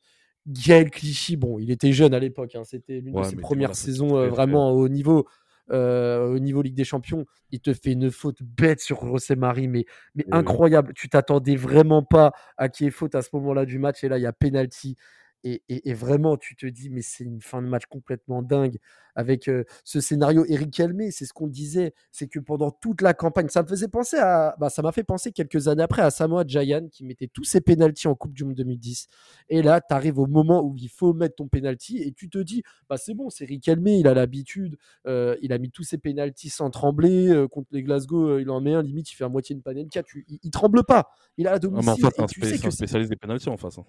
Gaël 0.48 0.90
Clichy, 0.90 1.36
bon, 1.36 1.60
il 1.60 1.70
était 1.70 1.92
jeune 1.92 2.14
à 2.14 2.20
l'époque, 2.20 2.56
hein, 2.56 2.64
c'était 2.64 3.02
l'une 3.02 3.14
de 3.14 3.24
ses 3.24 3.36
premières 3.36 3.76
saisons 3.76 4.18
euh, 4.18 4.30
vraiment 4.30 4.72
au 4.72 4.90
niveau, 4.90 5.28
euh, 5.70 6.28
au 6.28 6.40
niveau 6.40 6.62
Ligue 6.62 6.76
des 6.76 6.86
Champions. 6.86 7.26
Il 7.52 7.60
te 7.60 7.74
fait 7.74 7.92
une 7.92 8.10
faute 8.10 8.42
bête 8.42 8.80
sur 8.80 9.06
José 9.06 9.36
Marie, 9.36 9.68
mais, 9.68 9.86
mais 10.16 10.26
incroyable. 10.32 10.94
Tu 10.96 11.08
t'attendais 11.08 11.56
vraiment 11.56 12.04
pas 12.04 12.32
à 12.58 12.70
qui 12.70 12.86
est 12.86 12.92
faute 12.92 13.14
à 13.16 13.22
ce 13.22 13.30
moment-là 13.34 13.66
du 13.66 13.78
match, 13.78 14.04
et 14.04 14.10
là, 14.10 14.18
il 14.18 14.22
y 14.22 14.28
a 14.28 14.34
penalty 14.34 14.96
Et, 15.44 15.94
vraiment, 15.94 16.38
tu 16.38 16.56
te 16.56 16.66
dis, 16.66 16.90
mais 16.90 17.02
c'est 17.02 17.24
une 17.24 17.42
fin 17.42 17.62
de 17.62 17.68
match 17.68 17.86
complètement 17.86 18.42
dingue 18.42 18.78
avec 19.16 19.50
ce 19.84 20.02
scénario. 20.02 20.46
Eric 20.48 20.80
Helmé, 20.80 21.12
c'est 21.12 21.26
ce 21.26 21.34
qu'on 21.34 21.48
disait, 21.48 21.94
c'est 22.12 22.28
que 22.28 22.40
pendant 22.40 22.72
toute 22.72 23.02
la 23.02 23.14
campagne, 23.14 23.48
ça 23.50 23.64
me 23.64 23.68
faisait 23.68 23.88
penser 23.88 24.18
à, 24.18 24.56
bah, 24.60 24.70
ça 24.70 24.82
m'a 24.82 24.92
fait 24.92 25.04
penser 25.04 25.32
quelques 25.32 25.68
années 25.68 25.84
après 25.84 26.02
à 26.02 26.10
Samoa 26.10 26.44
Jayan 26.46 26.88
qui 26.90 27.06
mettait 27.06 27.28
tous 27.28 27.44
ses 27.44 27.62
pénalties 27.62 28.08
en 28.08 28.16
Coupe 28.16 28.34
du 28.34 28.44
Monde 28.44 28.56
2010. 28.56 29.08
Et 29.50 29.62
là, 29.62 29.82
tu 29.82 29.94
arrives 29.94 30.20
au 30.20 30.28
moment 30.28 30.62
où 30.62 30.76
il 30.78 30.90
faut 30.90 31.14
mettre 31.14 31.36
ton 31.36 31.48
pénalty 31.48 31.98
et 31.98 32.12
tu 32.12 32.30
te 32.30 32.38
dis, 32.38 32.64
bah, 32.90 32.98
c'est 32.98 33.14
bon, 33.14 33.30
c'est 33.30 33.46
Eric 33.46 33.68
Helmé, 33.68 33.98
il 33.98 34.08
a 34.08 34.14
l'habitude, 34.14 34.78
il 35.06 35.54
a 35.54 35.58
mis 35.58 35.72
tous 35.72 35.84
ses 35.84 35.98
pénalties 35.98 36.50
sans 36.50 36.70
trembler 36.70 37.46
contre 37.52 37.70
les 37.72 37.84
Glasgow, 37.84 38.40
il 38.40 38.50
en 38.50 38.62
met 38.62 38.74
un, 38.74 38.84
limite, 38.84 39.12
il 39.12 39.16
fait 39.16 39.24
à 39.24 39.30
moitié 39.30 39.56
une 39.56 39.62
panenka, 39.62 40.04
il, 40.28 40.40
il, 40.44 40.52
tremble 40.52 40.84
pas, 40.84 41.10
il 41.38 41.48
a 41.48 41.52
la 41.52 41.60
domicile. 41.60 41.90
en 41.90 42.28
c'est 42.28 42.66
un, 42.66 42.72
spécialiste 42.72 43.10
des 43.10 43.16
pénalties 43.16 43.50
en 43.50 43.58
face. 43.58 43.78
Hein. 43.78 43.86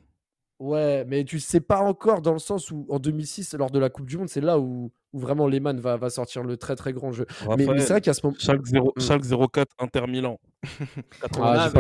Ouais, 0.61 1.07
mais 1.09 1.25
tu 1.25 1.41
sais 1.41 1.61
pas 1.61 1.81
encore 1.81 2.21
dans 2.21 2.35
le 2.35 2.39
sens 2.39 2.71
où 2.71 2.85
en 2.91 2.99
2006, 2.99 3.55
lors 3.55 3.71
de 3.71 3.79
la 3.79 3.89
Coupe 3.89 4.05
du 4.05 4.19
Monde, 4.19 4.29
c'est 4.29 4.43
là 4.43 4.59
où, 4.59 4.93
où 5.15 5.19
vraiment 5.19 5.49
Lehmann 5.49 5.81
va, 5.81 5.97
va 5.97 6.11
sortir 6.11 6.43
le 6.45 6.59
très 6.59 6.77
très 6.77 6.93
grand 6.93 7.13
jeu. 7.13 7.25
mais, 7.57 7.65
c'est 7.79 7.89
vrai 7.89 8.03
qu'à 8.03 8.13
ce 8.13 8.21
moment. 8.23 8.37
Schalke, 8.39 9.25
0, 9.25 9.49
04 9.49 9.75
Inter 9.79 10.07
Milan. 10.07 10.39
ah, 11.41 11.71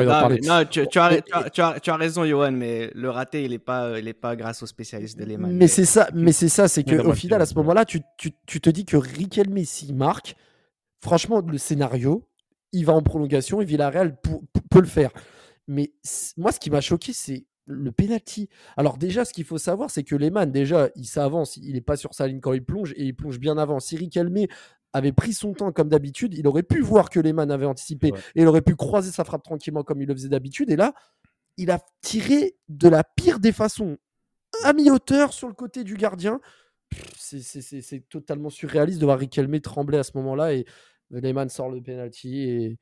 non, 0.43 0.65
tu, 0.65 0.87
tu, 0.89 0.99
as, 0.99 1.21
tu, 1.51 1.61
as, 1.61 1.79
tu, 1.79 1.91
as, 1.91 1.97
raison, 1.97 2.25
Johan, 2.25 2.53
mais 2.53 2.91
le 2.95 3.11
raté, 3.11 3.45
il 3.45 3.51
n'est 3.51 3.59
pas, 3.59 3.99
il 3.99 4.09
est 4.09 4.15
pas 4.15 4.35
grâce 4.35 4.63
aux 4.63 4.67
spécialistes 4.67 5.19
de 5.19 5.27
Lehmann. 5.27 5.53
Mais 5.53 5.69
c'est 5.69 5.85
ça, 5.85 6.09
mais 6.15 6.33
c'est 6.33 6.49
ça, 6.49 6.67
c'est 6.67 6.83
qu'au 6.83 7.13
final, 7.13 7.43
à 7.43 7.47
ce 7.47 7.55
moment-là, 7.57 7.85
tu, 7.85 8.01
tu, 8.17 8.33
tu 8.47 8.63
te 8.63 8.71
dis 8.71 8.87
que 8.87 8.97
Riquelme, 8.97 9.63
s'il 9.63 9.95
marque, 9.95 10.37
franchement, 11.01 11.43
le 11.47 11.59
scénario, 11.59 12.27
il 12.73 12.87
va 12.87 12.95
en 12.95 13.03
prolongation 13.03 13.61
et 13.61 13.67
Villarreal 13.67 14.17
peut 14.71 14.81
le 14.81 14.87
faire. 14.87 15.11
Mais 15.69 15.93
moi, 16.39 16.51
ce 16.51 16.59
qui 16.59 16.71
m'a 16.71 16.81
choqué, 16.81 17.13
c'est 17.13 17.45
le 17.67 17.93
penalty. 17.93 18.49
Alors 18.77 18.99
déjà, 18.99 19.25
ce 19.25 19.33
qu'il 19.33 19.45
faut 19.45 19.59
savoir, 19.59 19.91
c'est 19.91 20.03
que 20.03 20.17
Lehmann, 20.17 20.51
déjà, 20.51 20.91
il 20.97 21.07
s'avance, 21.07 21.57
il 21.57 21.75
n'est 21.75 21.81
pas 21.81 21.97
sur 21.97 22.15
sa 22.15 22.27
ligne 22.27 22.41
quand 22.41 22.53
il 22.53 22.65
plonge 22.65 22.93
et 22.97 23.05
il 23.05 23.15
plonge 23.15 23.39
bien 23.39 23.59
avant. 23.59 23.81
Siri 23.81 24.09
Calmé 24.09 24.49
avait 24.93 25.13
pris 25.13 25.33
son 25.33 25.53
temps 25.53 25.73
comme 25.73 25.89
d'habitude, 25.89 26.35
il 26.35 26.47
aurait 26.49 26.65
pu 26.65 26.81
voir 26.81 27.11
que 27.11 27.21
Lehmann 27.21 27.51
avait 27.51 27.67
anticipé 27.67 28.09
et 28.35 28.43
il 28.43 28.47
aurait 28.49 28.63
pu 28.63 28.75
croiser 28.75 29.13
sa 29.13 29.25
frappe 29.25 29.45
tranquillement 29.45 29.85
comme 29.85 30.03
il 30.03 30.09
le 30.09 30.15
faisait 30.15 30.29
d'habitude. 30.29 30.71
Et 30.71 30.77
là, 30.77 30.95
il 31.57 31.71
a 31.71 31.79
tiré 32.01 32.57
de 32.69 32.89
la 32.89 33.05
pire 33.05 33.39
des 33.39 33.53
façons, 33.53 33.99
à 34.65 34.73
mi-hauteur 34.73 35.33
sur 35.33 35.49
le 35.49 35.55
côté 35.55 35.85
du 35.85 35.95
gardien. 35.95 36.41
C'est 37.17 38.09
totalement 38.09 38.51
surréaliste 38.51 38.99
de 38.99 39.05
voir 39.05 39.19
Riquelme 39.19 39.61
trembler 39.61 39.99
à 39.99 40.03
ce 40.03 40.13
moment-là 40.17 40.55
et 40.55 40.65
Lehmann 41.11 41.49
sort 41.49 41.71
le 41.71 41.81
penalty 41.81 42.41
et 42.41 42.79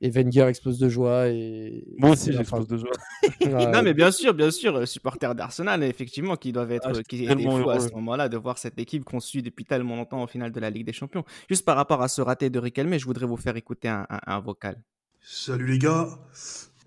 et 0.00 0.10
Wenger 0.10 0.46
explose 0.48 0.78
de 0.78 0.88
joie. 0.88 1.28
Et... 1.28 1.84
Moi 1.98 2.10
aussi, 2.10 2.32
j'explose 2.32 2.66
de 2.66 2.78
joie. 2.78 2.90
non, 3.72 3.82
mais 3.82 3.94
bien 3.94 4.10
sûr, 4.10 4.32
bien 4.34 4.50
sûr, 4.50 4.86
supporter 4.88 5.34
d'Arsenal, 5.34 5.82
effectivement, 5.82 6.36
qui 6.36 6.52
doivent 6.52 6.72
être, 6.72 6.92
ah, 6.98 7.02
qui 7.02 7.24
étaient 7.24 7.42
fous 7.42 7.70
à 7.70 7.80
ce 7.80 7.92
moment-là 7.92 8.28
de 8.28 8.36
voir 8.36 8.58
cette 8.58 8.78
équipe 8.78 9.04
qu'on 9.04 9.20
suit 9.20 9.42
depuis 9.42 9.64
tellement 9.64 9.96
longtemps 9.96 10.22
au 10.22 10.26
final 10.26 10.52
de 10.52 10.60
la 10.60 10.70
Ligue 10.70 10.86
des 10.86 10.92
Champions. 10.92 11.24
Juste 11.48 11.64
par 11.64 11.76
rapport 11.76 12.02
à 12.02 12.08
ce 12.08 12.22
raté 12.22 12.50
de 12.50 12.58
Riquelme, 12.58 12.96
je 12.98 13.04
voudrais 13.04 13.26
vous 13.26 13.36
faire 13.36 13.56
écouter 13.56 13.88
un, 13.88 14.06
un, 14.08 14.40
vocal. 14.40 14.82
Salut 15.20 15.66
les 15.66 15.78
gars, 15.78 16.08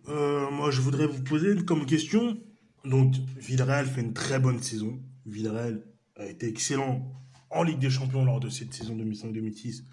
euh, 0.09 0.49
moi 0.49 0.71
je 0.71 0.81
voudrais 0.81 1.05
vous 1.05 1.23
poser 1.23 1.55
comme 1.63 1.85
question. 1.85 2.37
Donc, 2.83 3.13
Villarreal 3.37 3.85
fait 3.85 4.01
une 4.01 4.13
très 4.13 4.39
bonne 4.39 4.61
saison. 4.61 4.99
Villarreal 5.25 5.83
a 6.17 6.25
été 6.25 6.47
excellent 6.47 7.07
en 7.51 7.63
Ligue 7.63 7.79
des 7.79 7.89
Champions 7.89 8.25
lors 8.25 8.39
de 8.39 8.49
cette 8.49 8.73
saison 8.73 8.97
2005-2006. 8.97 9.83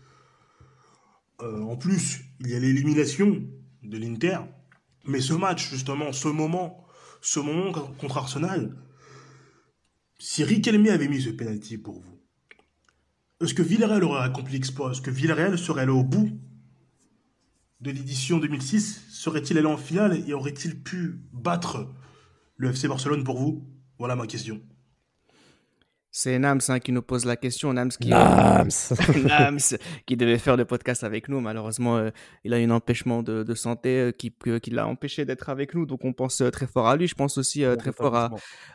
Euh, 1.42 1.62
en 1.62 1.76
plus, 1.76 2.22
il 2.40 2.50
y 2.50 2.54
a 2.54 2.58
l'élimination 2.58 3.42
de 3.82 3.98
l'Inter. 3.98 4.38
Mais 5.04 5.20
ce 5.20 5.32
match, 5.34 5.70
justement, 5.70 6.12
ce 6.12 6.28
moment, 6.28 6.86
ce 7.20 7.40
moment 7.40 7.72
contre 7.72 8.18
Arsenal, 8.18 8.76
si 10.18 10.44
Riquelme 10.44 10.86
avait 10.88 11.08
mis 11.08 11.22
ce 11.22 11.30
penalty 11.30 11.78
pour 11.78 12.00
vous, 12.00 12.20
est-ce 13.40 13.54
que 13.54 13.62
Villarreal 13.62 14.04
aurait 14.04 14.22
accompli 14.22 14.54
l'exploit? 14.54 14.90
Est-ce 14.90 15.00
que 15.00 15.10
Villarreal 15.10 15.58
serait 15.58 15.82
allé 15.82 15.92
au 15.92 16.04
bout 16.04 16.30
de 17.80 17.90
l'édition 17.90 18.38
2006 18.38 19.06
Serait-il 19.08 19.56
allé 19.56 19.66
en 19.66 19.78
finale 19.78 20.22
et 20.28 20.34
aurait-il 20.34 20.82
pu 20.82 21.22
battre 21.32 21.88
le 22.56 22.70
FC 22.70 22.88
Barcelone 22.88 23.24
pour 23.24 23.38
vous? 23.38 23.66
Voilà 23.98 24.16
ma 24.16 24.26
question. 24.26 24.62
C'est 26.12 26.36
Nams 26.40 26.60
hein, 26.66 26.80
qui 26.80 26.90
nous 26.90 27.02
pose 27.02 27.24
la 27.24 27.36
question. 27.36 27.72
Nams 27.72 27.90
qui, 27.90 28.10
qui 30.06 30.16
devait 30.16 30.38
faire 30.38 30.56
le 30.56 30.64
podcast 30.64 31.04
avec 31.04 31.28
nous. 31.28 31.40
Malheureusement, 31.40 31.98
euh, 31.98 32.10
il 32.42 32.52
a 32.52 32.56
un 32.56 32.70
empêchement 32.70 33.22
de, 33.22 33.54
santé 33.54 34.00
euh, 34.00 34.10
qui, 34.10 34.34
qui 34.60 34.70
l'a 34.70 34.88
empêché 34.88 35.24
d'être 35.24 35.48
avec 35.50 35.72
nous. 35.72 35.86
Donc, 35.86 36.04
on 36.04 36.12
pense 36.12 36.40
euh, 36.40 36.50
très 36.50 36.66
fort 36.66 36.88
à 36.88 36.96
lui. 36.96 37.06
Je 37.06 37.14
pense 37.14 37.38
aussi 37.38 37.64
très 37.78 37.92
fort 37.92 38.16
à, 38.16 38.30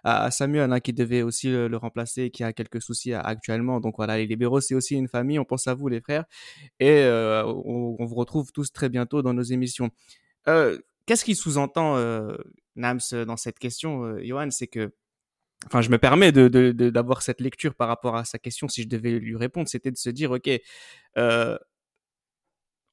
à, 0.05 0.31
Samuel 0.31 0.71
hein, 0.71 0.79
qui 0.79 0.93
devait 0.93 1.23
aussi 1.23 1.49
le 1.49 1.75
remplacer 1.75 2.23
et 2.23 2.31
qui 2.31 2.43
a 2.45 2.53
quelques 2.53 2.81
soucis 2.81 3.13
actuellement. 3.13 3.81
Donc, 3.81 3.95
voilà, 3.97 4.17
les 4.17 4.27
libéraux, 4.27 4.61
c'est 4.61 4.75
aussi 4.75 4.95
une 4.95 5.09
famille. 5.09 5.37
On 5.37 5.45
pense 5.45 5.67
à 5.67 5.73
vous, 5.73 5.89
les 5.89 5.99
frères. 5.99 6.23
Et 6.79 7.03
on, 7.05 7.97
on, 7.99 8.05
vous 8.05 8.15
retrouve 8.15 8.53
tous 8.53 8.71
très 8.71 8.87
bientôt 8.87 9.21
dans 9.21 9.33
nos 9.33 9.43
émissions. 9.43 9.89
Qu'est-ce 10.45 11.25
qui 11.25 11.35
sous-entend, 11.35 11.97
Nams, 12.77 12.99
dans 13.27 13.37
cette 13.37 13.59
question, 13.59 14.17
Johan? 14.19 14.51
C'est 14.51 14.67
que 14.67 14.93
enfin, 15.65 15.81
je 15.81 15.89
me 15.89 15.97
permets 15.97 16.31
de, 16.31 16.71
d'avoir 16.89 17.21
cette 17.21 17.41
lecture 17.41 17.75
par 17.75 17.87
rapport 17.87 18.15
à 18.15 18.25
sa 18.25 18.39
question 18.39 18.67
si 18.67 18.83
je 18.83 18.87
devais 18.87 19.11
lui 19.19 19.35
répondre, 19.35 19.67
c'était 19.67 19.91
de 19.91 19.97
se 19.97 20.09
dire, 20.09 20.31
ok, 20.31 20.49
euh, 21.17 21.57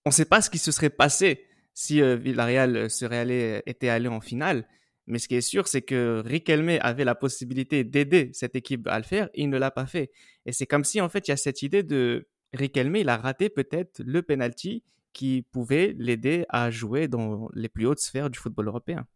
on 0.04 0.10
ne 0.10 0.14
sait 0.14 0.24
pas 0.24 0.40
ce 0.42 0.50
qui 0.50 0.58
se 0.58 0.72
serait 0.72 0.90
passé 0.90 1.46
si 1.74 2.02
euh, 2.02 2.16
Villarreal 2.16 2.90
serait 2.90 3.18
allé, 3.18 3.62
était 3.66 3.88
allé 3.88 4.08
en 4.08 4.20
finale. 4.20 4.66
Mais 5.06 5.18
ce 5.18 5.26
qui 5.28 5.34
est 5.34 5.40
sûr, 5.40 5.66
c'est 5.66 5.82
que 5.82 6.22
Riquelme 6.24 6.78
avait 6.80 7.04
la 7.04 7.14
possibilité 7.14 7.82
d'aider 7.82 8.30
cette 8.32 8.54
équipe 8.54 8.86
à 8.86 8.98
le 8.98 9.04
faire, 9.04 9.28
il 9.34 9.50
ne 9.50 9.58
l'a 9.58 9.70
pas 9.70 9.86
fait. 9.86 10.10
Et 10.46 10.52
c'est 10.52 10.66
comme 10.66 10.84
si, 10.84 11.00
en 11.00 11.08
fait, 11.08 11.26
il 11.28 11.32
y 11.32 11.34
a 11.34 11.36
cette 11.36 11.62
idée 11.62 11.82
de 11.82 12.28
Riquelme, 12.52 12.96
il 12.96 13.08
a 13.08 13.16
raté 13.16 13.48
peut-être 13.48 14.00
le 14.04 14.22
penalty 14.22 14.84
qui 15.12 15.42
pouvait 15.50 15.94
l'aider 15.98 16.44
à 16.48 16.70
jouer 16.70 17.08
dans 17.08 17.48
les 17.54 17.68
plus 17.68 17.86
hautes 17.86 18.00
sphères 18.00 18.30
du 18.30 18.38
football 18.38 18.68
européen. 18.68 19.06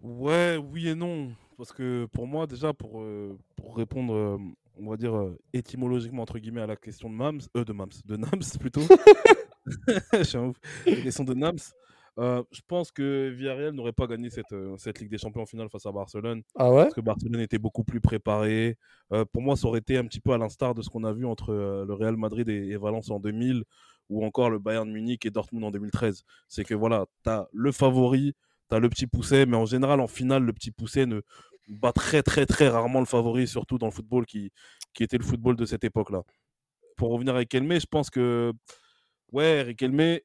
Ouais, 0.00 0.56
oui 0.56 0.88
et 0.88 0.94
non. 0.94 1.32
Parce 1.56 1.72
que 1.72 2.06
pour 2.06 2.26
moi, 2.26 2.46
déjà, 2.46 2.72
pour, 2.72 3.00
euh, 3.00 3.38
pour 3.56 3.76
répondre, 3.76 4.14
euh, 4.14 4.38
on 4.78 4.90
va 4.90 4.96
dire, 4.96 5.14
euh, 5.14 5.38
étymologiquement, 5.52 6.22
entre 6.22 6.38
guillemets, 6.38 6.62
à 6.62 6.66
la 6.66 6.76
question 6.76 7.08
de 7.08 7.14
Mams, 7.14 7.40
de 7.54 7.72
Mams, 7.72 7.88
de 8.04 8.16
Nams 8.16 8.30
plutôt. 8.60 8.82
Je 10.12 10.22
suis 10.22 10.38
un 10.38 10.48
ouf. 10.48 10.56
La 10.86 10.96
question 10.96 11.24
de 11.24 11.34
Nams. 11.34 11.58
je 12.18 12.60
pense 12.68 12.92
que 12.92 13.30
Villarreal 13.30 13.72
n'aurait 13.72 13.92
pas 13.92 14.06
gagné 14.06 14.28
cette, 14.28 14.54
cette 14.76 15.00
Ligue 15.00 15.10
des 15.10 15.18
Champions 15.18 15.42
en 15.42 15.46
finale 15.46 15.70
face 15.70 15.86
à 15.86 15.92
Barcelone. 15.92 16.42
Ah 16.54 16.70
ouais? 16.70 16.82
Parce 16.82 16.94
que 16.94 17.00
Barcelone 17.00 17.40
était 17.40 17.58
beaucoup 17.58 17.82
plus 17.82 18.00
préparé. 18.00 18.76
pour 19.32 19.42
moi, 19.42 19.56
ça 19.56 19.66
aurait 19.66 19.78
été 19.78 19.96
un 19.96 20.04
petit 20.04 20.20
peu 20.20 20.32
à 20.32 20.38
l'instar 20.38 20.74
de 20.74 20.82
ce 20.82 20.90
qu'on 20.90 21.04
a 21.04 21.12
vu 21.12 21.24
entre 21.24 21.52
le 21.54 21.94
Real 21.94 22.16
Madrid 22.18 22.46
et, 22.50 22.68
et, 22.68 22.76
Valence 22.76 23.10
en 23.10 23.20
2000 23.20 23.64
ou 24.10 24.24
encore 24.24 24.50
le 24.50 24.58
Bayern 24.58 24.90
Munich 24.90 25.24
et 25.24 25.30
Dortmund 25.30 25.64
en 25.64 25.70
2013. 25.70 26.24
C'est 26.46 26.64
que 26.64 26.74
voilà, 26.74 27.06
tu 27.24 27.30
as 27.30 27.48
le 27.52 27.72
favori, 27.72 28.34
tu 28.70 28.76
as 28.76 28.78
le 28.78 28.88
petit 28.88 29.06
poussé, 29.06 29.46
mais 29.46 29.56
en 29.56 29.66
général, 29.66 30.00
en 30.00 30.06
finale, 30.06 30.44
le 30.44 30.52
petit 30.52 30.70
poussé 30.70 31.06
ne 31.06 31.20
bat 31.68 31.92
très, 31.92 32.22
très, 32.22 32.46
très 32.46 32.68
rarement 32.68 33.00
le 33.00 33.06
favori, 33.06 33.46
surtout 33.46 33.78
dans 33.78 33.86
le 33.86 33.92
football 33.92 34.26
qui, 34.26 34.52
était 35.00 35.18
le 35.18 35.24
football 35.24 35.56
de 35.56 35.64
cette 35.64 35.84
époque-là. 35.84 36.22
Pour 36.96 37.10
revenir 37.10 37.34
avec 37.34 37.54
Elmé, 37.54 37.80
je 37.80 37.86
pense 37.86 38.10
que, 38.10 38.52
ouais, 39.32 39.62
Riquelme, 39.62 40.18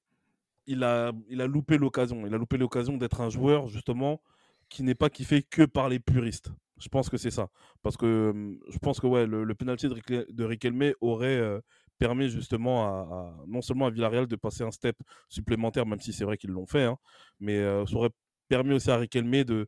il 0.67 0.83
a, 0.83 1.11
il 1.29 1.41
a 1.41 1.47
loupé 1.47 1.77
l'occasion. 1.77 2.27
Il 2.27 2.33
a 2.33 2.37
loupé 2.37 2.57
l'occasion 2.57 2.97
d'être 2.97 3.21
un 3.21 3.29
joueur, 3.29 3.67
justement, 3.67 4.21
qui 4.69 4.83
n'est 4.83 4.95
pas 4.95 5.09
kiffé 5.09 5.41
que 5.41 5.63
par 5.63 5.89
les 5.89 5.99
puristes. 5.99 6.51
Je 6.79 6.87
pense 6.87 7.09
que 7.09 7.17
c'est 7.17 7.31
ça. 7.31 7.49
Parce 7.81 7.97
que 7.97 8.57
je 8.69 8.77
pense 8.77 8.99
que 8.99 9.07
le, 9.07 9.43
le 9.43 9.55
penalty 9.55 9.87
de, 9.89 10.43
Riquelme 10.43 10.93
aurait 11.01 11.37
euh, 11.37 11.59
permis 11.97 12.29
justement 12.29 12.85
à, 12.85 13.35
non 13.47 13.61
seulement 13.61 13.87
à 13.87 13.89
Villarreal 13.89 14.27
de 14.27 14.35
passer 14.35 14.63
un 14.63 14.71
step 14.71 14.95
supplémentaire, 15.27 15.85
même 15.85 15.99
si 15.99 16.13
c'est 16.13 16.23
vrai 16.23 16.37
qu'ils 16.37 16.51
l'ont 16.51 16.65
fait, 16.65 16.83
hein, 16.83 16.97
mais 17.39 17.57
euh, 17.57 17.85
ça 17.85 17.95
aurait 17.95 18.09
permis 18.49 18.73
aussi 18.73 18.91
à 18.91 18.97
Riquelme 18.97 19.43
de, 19.43 19.67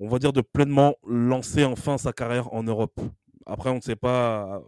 on 0.00 0.08
va 0.08 0.18
dire, 0.18 0.32
de 0.32 0.40
pleinement 0.40 0.96
lancer 1.06 1.64
enfin 1.64 1.98
sa 1.98 2.12
carrière 2.12 2.52
en 2.52 2.62
Europe. 2.62 2.98
Après, 3.46 3.70
on 3.70 3.76
ne 3.76 3.80
sait 3.80 3.96
pas, 3.96 4.62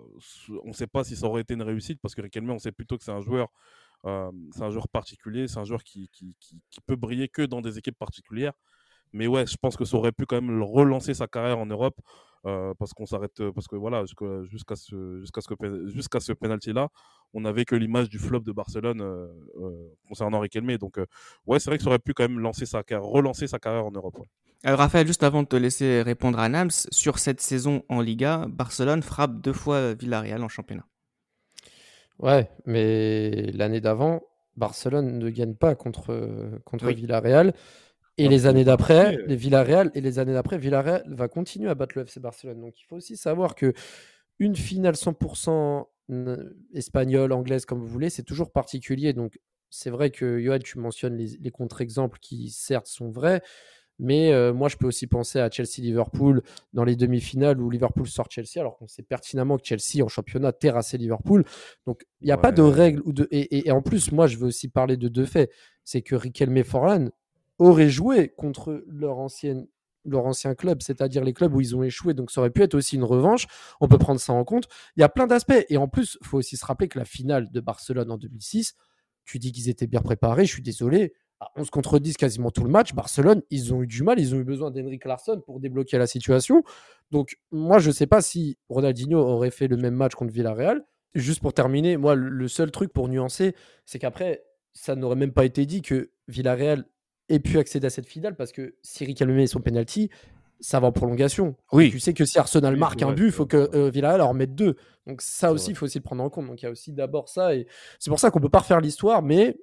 on 0.64 0.72
sait 0.72 0.86
pas 0.86 1.04
si 1.04 1.16
ça 1.16 1.26
aurait 1.26 1.42
été 1.42 1.54
une 1.54 1.62
réussite 1.62 1.98
parce 2.00 2.14
que 2.14 2.22
Riquelme, 2.22 2.50
on 2.50 2.58
sait 2.58 2.72
plutôt 2.72 2.96
que 2.98 3.04
c'est 3.04 3.12
un 3.12 3.20
joueur, 3.20 3.48
euh, 4.04 4.30
c'est 4.52 4.62
un 4.62 4.70
joueur 4.70 4.88
particulier, 4.88 5.48
c'est 5.48 5.58
un 5.58 5.64
joueur 5.64 5.82
qui, 5.82 6.08
qui, 6.10 6.34
peut 6.86 6.96
briller 6.96 7.28
que 7.28 7.42
dans 7.42 7.60
des 7.60 7.78
équipes 7.78 7.98
particulières. 7.98 8.52
Mais 9.12 9.26
ouais, 9.26 9.46
je 9.46 9.56
pense 9.56 9.76
que 9.76 9.84
ça 9.84 9.96
aurait 9.96 10.12
pu 10.12 10.26
quand 10.26 10.40
même 10.40 10.62
relancer 10.62 11.14
sa 11.14 11.26
carrière 11.26 11.58
en 11.58 11.66
Europe. 11.66 12.00
Euh, 12.44 12.74
parce 12.76 12.92
qu'on 12.92 13.06
s'arrête 13.06 13.40
parce 13.54 13.68
que 13.68 13.76
voilà 13.76 14.04
jusqu'à 14.04 14.74
ce 14.74 15.20
jusqu'à 15.20 15.40
ce 15.40 15.46
que 15.54 15.86
jusqu'à 15.86 16.18
ce 16.18 16.32
penalty 16.32 16.72
là 16.72 16.88
on 17.34 17.42
n'avait 17.42 17.64
que 17.64 17.76
l'image 17.76 18.08
du 18.08 18.18
flop 18.18 18.40
de 18.40 18.50
Barcelone 18.50 19.00
euh, 19.00 19.28
euh, 19.60 19.94
concernant 20.08 20.40
Riquelme 20.40 20.76
donc 20.76 20.98
ouais 21.46 21.60
c'est 21.60 21.70
vrai 21.70 21.78
que 21.78 21.84
ça 21.84 21.90
aurait 21.90 22.00
pu 22.00 22.14
quand 22.14 22.24
même 22.24 22.40
lancer 22.40 22.66
sa 22.66 22.82
carrière 22.82 23.06
relancer 23.08 23.46
sa 23.46 23.60
carrière 23.60 23.86
en 23.86 23.92
Europe 23.92 24.18
Alors, 24.64 24.80
Raphaël, 24.80 25.06
juste 25.06 25.22
avant 25.22 25.44
de 25.44 25.46
te 25.46 25.54
laisser 25.54 26.02
répondre 26.02 26.40
à 26.40 26.48
Nams, 26.48 26.72
sur 26.90 27.20
cette 27.20 27.40
saison 27.40 27.84
en 27.88 28.00
Liga, 28.00 28.46
Barcelone 28.48 29.02
frappe 29.02 29.40
deux 29.40 29.52
fois 29.52 29.94
Villarreal 29.94 30.42
en 30.42 30.48
championnat. 30.48 30.86
Ouais, 32.18 32.50
mais 32.66 33.52
l'année 33.52 33.80
d'avant, 33.80 34.20
Barcelone 34.56 35.16
ne 35.16 35.30
gagne 35.30 35.54
pas 35.54 35.76
contre, 35.76 36.60
contre 36.64 36.90
Villarreal. 36.90 37.54
Et 38.18 38.28
les 38.28 38.46
années 38.46 38.64
d'après, 38.64 39.16
les 39.26 39.36
Villarreal 39.36 39.90
et 39.94 40.00
les 40.00 40.18
années 40.18 40.34
d'après, 40.34 40.58
Villarreal 40.58 41.02
va 41.08 41.28
continuer 41.28 41.68
à 41.70 41.74
battre 41.74 41.96
le 41.96 42.04
FC 42.04 42.20
Barcelone. 42.20 42.60
Donc 42.60 42.78
il 42.80 42.84
faut 42.84 42.96
aussi 42.96 43.16
savoir 43.16 43.54
que 43.54 43.72
une 44.38 44.56
finale 44.56 44.94
100% 44.96 45.86
n- 46.10 46.52
espagnole, 46.74 47.32
anglaise, 47.32 47.64
comme 47.64 47.80
vous 47.80 47.86
voulez, 47.86 48.10
c'est 48.10 48.22
toujours 48.22 48.50
particulier. 48.52 49.12
Donc 49.12 49.38
c'est 49.70 49.90
vrai 49.90 50.10
que 50.10 50.38
Johan, 50.40 50.58
tu 50.58 50.78
mentionnes 50.78 51.16
les, 51.16 51.38
les 51.40 51.50
contre-exemples 51.50 52.18
qui 52.20 52.50
certes 52.50 52.86
sont 52.86 53.08
vrais, 53.10 53.40
mais 53.98 54.32
euh, 54.32 54.52
moi 54.52 54.68
je 54.68 54.76
peux 54.76 54.86
aussi 54.86 55.06
penser 55.06 55.38
à 55.38 55.48
Chelsea-Liverpool 55.50 56.42
dans 56.74 56.84
les 56.84 56.96
demi-finales 56.96 57.60
où 57.60 57.70
Liverpool 57.70 58.06
sort 58.08 58.26
Chelsea, 58.30 58.58
alors 58.58 58.76
qu'on 58.76 58.88
sait 58.88 59.02
pertinemment 59.02 59.56
que 59.58 59.64
Chelsea 59.66 60.04
en 60.04 60.08
championnat 60.08 60.52
terrassait 60.52 60.98
Liverpool. 60.98 61.44
Donc 61.86 62.04
il 62.20 62.26
n'y 62.26 62.32
a 62.32 62.36
pas 62.36 62.52
de 62.52 62.62
ou 63.06 63.12
de 63.12 63.28
et, 63.30 63.40
et- 63.56 63.68
et 63.68 63.70
en 63.70 63.80
plus 63.80 64.12
moi 64.12 64.26
je 64.26 64.36
veux 64.36 64.46
aussi 64.48 64.68
parler 64.68 64.96
de 64.98 65.08
deux 65.08 65.26
faits, 65.26 65.50
c'est 65.84 66.02
que 66.02 66.14
Riquelme 66.14 66.62
Forlan 66.64 67.08
auraient 67.62 67.90
joué 67.90 68.28
contre 68.28 68.84
leur 68.86 69.18
ancienne 69.18 69.66
leur 70.04 70.26
ancien 70.26 70.54
club, 70.54 70.82
c'est-à-dire 70.82 71.24
les 71.24 71.32
clubs 71.32 71.54
où 71.54 71.60
ils 71.60 71.76
ont 71.76 71.82
échoué. 71.82 72.14
Donc 72.14 72.30
ça 72.30 72.40
aurait 72.40 72.50
pu 72.50 72.62
être 72.62 72.74
aussi 72.74 72.96
une 72.96 73.04
revanche. 73.04 73.46
On 73.80 73.88
peut 73.88 73.98
prendre 73.98 74.20
ça 74.20 74.32
en 74.32 74.44
compte. 74.44 74.66
Il 74.96 75.00
y 75.00 75.04
a 75.04 75.08
plein 75.08 75.26
d'aspects. 75.26 75.64
Et 75.68 75.76
en 75.76 75.88
plus, 75.88 76.18
il 76.20 76.26
faut 76.26 76.38
aussi 76.38 76.56
se 76.56 76.66
rappeler 76.66 76.88
que 76.88 76.98
la 76.98 77.04
finale 77.04 77.50
de 77.50 77.60
Barcelone 77.60 78.10
en 78.10 78.18
2006, 78.18 78.74
tu 79.24 79.38
dis 79.38 79.52
qu'ils 79.52 79.68
étaient 79.68 79.86
bien 79.86 80.00
préparés. 80.00 80.44
Je 80.44 80.52
suis 80.52 80.62
désolé. 80.62 81.14
À 81.40 81.50
11 81.56 81.70
contre 81.70 81.98
10 81.98 82.16
quasiment 82.16 82.50
tout 82.52 82.62
le 82.62 82.70
match, 82.70 82.94
Barcelone, 82.94 83.42
ils 83.50 83.74
ont 83.74 83.82
eu 83.82 83.86
du 83.88 84.02
mal. 84.04 84.20
Ils 84.20 84.34
ont 84.34 84.38
eu 84.38 84.44
besoin 84.44 84.70
d'Henrik 84.70 85.04
Larsson 85.04 85.42
pour 85.44 85.58
débloquer 85.58 85.98
la 85.98 86.06
situation. 86.06 86.62
Donc 87.10 87.36
moi, 87.50 87.78
je 87.78 87.88
ne 87.88 87.94
sais 87.94 88.06
pas 88.06 88.22
si 88.22 88.58
Ronaldinho 88.68 89.18
aurait 89.18 89.50
fait 89.50 89.66
le 89.66 89.76
même 89.76 89.94
match 89.94 90.14
contre 90.14 90.32
Villarreal. 90.32 90.84
Juste 91.14 91.40
pour 91.40 91.52
terminer, 91.52 91.96
moi, 91.96 92.14
le 92.14 92.48
seul 92.48 92.70
truc 92.70 92.92
pour 92.92 93.08
nuancer, 93.08 93.54
c'est 93.84 93.98
qu'après, 93.98 94.44
ça 94.72 94.94
n'aurait 94.94 95.16
même 95.16 95.32
pas 95.32 95.44
été 95.44 95.66
dit 95.66 95.82
que 95.82 96.12
Villarreal 96.28 96.86
ait 97.34 97.40
pu 97.40 97.58
accéder 97.58 97.86
à 97.86 97.90
cette 97.90 98.06
finale 98.06 98.36
parce 98.36 98.52
que 98.52 98.74
si 98.82 99.04
Riquelme 99.04 99.32
met 99.34 99.46
son 99.46 99.60
penalty, 99.60 100.10
ça 100.60 100.78
va 100.78 100.86
en 100.86 100.92
prolongation. 100.92 101.56
Oui. 101.72 101.90
Tu 101.90 101.98
sais 101.98 102.14
que 102.14 102.24
si 102.24 102.38
Arsenal 102.38 102.76
marque 102.76 103.02
un 103.02 103.12
but, 103.12 103.26
il 103.26 103.32
faut 103.32 103.46
que 103.46 103.68
euh, 103.74 103.90
Villarreal 103.90 104.20
en 104.20 104.32
mette 104.34 104.54
deux. 104.54 104.76
Donc 105.06 105.20
ça 105.20 105.50
aussi, 105.52 105.70
il 105.70 105.76
faut 105.76 105.86
aussi 105.86 105.98
le 105.98 106.04
prendre 106.04 106.22
en 106.22 106.30
compte. 106.30 106.46
Donc 106.46 106.62
il 106.62 106.66
y 106.66 106.68
a 106.68 106.70
aussi 106.70 106.92
d'abord 106.92 107.28
ça. 107.28 107.54
Et 107.54 107.66
c'est 107.98 108.10
pour 108.10 108.20
ça 108.20 108.30
qu'on 108.30 108.40
peut 108.40 108.48
pas 108.48 108.60
refaire 108.60 108.80
l'histoire, 108.80 109.22
mais 109.22 109.56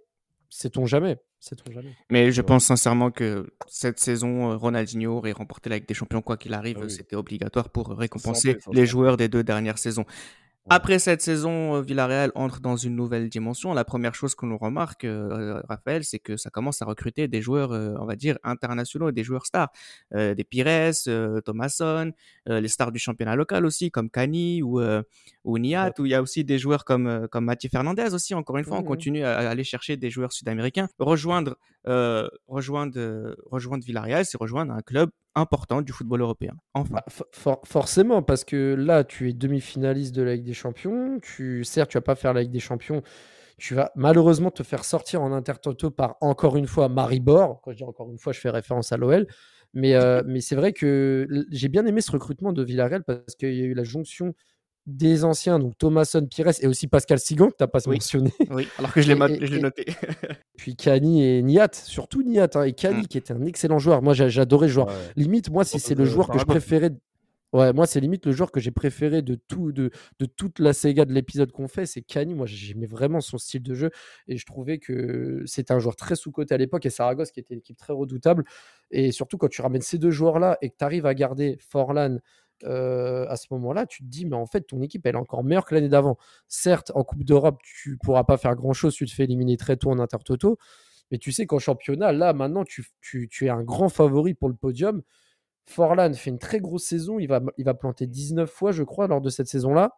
sait-on 0.50 0.86
jamais. 0.86 1.18
Sait-on 1.40 1.72
jamais. 1.72 1.96
Mais 2.10 2.34
je 2.34 2.42
Ouais. 2.42 2.46
pense 2.46 2.66
sincèrement 2.66 3.12
que 3.12 3.48
cette 3.68 3.98
saison, 4.00 4.52
euh, 4.52 4.58
Ronaldinho 4.58 5.16
aurait 5.16 5.32
remporté 5.32 5.70
la 5.70 5.78
Ligue 5.78 5.88
des 5.88 5.94
Champions 5.94 6.22
quoi 6.22 6.36
qu'il 6.36 6.54
arrive. 6.54 6.78
Ah 6.82 6.84
oui. 6.84 6.92
C'était 6.92 7.16
obligatoire 7.16 7.70
pour 7.70 7.92
récompenser 7.98 8.58
les 8.74 8.86
joueurs 8.86 9.16
des 9.16 9.30
deux 9.30 9.44
dernières 9.44 9.78
saisons. 9.78 10.04
Après 10.72 11.00
cette 11.00 11.22
saison, 11.22 11.76
euh, 11.76 11.82
Villarreal 11.82 12.32
entre 12.36 12.60
dans 12.60 12.76
une 12.76 12.96
nouvelle 12.96 13.28
dimension. 13.30 13.74
La 13.74 13.84
première 13.84 14.14
chose 14.14 14.36
que 14.36 14.46
l'on 14.46 14.58
remarque, 14.58 15.04
euh, 15.04 15.62
Raphaël, 15.68 16.04
c'est 16.04 16.20
que 16.20 16.38
ça 16.38 16.50
commence 16.50 16.82
à 16.82 16.86
recruter 16.86 17.28
des 17.28 17.42
joueurs, 17.42 17.72
euh, 17.72 17.96
on 18.00 18.06
va 18.06 18.16
dire, 18.16 18.38
internationaux, 18.44 19.12
des 19.12 19.24
joueurs 19.24 19.46
stars. 19.46 19.72
Euh, 20.14 20.36
des 20.36 20.44
Pires, 20.44 20.94
euh, 21.08 21.42
Thomasson, 21.42 22.12
euh, 22.48 22.60
les 22.62 22.68
stars 22.68 22.92
du 22.92 23.00
championnat 23.00 23.36
local 23.36 23.66
aussi, 23.66 23.90
comme 23.90 24.10
Cani 24.10 24.62
ou, 24.62 24.80
euh, 24.80 25.02
ou 25.44 25.58
Niat, 25.58 25.94
où 26.00 26.06
il 26.06 26.12
y 26.12 26.16
a 26.16 26.22
aussi 26.22 26.44
des 26.44 26.60
joueurs 26.60 26.86
comme, 26.86 27.08
euh, 27.08 27.28
comme 27.28 27.46
Mathieu 27.46 27.70
Fernandez 27.72 28.14
aussi. 28.14 28.34
Encore 28.36 28.58
une 28.58 28.66
fois, 28.66 28.78
on 28.78 28.84
continue 28.84 29.24
à, 29.24 29.38
à 29.38 29.50
aller 29.50 29.64
chercher 29.64 29.98
des 29.98 30.10
joueurs 30.10 30.32
sud-américains. 30.34 30.88
Rejoindre, 31.00 31.58
euh, 31.90 32.28
rejoindre, 32.48 32.94
euh, 32.98 33.36
rejoindre 33.46 33.84
Villarreal, 33.84 34.26
c'est 34.26 34.38
rejoindre 34.38 34.74
un 34.74 34.82
club 34.82 35.10
important 35.36 35.82
du 35.82 35.92
football 35.92 36.22
européen. 36.22 36.54
Enfin. 36.74 36.96
Bah, 36.96 37.04
for- 37.10 37.28
for- 37.32 37.62
forcément, 37.66 38.22
parce 38.24 38.44
que 38.46 38.76
là, 38.78 39.04
tu 39.04 39.30
es 39.30 39.34
demi-finaliste 39.34 40.16
de 40.16 40.22
la 40.24 40.36
Ligue 40.36 40.46
des 40.46 40.54
Champions. 40.54 41.20
Tu, 41.22 41.64
certes, 41.64 41.92
tu 41.92 41.98
vas 41.98 42.02
pas 42.02 42.16
faire 42.16 42.34
la 42.34 42.42
Ligue 42.44 42.52
des 42.52 42.60
Champions. 42.60 43.02
Tu 43.58 43.76
vas 43.76 43.92
malheureusement 43.96 44.52
te 44.52 44.64
faire 44.64 44.86
sortir 44.86 45.22
en 45.22 45.34
intertoto 45.34 45.92
par 45.92 46.16
encore 46.22 46.58
une 46.58 46.68
fois 46.68 46.90
Maribor. 46.90 47.62
Quand 47.62 47.72
je 47.72 47.78
dis 47.78 47.84
encore 47.84 48.10
une 48.12 48.18
fois, 48.18 48.34
je 48.34 48.40
fais 48.40 48.50
référence 48.50 48.92
à 48.94 48.98
l'OL. 48.98 49.28
Mais, 49.74 49.96
euh, 49.96 50.24
mais 50.28 50.42
c'est 50.42 50.56
vrai 50.56 50.74
que 50.74 51.28
j'ai 51.52 51.68
bien 51.70 51.86
aimé 51.86 52.02
ce 52.02 52.12
recrutement 52.12 52.54
de 52.54 52.64
Villarreal 52.64 53.04
parce 53.04 53.36
qu'il 53.38 53.54
y 53.56 53.62
a 53.62 53.66
eu 53.66 53.74
la 53.74 53.84
jonction 53.84 54.34
des 54.90 55.24
anciens, 55.24 55.60
donc 55.60 55.78
Thomasson, 55.78 56.26
Pires 56.26 56.52
et 56.62 56.68
aussi 56.68 56.88
Pascal 56.88 57.20
Sigan, 57.20 57.48
que 57.48 57.56
tu 57.58 57.64
n'as 57.64 57.68
pas 57.68 57.80
Oui. 57.88 57.96
mentionné. 57.96 58.32
Oui, 58.52 58.68
alors 58.78 58.92
que 58.94 59.02
je 59.02 59.14
l'ai 59.14 59.62
noté. 59.62 59.86
Puis 60.58 60.76
Kani 60.76 61.24
et 61.24 61.42
Niat, 61.42 61.70
surtout 61.74 62.22
Niat. 62.24 62.50
hein, 62.56 62.64
et 62.64 62.74
Kani 62.74 63.04
Mm. 63.04 63.08
qui 63.08 63.18
était 63.18 63.34
un 63.34 63.46
excellent 63.46 63.80
joueur. 63.80 64.02
Moi, 64.02 64.14
j'a- 64.14 64.30
j'adorais 64.30 64.68
ce 64.68 64.74
joueur. 64.74 64.88
Ouais. 64.88 64.94
Limite, 65.16 65.50
moi, 65.50 65.64
si 65.64 65.80
c'est 65.80 65.96
le 65.96 66.04
de 66.04 66.10
joueur 66.10 66.28
que 66.30 66.38
je 66.40 66.46
préférais. 66.46 66.92
Ouais, 67.52 67.74
moi, 67.74 67.88
c'est 67.88 68.00
limite 68.00 68.28
le 68.28 68.32
joueur 68.32 68.52
que 68.52 68.60
j'ai 68.60 68.70
préféré 68.70 69.24
de, 69.24 69.34
tout, 69.34 69.72
de, 69.72 69.90
de 70.20 70.26
toute 70.28 70.60
la 70.60 70.72
Sega 70.72 71.06
de 71.06 71.14
l'épisode 71.14 71.52
qu'on 71.52 71.68
fait. 71.68 71.88
C'est 71.88 72.04
Kani. 72.04 72.36
Moi, 72.36 72.46
j'aimais 72.46 72.86
vraiment 72.86 73.22
son 73.22 73.40
style 73.40 73.64
de 73.64 73.74
jeu. 73.74 73.90
Et 74.28 74.38
je 74.38 74.46
trouvais 74.46 74.78
que 74.78 75.42
c'était 75.48 75.74
un 75.74 75.80
joueur 75.80 75.96
très 75.96 76.16
sous-côté 76.16 76.54
à 76.54 76.58
l'époque. 76.58 76.86
Et 76.86 76.92
Saragosse, 76.92 77.32
qui 77.32 77.40
était 77.40 77.56
une 77.56 77.60
équipe 77.62 77.78
très 77.78 77.92
redoutable. 77.92 78.44
Et 78.92 79.12
surtout, 79.12 79.38
quand 79.40 79.48
tu 79.50 79.64
ramènes 79.64 79.82
ces 79.82 79.98
deux 79.98 80.12
joueurs-là 80.12 80.60
et 80.62 80.70
que 80.70 80.76
tu 80.78 80.86
arrives 80.86 81.08
à 81.08 81.16
garder 81.16 81.58
Forlan 81.60 82.18
à 82.64 83.36
ce 83.36 83.48
moment-là, 83.52 83.86
tu 83.86 84.04
te 84.04 84.08
dis, 84.08 84.26
mais 84.26 84.36
en 84.36 84.46
fait, 84.46 84.62
ton 84.62 84.82
équipe, 84.82 85.06
elle 85.06 85.16
est 85.16 85.20
encore 85.20 85.44
meilleure 85.44 85.66
que 85.66 85.76
l'année 85.76 85.90
d'avant. 85.90 86.18
Certes, 86.48 86.92
en 86.96 87.04
Coupe 87.04 87.24
d'Europe, 87.24 87.60
tu 87.64 87.98
pourras 87.98 88.24
pas 88.24 88.38
faire 88.38 88.56
grand-chose. 88.56 88.94
Tu 88.94 89.06
te 89.06 89.14
fais 89.14 89.24
éliminer 89.24 89.58
très 89.58 89.78
tôt 89.78 89.92
en 89.92 90.00
intertoto. 90.00 90.58
Mais 91.12 91.18
tu 91.18 91.32
sais 91.32 91.46
qu'en 91.46 91.60
championnat, 91.60 92.12
là, 92.12 92.34
maintenant, 92.34 92.64
tu, 92.66 93.30
es 93.42 93.50
un 93.50 93.64
grand 93.64 93.90
favori 93.90 94.34
pour 94.34 94.50
le 94.50 94.56
podium. 94.56 95.02
Forlan 95.66 96.14
fait 96.14 96.30
une 96.30 96.40
très 96.40 96.60
grosse 96.60 96.86
saison. 96.86 97.20
Il 97.20 97.28
va, 97.28 97.42
il 97.58 97.66
va 97.66 97.74
planter 97.74 98.08
19 98.08 98.50
fois, 98.50 98.72
je 98.72 98.84
crois, 98.84 99.08
lors 99.08 99.22
de 99.22 99.30
cette 99.30 99.48
saison-là. 99.48 99.92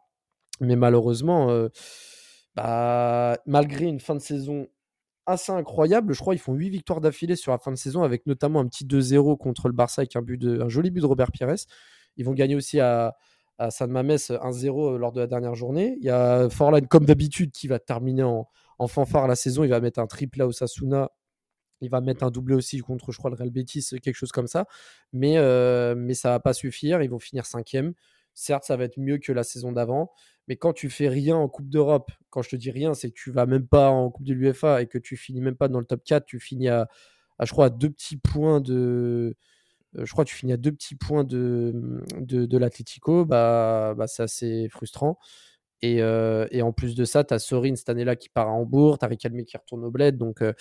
Mais 0.61 0.75
malheureusement, 0.75 1.67
bah, 2.55 3.37
malgré 3.45 3.85
une 3.85 3.99
fin 3.99 4.15
de 4.15 4.19
saison 4.19 4.67
assez 5.25 5.51
incroyable, 5.51 6.13
je 6.13 6.19
crois 6.19 6.33
qu'ils 6.33 6.41
font 6.41 6.53
8 6.53 6.69
victoires 6.69 7.01
d'affilée 7.01 7.35
sur 7.35 7.51
la 7.51 7.57
fin 7.57 7.71
de 7.71 7.77
saison, 7.77 8.03
avec 8.03 8.25
notamment 8.25 8.59
un 8.59 8.67
petit 8.67 8.85
2-0 8.85 9.37
contre 9.37 9.67
le 9.67 9.73
Barça 9.73 10.01
avec 10.01 10.15
un, 10.15 10.21
but 10.21 10.37
de, 10.37 10.61
un 10.61 10.69
joli 10.69 10.91
but 10.91 11.01
de 11.01 11.05
Robert 11.05 11.31
Pires. 11.31 11.55
Ils 12.17 12.25
vont 12.25 12.33
gagner 12.33 12.55
aussi 12.55 12.79
à, 12.79 13.15
à 13.61 13.69
San 13.69 13.91
Mames 13.91 14.09
1-0 14.09 14.97
lors 14.97 15.11
de 15.11 15.21
la 15.21 15.27
dernière 15.27 15.53
journée. 15.53 15.95
Il 15.99 16.05
y 16.05 16.09
a 16.09 16.49
Forlan, 16.49 16.81
comme 16.81 17.05
d'habitude, 17.05 17.51
qui 17.51 17.67
va 17.67 17.77
terminer 17.77 18.23
en, 18.23 18.47
fanfare 18.87 19.27
la 19.27 19.35
saison. 19.35 19.63
Il 19.63 19.69
va 19.69 19.79
mettre 19.79 19.99
un 19.99 20.07
triple 20.07 20.41
à 20.41 20.47
Osasuna. 20.47 21.11
Il 21.81 21.89
va 21.89 22.01
mettre 22.01 22.23
un 22.23 22.31
doublé 22.31 22.55
aussi 22.55 22.79
contre, 22.79 23.11
je 23.11 23.17
crois, 23.19 23.29
le 23.29 23.35
Real 23.35 23.51
Betis, 23.51 23.87
quelque 24.01 24.15
chose 24.15 24.31
comme 24.31 24.47
ça. 24.47 24.65
Mais, 25.13 25.37
euh, 25.37 25.93
mais 25.95 26.15
ça 26.15 26.31
va 26.31 26.39
pas 26.39 26.53
suffire. 26.53 27.03
Ils 27.03 27.09
vont 27.09 27.19
finir 27.19 27.45
cinquième. 27.45 27.93
Certes, 28.33 28.63
ça 28.63 28.77
va 28.77 28.85
être 28.85 28.97
mieux 28.97 29.19
que 29.19 29.31
la 29.31 29.43
saison 29.43 29.71
d'avant. 29.71 30.11
Mais 30.47 30.55
quand 30.55 30.73
tu 30.73 30.89
fais 30.89 31.07
rien 31.07 31.35
en 31.35 31.47
Coupe 31.47 31.69
d'Europe, 31.69 32.11
quand 32.31 32.41
je 32.41 32.49
te 32.49 32.55
dis 32.55 32.71
rien, 32.71 32.95
c'est 32.95 33.09
que 33.09 33.15
tu 33.15 33.29
vas 33.29 33.45
même 33.45 33.67
pas 33.67 33.89
en 33.89 34.09
Coupe 34.09 34.25
de 34.25 34.33
l'UEFA 34.33 34.81
et 34.81 34.87
que 34.87 34.97
tu 34.97 35.17
finis 35.17 35.41
même 35.41 35.55
pas 35.55 35.67
dans 35.67 35.79
le 35.79 35.85
top 35.85 36.03
4, 36.03 36.25
tu 36.25 36.39
finis 36.39 36.67
à, 36.67 36.87
à, 37.37 37.45
je 37.45 37.51
crois, 37.51 37.65
à 37.65 37.69
deux 37.69 37.91
petits 37.91 38.17
points 38.17 38.59
de. 38.59 39.35
Euh, 39.97 40.05
je 40.05 40.11
crois 40.11 40.23
que 40.25 40.29
tu 40.29 40.35
finis 40.35 40.53
à 40.53 40.57
deux 40.57 40.71
petits 40.71 40.95
points 40.95 41.23
de, 41.23 42.01
de, 42.19 42.45
de 42.45 42.57
l'Atlético, 42.57 43.25
bah, 43.25 43.93
bah, 43.97 44.07
c'est 44.07 44.23
assez 44.23 44.69
frustrant. 44.69 45.17
Et, 45.81 46.01
euh, 46.01 46.47
et, 46.51 46.61
en 46.61 46.71
plus 46.73 46.95
de 46.95 47.05
ça, 47.05 47.23
tu 47.23 47.33
as 47.33 47.39
Sorin 47.39 47.75
cette 47.75 47.89
année-là 47.89 48.15
qui 48.15 48.29
part 48.29 48.47
à 48.47 48.51
Hambourg, 48.51 48.99
tu 48.99 49.05
as 49.05 49.07
Riquelme 49.07 49.43
qui 49.43 49.57
retourne 49.57 49.83
au 49.83 49.89
Bled. 49.89 50.17
Donc, 50.17 50.41
euh, 50.41 50.53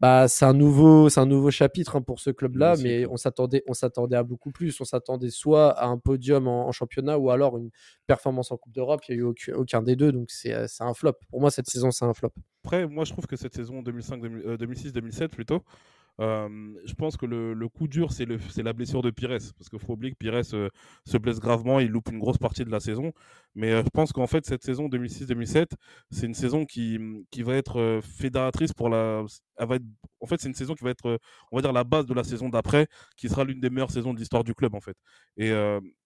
bah, 0.00 0.28
c'est 0.28 0.44
un, 0.44 0.52
nouveau, 0.52 1.08
un 1.18 1.26
nouveau 1.26 1.50
chapitre 1.50 1.96
hein, 1.96 2.02
pour 2.02 2.20
ce 2.20 2.30
club-là, 2.30 2.76
mais 2.82 3.06
on 3.06 3.16
s'attendait, 3.16 3.62
on 3.68 3.74
s'attendait 3.74 4.16
à 4.16 4.22
beaucoup 4.22 4.50
plus. 4.50 4.78
On 4.80 4.84
s'attendait 4.84 5.30
soit 5.30 5.70
à 5.70 5.86
un 5.86 5.98
podium 5.98 6.46
en, 6.46 6.68
en 6.68 6.72
championnat 6.72 7.18
ou 7.18 7.30
alors 7.30 7.56
une 7.58 7.70
performance 8.06 8.50
en 8.52 8.56
Coupe 8.58 8.72
d'Europe. 8.72 9.00
Il 9.08 9.16
n'y 9.16 9.20
a 9.20 9.20
eu 9.22 9.24
aucun, 9.24 9.54
aucun, 9.54 9.82
des 9.82 9.96
deux, 9.96 10.12
donc 10.12 10.30
c'est 10.30 10.68
c'est 10.68 10.84
un 10.84 10.94
flop. 10.94 11.14
Pour 11.30 11.40
moi, 11.40 11.50
cette 11.50 11.68
saison, 11.68 11.90
c'est 11.90 12.04
un 12.04 12.14
flop. 12.14 12.32
Après, 12.64 12.86
moi, 12.86 13.04
je 13.04 13.12
trouve 13.12 13.26
que 13.26 13.36
cette 13.36 13.54
saison 13.54 13.82
2006-2007 13.82 15.28
plutôt, 15.28 15.64
euh, 16.20 16.48
je 16.84 16.92
pense 16.94 17.16
que 17.16 17.24
le, 17.26 17.68
coup 17.68 17.88
dur, 17.88 18.12
c'est 18.12 18.26
la 18.62 18.72
blessure 18.72 19.02
de 19.02 19.10
Pires. 19.10 19.30
Parce 19.30 19.68
qu'il 19.70 19.78
faut 19.78 19.94
oublier 19.94 20.12
que 20.12 20.18
Pires 20.18 20.42
euh, 20.54 20.68
se 21.06 21.16
blesse 21.16 21.40
gravement, 21.40 21.80
il 21.80 21.88
loupe 21.88 22.10
une 22.10 22.18
grosse 22.18 22.38
partie 22.38 22.64
de 22.64 22.70
la 22.70 22.80
saison. 22.80 23.12
Mais 23.54 23.72
euh, 23.72 23.82
je 23.82 23.90
pense 23.90 24.12
qu'en 24.12 24.26
fait, 24.26 24.44
cette 24.44 24.62
saison 24.62 24.88
2006-2007, 24.88 25.66
c'est 26.10 26.26
une 26.26 26.34
saison 26.34 26.66
qui, 26.66 26.98
qui 27.30 27.42
va 27.42 27.54
être 27.54 27.80
euh, 27.80 28.00
fédératrice 28.02 28.72
pour 28.72 28.88
la. 28.88 29.24
Va 29.58 29.76
être, 29.76 29.84
en 30.20 30.26
fait, 30.26 30.40
c'est 30.40 30.48
une 30.48 30.54
saison 30.54 30.74
qui 30.74 30.84
va 30.84 30.90
être, 30.90 31.18
on 31.52 31.56
va 31.56 31.62
dire, 31.62 31.72
la 31.72 31.84
base 31.84 32.06
de 32.06 32.14
la 32.14 32.24
saison 32.24 32.48
d'après, 32.48 32.86
qui 33.16 33.28
sera 33.28 33.44
l'une 33.44 33.60
des 33.60 33.70
meilleures 33.70 33.90
saisons 33.90 34.12
de 34.14 34.18
l'histoire 34.18 34.44
du 34.44 34.54
club, 34.54 34.74
en 34.74 34.80
fait. 34.80 34.96
Et 35.36 35.50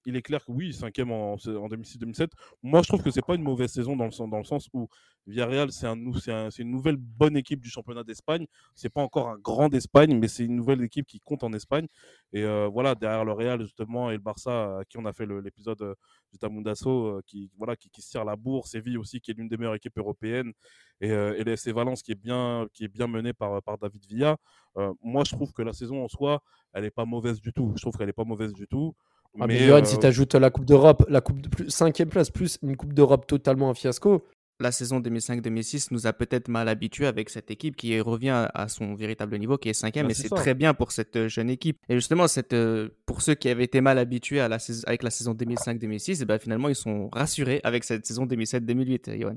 il 0.04 0.16
est 0.16 0.22
clair 0.22 0.44
que 0.44 0.52
oui, 0.52 0.72
cinquième 0.72 1.10
en, 1.10 1.32
en 1.34 1.36
2006-2007. 1.36 2.28
Moi, 2.62 2.82
je 2.82 2.88
trouve 2.88 3.02
que 3.02 3.10
c'est 3.10 3.24
pas 3.24 3.34
une 3.34 3.42
mauvaise 3.42 3.72
saison 3.72 3.96
dans 3.96 4.06
le, 4.06 4.44
sens 4.44 4.68
où 4.72 4.88
Villarreal, 5.26 5.72
c'est 5.72 5.86
un, 5.86 5.96
un, 5.96 6.48
une 6.50 6.70
nouvelle 6.70 6.96
bonne 6.96 7.36
équipe 7.36 7.60
du 7.60 7.70
championnat 7.70 8.04
d'Espagne. 8.04 8.46
C'est 8.74 8.92
pas 8.92 9.00
encore 9.00 9.28
un 9.28 9.38
grand 9.38 9.68
d'Espagne, 9.68 10.18
mais 10.18 10.28
c'est 10.28 10.44
une 10.44 10.56
nouvelle 10.56 10.82
équipe 10.82 11.06
qui 11.06 11.20
compte 11.20 11.42
en 11.44 11.52
Espagne. 11.52 11.86
Et 12.32 12.42
euh, 12.42 12.68
voilà, 12.68 12.94
derrière 12.94 13.24
le 13.24 13.32
Real, 13.32 13.62
justement, 13.62 14.10
et 14.10 14.14
le 14.14 14.20
Barça, 14.20 14.78
à 14.80 14.84
qui 14.84 14.98
on 14.98 15.04
a 15.06 15.12
fait 15.12 15.26
l'épisode 15.26 15.80
euh, 15.82 15.94
du 16.32 16.38
Tamundasso, 16.38 17.06
euh, 17.06 17.22
qui, 17.26 17.50
voilà, 17.56 17.76
qui, 17.76 17.88
se 18.00 18.10
tire 18.10 18.24
la 18.24 18.36
bourre. 18.36 18.66
Séville 18.66 18.98
aussi, 18.98 19.20
qui 19.20 19.30
est 19.30 19.34
l'une 19.34 19.48
des 19.48 19.56
meilleures 19.56 19.76
équipes 19.76 19.96
européennes. 19.98 20.52
Et, 21.00 21.10
euh, 21.10 21.34
et 21.38 21.44
l'SC 21.44 21.68
Valence, 21.72 22.02
qui 22.02 22.12
est 22.12 22.20
bien, 22.20 22.66
qui 22.72 22.84
est 22.84 22.88
bien 22.88 23.06
menée 23.06 23.32
par, 23.32 23.62
par 23.62 23.78
David 23.78 24.04
Villa. 24.06 24.36
Euh, 24.76 24.92
moi, 25.02 25.22
je 25.24 25.34
trouve 25.34 25.52
que 25.52 25.62
la 25.62 25.72
saison 25.72 26.02
en 26.04 26.08
soi, 26.08 26.42
elle 26.72 26.82
n'est 26.82 26.90
pas 26.90 27.04
mauvaise 27.04 27.40
du 27.40 27.52
tout. 27.52 27.72
Je 27.76 27.82
trouve 27.82 27.96
qu'elle 27.96 28.06
n'est 28.06 28.12
pas 28.12 28.24
mauvaise 28.24 28.52
du 28.52 28.66
tout. 28.66 28.94
Ah, 29.40 29.46
mais, 29.46 29.54
mais 29.54 29.66
Johan, 29.66 29.84
si 29.84 29.98
tu 29.98 30.06
ajoutes 30.06 30.34
la 30.34 30.50
Coupe 30.50 30.64
d'Europe, 30.64 31.04
la 31.08 31.20
coupe 31.20 31.40
de 31.40 31.48
plus, 31.48 31.68
cinquième 31.68 32.08
place, 32.08 32.30
plus 32.30 32.58
une 32.62 32.76
Coupe 32.76 32.92
d'Europe 32.92 33.26
totalement 33.26 33.70
un 33.70 33.74
fiasco, 33.74 34.24
la 34.60 34.70
saison 34.70 35.00
2005-2006 35.00 35.88
nous 35.90 36.06
a 36.06 36.12
peut-être 36.12 36.48
mal 36.48 36.68
habitués 36.68 37.06
avec 37.06 37.28
cette 37.28 37.50
équipe 37.50 37.74
qui 37.74 37.98
revient 38.00 38.48
à 38.54 38.68
son 38.68 38.94
véritable 38.94 39.36
niveau, 39.38 39.58
qui 39.58 39.68
est 39.68 39.74
cinquième, 39.74 40.06
Bah, 40.06 40.12
et 40.12 40.14
c'est 40.14 40.28
très 40.28 40.54
bien 40.54 40.74
pour 40.74 40.92
cette 40.92 41.16
euh, 41.16 41.28
jeune 41.28 41.50
équipe. 41.50 41.78
Et 41.88 41.94
justement, 41.94 42.28
cette, 42.28 42.52
euh, 42.52 42.90
pour 43.06 43.22
ceux 43.22 43.34
qui 43.34 43.48
avaient 43.48 43.64
été 43.64 43.80
mal 43.80 43.98
habitués 43.98 44.40
à 44.40 44.48
la 44.48 44.60
saison, 44.60 44.84
avec 44.86 45.02
la 45.02 45.10
saison 45.10 45.34
2005-2006, 45.34 46.22
et 46.22 46.24
ben 46.24 46.38
finalement, 46.38 46.68
ils 46.68 46.76
sont 46.76 47.08
rassurés 47.12 47.60
avec 47.64 47.82
cette 47.82 48.06
saison 48.06 48.26
2007-2008, 48.26 49.10
euh, 49.10 49.20
Johan. 49.20 49.36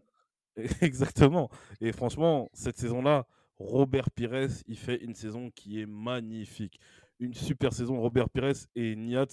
Exactement. 0.82 1.50
Et 1.82 1.92
franchement, 1.92 2.50
cette 2.54 2.78
saison-là, 2.78 3.26
Robert 3.60 4.12
Pires, 4.12 4.50
il 4.68 4.78
fait 4.78 5.04
une 5.04 5.16
saison 5.16 5.50
qui 5.50 5.82
est 5.82 5.88
magnifique. 5.88 6.80
Une 7.20 7.34
super 7.34 7.74
saison. 7.74 8.00
Robert 8.00 8.30
Pires 8.30 8.54
et 8.76 8.96
Niat, 8.96 9.26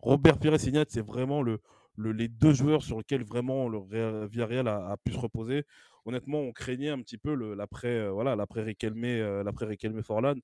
Robert 0.00 0.38
Pires 0.38 0.54
et 0.66 0.70
Niat, 0.70 0.84
c'est 0.88 1.04
vraiment 1.04 1.42
le, 1.42 1.60
le- 1.96 2.12
les 2.12 2.28
deux 2.28 2.52
joueurs 2.52 2.82
sur 2.84 2.98
lesquels 2.98 3.24
vraiment 3.24 3.68
le 3.68 3.78
Real- 3.78 4.26
Villarreal 4.28 4.68
a, 4.68 4.96
pu 5.04 5.12
se 5.12 5.18
reposer. 5.18 5.64
Honnêtement, 6.04 6.38
on 6.40 6.52
craignait 6.52 6.90
un 6.90 7.00
petit 7.00 7.18
peu 7.18 7.34
l'après 7.54 7.88
euh, 7.88 8.10
voilà, 8.12 8.36
l'après 8.36 8.62
Riquelme, 8.62 9.04
euh, 9.04 9.42
l'après 9.42 9.66
Riquelme 9.66 10.00
Forlan. 10.02 10.34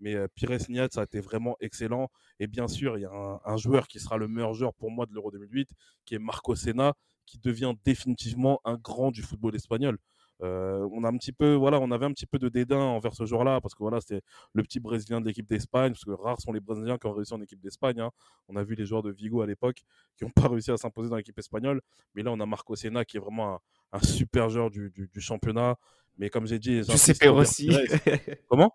Mais 0.00 0.14
euh, 0.14 0.26
Pires 0.34 0.56
Niat, 0.70 0.88
ça 0.92 1.00
a 1.02 1.04
été 1.04 1.20
vraiment 1.20 1.56
excellent. 1.60 2.08
Et 2.40 2.46
bien 2.46 2.66
sûr, 2.68 2.96
il 2.96 3.02
y 3.02 3.04
a 3.04 3.10
un, 3.12 3.40
un 3.44 3.56
joueur 3.58 3.86
qui 3.88 3.98
sera 4.00 4.16
le 4.16 4.28
meilleur 4.28 4.54
joueur 4.54 4.72
pour 4.74 4.90
moi 4.90 5.04
de 5.06 5.12
l'Euro 5.12 5.30
2008, 5.30 5.68
qui 6.06 6.14
est 6.14 6.18
Marco 6.18 6.54
Senna, 6.54 6.94
qui 7.26 7.38
devient 7.38 7.74
définitivement 7.84 8.60
un 8.64 8.76
grand 8.76 9.10
du 9.10 9.22
football 9.22 9.54
espagnol. 9.54 9.98
Euh, 10.42 10.88
on 10.92 11.02
a 11.04 11.08
un 11.08 11.16
petit 11.16 11.32
peu, 11.32 11.54
voilà, 11.54 11.80
on 11.80 11.90
avait 11.90 12.06
un 12.06 12.12
petit 12.12 12.26
peu 12.26 12.38
de 12.38 12.48
dédain 12.48 12.78
envers 12.78 13.12
ce 13.14 13.24
joueur-là 13.24 13.60
parce 13.60 13.74
que 13.74 13.82
voilà, 13.82 14.00
c'était 14.00 14.20
le 14.52 14.62
petit 14.62 14.78
Brésilien 14.78 15.20
de 15.20 15.26
l'équipe 15.26 15.48
d'Espagne, 15.48 15.92
parce 15.92 16.04
que 16.04 16.10
rares 16.12 16.40
sont 16.40 16.52
les 16.52 16.60
Brésiliens 16.60 16.96
qui 16.96 17.06
ont 17.06 17.12
réussi 17.12 17.34
en 17.34 17.40
équipe 17.42 17.60
d'Espagne. 17.60 18.00
hein. 18.00 18.10
On 18.48 18.54
a 18.56 18.62
vu 18.62 18.74
les 18.76 18.86
joueurs 18.86 19.02
de 19.02 19.10
Vigo 19.10 19.42
à 19.42 19.46
l'époque 19.46 19.82
qui 20.16 20.24
n'ont 20.24 20.30
pas 20.34 20.48
réussi 20.48 20.70
à 20.70 20.76
s'imposer 20.76 21.10
dans 21.10 21.16
l'équipe 21.16 21.38
espagnole, 21.38 21.80
mais 22.14 22.22
là 22.22 22.30
on 22.32 22.38
a 22.40 22.46
Marco 22.46 22.76
Senna 22.76 23.04
qui 23.04 23.16
est 23.16 23.20
vraiment 23.20 23.54
un, 23.54 23.58
un 23.94 24.00
super 24.00 24.48
joueur 24.48 24.70
du, 24.70 24.90
du- 24.90 25.08
du 25.12 25.20
championnat. 25.20 25.76
Mais 26.18 26.30
comme 26.30 26.46
j'ai 26.46 26.58
dit, 26.58 26.82
Giuseppe 26.82 27.28
Rossi. 27.30 27.68
Comment? 28.48 28.74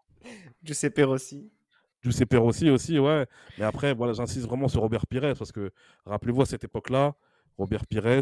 Giuseppe 0.63 1.01
Rossi. 1.05 1.49
Giuseppe 2.01 2.35
Rossi 2.37 2.69
aussi, 2.69 2.99
ouais. 2.99 3.25
Mais 3.57 3.65
après, 3.65 3.93
voilà, 3.93 4.11
j'insiste 4.13 4.45
vraiment 4.47 4.67
sur 4.67 4.81
Robert 4.81 5.07
Pires 5.07 5.33
parce 5.37 5.51
que 5.53 5.71
rappelez-vous 6.05 6.41
à 6.41 6.45
cette 6.45 6.63
époque-là, 6.65 7.15
Robert 7.57 7.85
Pires, 7.87 8.21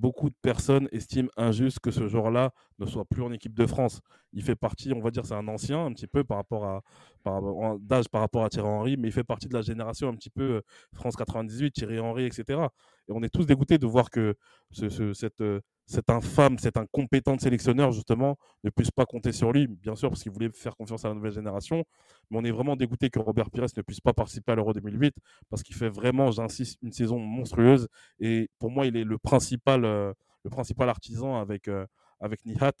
beaucoup 0.00 0.30
de 0.30 0.34
personnes 0.42 0.88
estiment 0.92 1.28
injuste 1.36 1.80
que 1.80 1.90
ce 1.90 2.08
joueur-là 2.08 2.52
ne 2.78 2.86
soit 2.86 3.04
plus 3.04 3.22
en 3.22 3.32
équipe 3.32 3.54
de 3.54 3.66
France. 3.66 4.00
Il 4.32 4.42
fait 4.42 4.56
partie, 4.56 4.92
on 4.94 5.00
va 5.00 5.10
dire, 5.10 5.26
c'est 5.26 5.34
un 5.34 5.48
ancien 5.48 5.84
un 5.84 5.92
petit 5.92 6.06
peu 6.06 6.24
par 6.24 6.38
rapport 6.38 6.64
à 6.64 6.82
par, 7.22 7.42
d'âge 7.78 8.08
par 8.08 8.22
rapport 8.22 8.44
à 8.44 8.48
Thierry 8.48 8.68
Henry, 8.68 8.96
mais 8.96 9.08
il 9.08 9.12
fait 9.12 9.24
partie 9.24 9.48
de 9.48 9.54
la 9.54 9.62
génération 9.62 10.08
un 10.08 10.14
petit 10.14 10.30
peu 10.30 10.42
euh, 10.42 10.60
France 10.94 11.16
98, 11.16 11.72
Thierry 11.72 11.98
Henry, 12.00 12.24
etc. 12.24 12.70
Et 13.08 13.12
on 13.12 13.22
est 13.22 13.28
tous 13.28 13.46
dégoûtés 13.46 13.78
de 13.78 13.86
voir 13.86 14.10
que 14.10 14.36
ce, 14.70 14.88
ce- 14.88 15.12
cette, 15.12 15.40
euh, 15.42 15.60
cet 15.90 16.08
infâme, 16.08 16.56
cet 16.58 16.76
incompétent 16.76 17.36
sélectionneur, 17.38 17.90
justement, 17.90 18.38
ne 18.62 18.70
puisse 18.70 18.92
pas 18.92 19.06
compter 19.06 19.32
sur 19.32 19.52
lui, 19.52 19.66
bien 19.66 19.96
sûr, 19.96 20.08
parce 20.08 20.22
qu'il 20.22 20.30
voulait 20.30 20.50
faire 20.54 20.76
confiance 20.76 21.04
à 21.04 21.08
la 21.08 21.14
nouvelle 21.14 21.32
génération. 21.32 21.84
Mais 22.30 22.38
on 22.38 22.44
est 22.44 22.52
vraiment 22.52 22.76
dégoûté 22.76 23.10
que 23.10 23.18
Robert 23.18 23.50
Pires 23.50 23.66
ne 23.76 23.82
puisse 23.82 24.00
pas 24.00 24.12
participer 24.12 24.52
à 24.52 24.54
l'Euro 24.54 24.72
2008, 24.72 25.16
parce 25.50 25.64
qu'il 25.64 25.74
fait 25.74 25.88
vraiment, 25.88 26.30
j'insiste, 26.30 26.78
une 26.82 26.92
saison 26.92 27.18
monstrueuse. 27.18 27.88
Et 28.20 28.50
pour 28.60 28.70
moi, 28.70 28.86
il 28.86 28.96
est 28.96 29.02
le 29.02 29.18
principal, 29.18 29.84
euh, 29.84 30.12
le 30.44 30.50
principal 30.50 30.88
artisan 30.88 31.40
avec, 31.40 31.66
euh, 31.66 31.84
avec 32.20 32.46
Nihat 32.46 32.72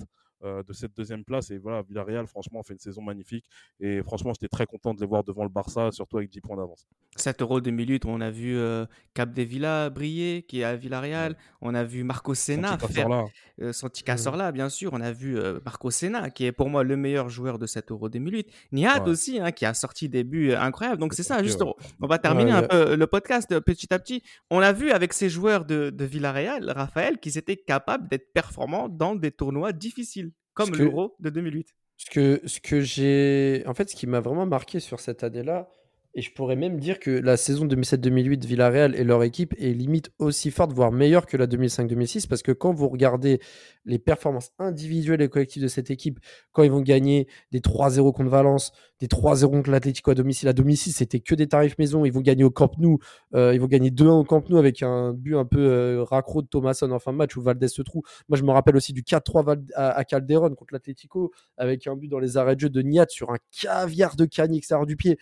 euh, 0.44 0.62
de 0.62 0.72
cette 0.72 0.96
deuxième 0.96 1.24
place. 1.24 1.50
Et 1.50 1.58
voilà, 1.58 1.82
Villarreal, 1.82 2.26
franchement, 2.26 2.62
fait 2.62 2.74
une 2.74 2.78
saison 2.78 3.02
magnifique. 3.02 3.44
Et 3.80 4.02
franchement, 4.02 4.32
j'étais 4.32 4.48
très 4.48 4.66
content 4.66 4.94
de 4.94 5.00
les 5.00 5.06
voir 5.06 5.24
devant 5.24 5.42
le 5.42 5.48
Barça, 5.48 5.90
surtout 5.92 6.18
avec 6.18 6.30
10 6.30 6.40
points 6.40 6.56
d'avance. 6.56 6.86
Cet 7.16 7.42
Euro 7.42 7.60
2008, 7.60 8.04
on 8.06 8.20
a 8.20 8.30
vu 8.30 8.56
euh, 8.56 8.86
Capdevila 9.14 9.90
briller, 9.90 10.42
qui 10.42 10.60
est 10.60 10.64
à 10.64 10.76
Villarreal. 10.76 11.36
On 11.60 11.74
a 11.74 11.84
vu 11.84 12.04
Marco 12.04 12.34
Senna 12.34 12.78
Santi 12.78 12.92
faire 12.92 13.08
euh, 13.60 13.72
Santi 13.72 14.02
Cazorla, 14.02 14.52
bien 14.52 14.68
sûr. 14.68 14.92
On 14.94 15.00
a 15.00 15.12
vu 15.12 15.38
euh, 15.38 15.60
Marco 15.64 15.90
Senna, 15.90 16.30
qui 16.30 16.44
est 16.46 16.52
pour 16.52 16.70
moi 16.70 16.82
le 16.84 16.96
meilleur 16.96 17.28
joueur 17.28 17.58
de 17.58 17.66
cet 17.66 17.90
Euro 17.90 18.08
2008. 18.08 18.48
Nihat 18.72 19.02
Ouais. 19.02 19.08
aussi, 19.10 19.38
hein, 19.40 19.52
qui 19.52 19.64
a 19.66 19.74
sorti 19.74 20.08
des 20.08 20.24
buts 20.24 20.50
euh, 20.50 20.60
incroyables. 20.60 20.98
Donc 20.98 21.14
c'est 21.14 21.22
ça, 21.22 21.42
juste, 21.42 21.62
ouais. 21.62 21.72
on 22.00 22.06
va 22.06 22.18
terminer 22.18 22.52
un 22.52 22.62
peu 22.62 22.96
le 22.96 23.06
podcast 23.06 23.58
petit 23.60 23.92
à 23.92 23.98
petit. 23.98 24.22
On 24.50 24.60
a 24.60 24.72
vu 24.72 24.90
avec 24.90 25.12
ces 25.12 25.28
joueurs 25.28 25.64
de, 25.64 25.90
de 25.90 26.04
Villarreal, 26.04 26.70
Raphaël, 26.70 27.18
qu'ils 27.18 27.38
étaient 27.38 27.56
capables 27.56 28.08
d'être 28.08 28.32
performants 28.32 28.88
dans 28.88 29.14
des 29.14 29.30
tournois 29.30 29.72
difficiles, 29.72 30.29
comme 30.64 30.74
l'Euro 30.76 31.14
de 31.20 31.30
2008. 31.30 31.74
Ce 31.96 32.10
que, 32.10 32.40
ce 32.46 32.60
que 32.60 32.80
j'ai. 32.80 33.62
En 33.66 33.74
fait, 33.74 33.90
ce 33.90 33.96
qui 33.96 34.06
m'a 34.06 34.20
vraiment 34.20 34.46
marqué 34.46 34.80
sur 34.80 35.00
cette 35.00 35.22
année-là, 35.22 35.68
et 36.14 36.22
je 36.22 36.32
pourrais 36.32 36.56
même 36.56 36.80
dire 36.80 36.98
que 36.98 37.10
la 37.10 37.36
saison 37.36 37.66
2007-2008 37.66 38.38
de 38.38 38.46
Villarreal 38.46 38.96
et 38.96 39.04
leur 39.04 39.22
équipe 39.22 39.54
est 39.58 39.72
limite 39.72 40.10
aussi 40.18 40.50
forte, 40.50 40.72
voire 40.72 40.90
meilleure 40.90 41.24
que 41.24 41.36
la 41.36 41.46
2005-2006, 41.46 42.26
parce 42.26 42.42
que 42.42 42.50
quand 42.50 42.72
vous 42.72 42.88
regardez 42.88 43.38
les 43.84 43.98
performances 44.00 44.50
individuelles 44.58 45.22
et 45.22 45.28
collectives 45.28 45.62
de 45.62 45.68
cette 45.68 45.90
équipe, 45.90 46.18
quand 46.52 46.64
ils 46.64 46.70
vont 46.70 46.80
gagner 46.80 47.28
des 47.52 47.60
3-0 47.60 48.12
contre 48.12 48.28
Valence, 48.28 48.72
des 48.98 49.06
3-0 49.06 49.50
contre 49.50 49.70
l'Atlético 49.70 50.10
à 50.10 50.14
domicile, 50.14 50.48
à 50.48 50.52
domicile, 50.52 50.92
c'était 50.92 51.20
que 51.20 51.34
des 51.36 51.46
tarifs 51.46 51.78
maison, 51.78 52.04
ils 52.04 52.12
vont 52.12 52.20
gagner 52.20 52.42
au 52.42 52.50
Camp 52.50 52.72
Nou, 52.78 52.98
euh, 53.34 53.54
ils 53.54 53.60
vont 53.60 53.68
gagner 53.68 53.90
2-1 53.90 54.08
au 54.20 54.24
Camp 54.24 54.48
Nou 54.50 54.58
avec 54.58 54.82
un 54.82 55.12
but 55.14 55.36
un 55.36 55.44
peu 55.44 55.60
euh, 55.60 56.02
raccro 56.02 56.42
de 56.42 56.48
Thomasson 56.48 56.90
en 56.90 56.98
fin 56.98 57.12
de 57.12 57.18
match 57.18 57.36
où 57.36 57.40
Valdez 57.42 57.68
se 57.68 57.82
trouve. 57.82 58.02
Moi, 58.28 58.36
je 58.36 58.42
me 58.42 58.50
rappelle 58.50 58.74
aussi 58.76 58.92
du 58.92 59.02
4-3 59.04 59.44
Val- 59.44 59.62
à, 59.74 59.92
à 59.92 60.04
Calderon 60.04 60.56
contre 60.56 60.74
l'Atlético 60.74 61.30
avec 61.56 61.86
un 61.86 61.94
but 61.94 62.08
dans 62.08 62.18
les 62.18 62.36
arrêts 62.36 62.56
de 62.56 62.60
jeu 62.60 62.68
de 62.68 62.82
Niat 62.82 63.06
sur 63.10 63.30
un 63.30 63.38
caviar 63.62 64.16
de 64.16 64.24
Cani 64.24 64.58
extérieur 64.58 64.86
du 64.86 64.96
pied. 64.96 65.18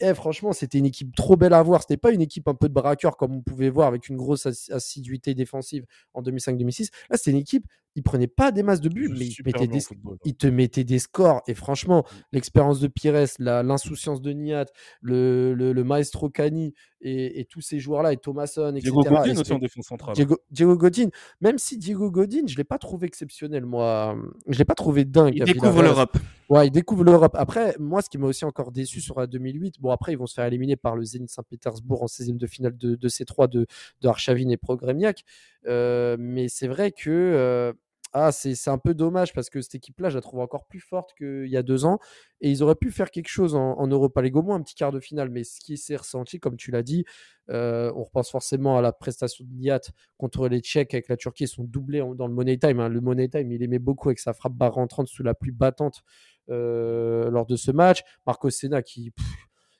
Eh, 0.00 0.14
franchement, 0.14 0.52
c'était 0.52 0.78
une 0.78 0.86
équipe 0.86 1.14
trop 1.16 1.36
belle 1.36 1.52
à 1.52 1.62
voir. 1.62 1.82
C'était 1.82 1.96
pas 1.96 2.12
une 2.12 2.20
équipe 2.20 2.46
un 2.48 2.54
peu 2.54 2.68
de 2.68 2.74
braqueur 2.74 3.16
comme 3.16 3.34
on 3.34 3.42
pouvait 3.42 3.68
voir 3.70 3.88
avec 3.88 4.08
une 4.08 4.16
grosse 4.16 4.46
assi- 4.46 4.72
assiduité 4.72 5.34
défensive 5.34 5.84
en 6.14 6.22
2005-2006. 6.22 6.90
Là, 7.10 7.16
c'était 7.16 7.32
une 7.32 7.36
équipe, 7.38 7.66
ils 7.98 8.02
prenaient 8.02 8.28
pas 8.28 8.52
des 8.52 8.62
masses 8.62 8.80
de 8.80 8.88
buts, 8.88 9.08
mais 9.08 9.28
bien 9.52 9.66
des, 9.66 9.80
football. 9.80 10.18
il 10.24 10.36
te 10.36 10.46
mettait 10.46 10.84
des 10.84 11.00
scores. 11.00 11.42
Et 11.48 11.54
franchement, 11.54 12.04
l'expérience 12.32 12.78
de 12.78 12.86
Pires, 12.86 13.26
l'insouciance 13.40 14.22
de 14.22 14.30
Niat, 14.30 14.66
le, 15.02 15.52
le, 15.52 15.72
le 15.72 15.84
maestro 15.84 16.30
Cani 16.30 16.74
et, 17.00 17.40
et 17.40 17.44
tous 17.44 17.60
ces 17.60 17.80
joueurs-là, 17.80 18.12
et 18.12 18.16
Thomasson, 18.16 18.74
etc. 18.76 18.92
Diego 18.92 19.02
Godin 19.02 19.40
aussi 19.40 19.52
en 19.52 19.58
défense 19.58 19.86
centrale. 19.86 20.14
Diego, 20.14 20.38
Diego 20.50 20.76
Godin, 20.76 21.08
même 21.40 21.58
si 21.58 21.76
Diego 21.76 22.10
Godin, 22.10 22.46
je 22.46 22.56
l'ai 22.56 22.64
pas 22.64 22.78
trouvé 22.78 23.08
exceptionnel, 23.08 23.66
moi. 23.66 24.16
Je 24.46 24.58
l'ai 24.58 24.64
pas 24.64 24.76
trouvé 24.76 25.04
dingue. 25.04 25.34
Il 25.34 25.44
découvre 25.44 25.82
l'Europe. 25.82 26.16
Ouais, 26.48 26.68
il 26.68 26.70
découvre 26.70 27.04
l'Europe. 27.04 27.34
Après, 27.36 27.74
moi, 27.78 28.00
ce 28.00 28.08
qui 28.08 28.16
m'a 28.16 28.26
aussi 28.26 28.44
encore 28.44 28.70
déçu 28.70 29.00
sur 29.00 29.18
la 29.18 29.26
2008, 29.26 29.80
bon, 29.80 29.90
après, 29.90 30.12
ils 30.12 30.18
vont 30.18 30.26
se 30.26 30.34
faire 30.34 30.46
éliminer 30.46 30.76
par 30.76 30.96
le 30.96 31.04
Zénith 31.04 31.30
Saint-Pétersbourg 31.30 32.04
en 32.04 32.06
16e 32.06 32.38
de 32.38 32.46
finale 32.46 32.76
de, 32.76 32.94
de 32.94 33.08
C3 33.08 33.48
de, 33.48 33.66
de 34.00 34.08
Arshavin 34.08 34.48
et 34.48 34.56
Progremiak. 34.56 35.24
Euh, 35.66 36.16
mais 36.18 36.48
c'est 36.48 36.68
vrai 36.68 36.92
que 36.92 37.10
euh, 37.10 37.72
ah, 38.12 38.32
c'est 38.32 38.68
un 38.68 38.78
peu 38.78 38.94
dommage 38.94 39.34
parce 39.34 39.50
que 39.50 39.60
cette 39.60 39.74
équipe-là, 39.74 40.08
je 40.08 40.14
la 40.14 40.22
trouve 40.22 40.40
encore 40.40 40.64
plus 40.66 40.80
forte 40.80 41.14
qu'il 41.14 41.48
y 41.48 41.56
a 41.58 41.62
deux 41.62 41.84
ans. 41.84 41.98
Et 42.40 42.50
ils 42.50 42.62
auraient 42.62 42.74
pu 42.74 42.90
faire 42.90 43.10
quelque 43.10 43.28
chose 43.28 43.54
en, 43.54 43.86
Europa 43.86 44.22
League, 44.22 44.36
au 44.36 44.42
moins 44.42 44.56
un 44.56 44.62
petit 44.62 44.74
quart 44.74 44.92
de 44.92 45.00
finale. 45.00 45.28
Mais 45.28 45.44
ce 45.44 45.60
qui 45.60 45.76
s'est 45.76 45.96
ressenti, 45.96 46.40
comme 46.40 46.56
tu 46.56 46.70
l'as 46.70 46.82
dit, 46.82 47.04
euh, 47.50 47.92
on 47.96 48.04
repense 48.04 48.30
forcément 48.30 48.78
à 48.78 48.82
la 48.82 48.92
prestation 48.92 49.44
de 49.44 49.52
Niat 49.54 49.80
contre 50.16 50.48
les 50.48 50.60
Tchèques 50.60 50.94
avec 50.94 51.08
la 51.08 51.16
Turquie. 51.16 51.44
Ils 51.44 51.48
sont 51.48 51.64
doublés 51.64 52.02
dans 52.16 52.26
le 52.26 52.34
Money 52.34 52.56
Time. 52.56 52.80
hein. 52.80 52.88
Le 52.88 53.00
Money 53.00 53.28
Time, 53.28 53.52
il 53.52 53.62
aimait 53.62 53.78
beaucoup 53.78 54.08
avec 54.08 54.20
sa 54.20 54.32
frappe 54.32 54.54
barre 54.54 54.74
rentrante 54.74 55.08
sous 55.08 55.22
la 55.22 55.34
pluie 55.34 55.52
battante 55.52 56.02
euh, 56.48 57.30
lors 57.30 57.44
de 57.44 57.56
ce 57.56 57.70
match. 57.70 58.02
Marco 58.26 58.48
Senna 58.48 58.82
qui. 58.82 59.12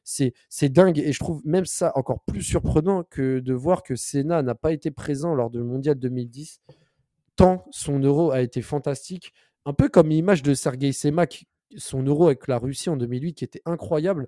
c'est 0.04 0.68
dingue 0.68 0.98
et 0.98 1.12
je 1.12 1.18
trouve 1.18 1.42
même 1.44 1.66
ça 1.66 1.92
encore 1.94 2.20
plus 2.24 2.42
surprenant 2.42 3.04
que 3.04 3.40
de 3.40 3.52
voir 3.54 3.82
que 3.82 3.94
Senna 3.94 4.42
n'a 4.42 4.54
pas 4.54 4.72
été 4.72 4.90
présent 4.90 5.34
lors 5.34 5.50
du 5.50 5.58
mondial 5.58 5.96
2010 5.98 6.60
tant 7.38 7.64
son 7.70 8.00
euro 8.00 8.32
a 8.32 8.42
été 8.42 8.60
fantastique 8.62 9.32
un 9.64 9.72
peu 9.72 9.88
comme 9.88 10.10
l'image 10.10 10.42
de 10.42 10.52
Sergei 10.54 10.92
Semak 10.92 11.46
son 11.76 12.02
euro 12.02 12.26
avec 12.26 12.48
la 12.48 12.58
Russie 12.58 12.90
en 12.90 12.96
2008 12.98 13.34
qui 13.34 13.44
était 13.44 13.62
incroyable 13.66 14.26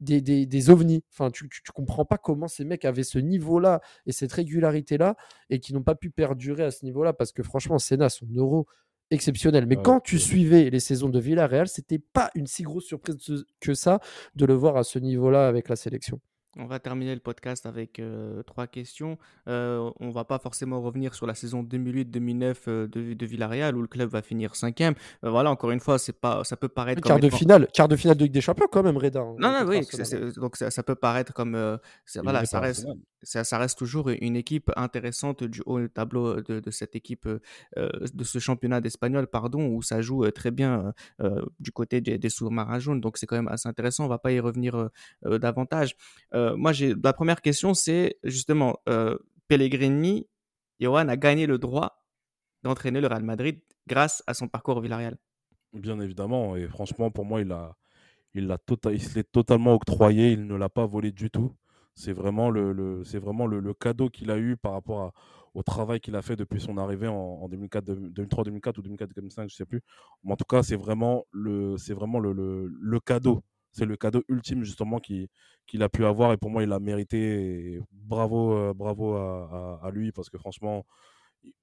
des, 0.00 0.20
des, 0.22 0.46
des 0.46 0.70
ovnis. 0.70 1.04
Enfin, 1.12 1.30
tu, 1.30 1.48
tu, 1.48 1.62
tu 1.62 1.72
comprends 1.72 2.04
pas 2.04 2.18
comment 2.18 2.48
ces 2.48 2.64
mecs 2.64 2.84
avaient 2.84 3.04
ce 3.04 3.18
niveau-là 3.18 3.80
et 4.06 4.12
cette 4.12 4.32
régularité-là 4.32 5.16
et 5.50 5.60
qui 5.60 5.74
n'ont 5.74 5.82
pas 5.82 5.94
pu 5.96 6.10
perdurer 6.10 6.64
à 6.64 6.70
ce 6.70 6.84
niveau-là 6.84 7.12
parce 7.12 7.32
que 7.32 7.42
franchement, 7.42 7.78
Senna, 7.78 8.08
son 8.08 8.26
euro 8.34 8.66
exceptionnel. 9.10 9.66
Mais 9.66 9.76
Ouais, 9.76 9.82
quand 9.82 10.00
tu 10.00 10.16
ouais. 10.16 10.20
suivais 10.20 10.70
les 10.70 10.80
saisons 10.80 11.08
de 11.10 11.18
Villarreal, 11.20 11.68
c'était 11.68 11.98
pas 11.98 12.30
une 12.34 12.46
si 12.46 12.62
grosse 12.62 12.86
surprise 12.86 13.16
que 13.60 13.74
ça 13.74 14.00
de 14.36 14.46
le 14.46 14.54
voir 14.54 14.76
à 14.76 14.84
ce 14.84 14.98
niveau-là 14.98 15.48
avec 15.48 15.68
la 15.68 15.76
sélection. 15.76 16.20
On 16.60 16.66
va 16.66 16.80
terminer 16.80 17.14
le 17.14 17.20
podcast 17.20 17.66
avec 17.66 18.00
euh, 18.00 18.42
trois 18.42 18.66
questions. 18.66 19.16
Euh, 19.48 19.90
on 20.00 20.10
va 20.10 20.24
pas 20.24 20.38
forcément 20.40 20.80
revenir 20.82 21.14
sur 21.14 21.24
la 21.26 21.34
saison 21.34 21.62
2008-2009 21.62 22.54
euh, 22.66 22.86
de, 22.88 23.14
de 23.14 23.26
Villarreal 23.26 23.76
où 23.76 23.80
le 23.82 23.86
club 23.86 24.10
va 24.10 24.22
finir 24.22 24.56
cinquième. 24.56 24.94
Euh, 25.24 25.30
voilà, 25.30 25.50
encore 25.52 25.70
une 25.70 25.78
fois, 25.80 25.98
c'est 25.98 26.12
pas, 26.18 26.42
ça 26.44 26.56
peut 26.56 26.68
paraître 26.68 27.00
comme 27.00 27.10
Quart 27.10 27.20
de 27.20 27.30
finale, 27.30 27.68
quart 27.72 27.86
de 27.88 27.96
finale 27.96 28.16
de 28.16 28.24
Ligue 28.24 28.32
des 28.32 28.40
Champions 28.40 28.66
quand 28.70 28.82
même, 28.82 28.96
Reda. 28.96 29.20
hein, 29.20 29.36
Non, 29.38 29.52
non, 29.52 29.66
oui, 29.68 29.78
Arsenal. 29.78 30.06
c'est- 30.06 30.30
c'est- 30.32 30.40
donc 30.40 30.56
ça, 30.56 30.70
ça 30.70 30.82
peut 30.82 30.96
paraître 30.96 31.32
comme. 31.32 31.54
euh, 31.54 31.76
voilà, 32.22 32.44
ça 32.44 32.58
reste. 32.60 32.86
Ça, 33.22 33.58
reste 33.58 33.78
toujours 33.78 34.08
une 34.08 34.36
équipe 34.36 34.70
intéressante 34.76 35.44
du 35.44 35.62
haut 35.66 35.86
tableau 35.88 36.40
de, 36.40 36.70
cette 36.70 36.94
équipe, 36.96 37.26
euh, 37.26 37.40
euh, 37.76 37.88
de 38.12 38.24
ce 38.24 38.38
championnat 38.38 38.80
d'Espagnol, 38.80 39.26
pardon, 39.26 39.66
où 39.66 39.82
ça 39.82 40.00
joue 40.00 40.24
euh, 40.24 40.30
très 40.30 40.50
bien 40.50 40.92
du 41.58 41.72
côté 41.72 42.00
des, 42.00 42.18
des 42.18 42.28
sous-marins 42.28 42.78
jaunes. 42.78 43.00
Donc 43.00 43.18
c'est 43.18 43.26
quand 43.26 43.36
même 43.36 43.48
assez 43.48 43.68
intéressant. 43.68 44.04
On 44.04 44.08
va 44.08 44.18
pas 44.18 44.32
y 44.32 44.40
revenir 44.40 44.90
davantage. 45.24 45.96
Moi, 46.32 46.72
la 47.02 47.12
première 47.12 47.40
question, 47.40 47.74
c'est 47.74 48.18
justement 48.24 48.78
Pellegrini, 49.48 50.28
Johan 50.80 51.08
a 51.08 51.16
gagné 51.16 51.46
le 51.46 51.58
droit 51.58 52.04
d'entraîner 52.62 53.00
le 53.00 53.06
Real 53.06 53.24
Madrid 53.24 53.60
grâce 53.86 54.22
à 54.26 54.34
son 54.34 54.48
parcours 54.48 54.76
au 54.76 54.80
Villarreal. 54.80 55.16
Bien 55.72 56.00
évidemment, 56.00 56.56
et 56.56 56.66
franchement, 56.68 57.10
pour 57.10 57.24
moi, 57.24 57.40
il 57.40 57.52
a, 57.52 57.76
il 58.34 58.46
l'a 58.46 58.58
tota-, 58.58 58.92
il 58.92 59.02
l'est 59.14 59.30
totalement 59.30 59.74
octroyé, 59.74 60.32
il 60.32 60.46
ne 60.46 60.54
l'a 60.54 60.68
pas 60.68 60.86
volé 60.86 61.12
du 61.12 61.30
tout. 61.30 61.54
C'est 61.98 62.12
vraiment 62.12 62.48
le, 62.48 63.74
cadeau 63.74 64.08
qu'il 64.08 64.30
a 64.30 64.38
eu 64.38 64.56
par 64.56 64.72
rapport 64.72 65.12
au 65.52 65.64
travail 65.64 65.98
qu'il 65.98 66.14
a 66.14 66.22
fait 66.22 66.36
depuis 66.36 66.60
son 66.60 66.78
arrivée 66.78 67.08
en, 67.08 67.14
en 67.14 67.48
2004, 67.48 67.84
2003, 67.84 68.44
2004 68.44 68.78
ou 68.78 68.82
2004, 68.82 69.10
2005, 69.16 69.50
je 69.50 69.56
sais 69.56 69.64
plus. 69.64 69.82
Mais 70.22 70.32
en 70.32 70.36
tout 70.36 70.44
cas, 70.44 70.62
c'est 70.62 70.76
vraiment 70.76 71.24
le, 71.32 71.76
cadeau. 73.04 73.42
C'est 73.72 73.84
le 73.84 73.96
cadeau 73.96 74.22
ultime 74.28 74.62
justement 74.62 75.00
qu'il 75.00 75.82
a 75.82 75.88
pu 75.88 76.04
avoir 76.04 76.32
et 76.32 76.36
pour 76.36 76.50
moi 76.50 76.62
il 76.62 76.72
a 76.72 76.78
mérité. 76.78 77.80
Bravo, 77.90 78.52
euh, 78.52 78.72
bravo 78.74 79.14
à, 79.16 79.90
lui 79.92 80.12
parce 80.12 80.30
que 80.30 80.38
franchement, 80.38 80.86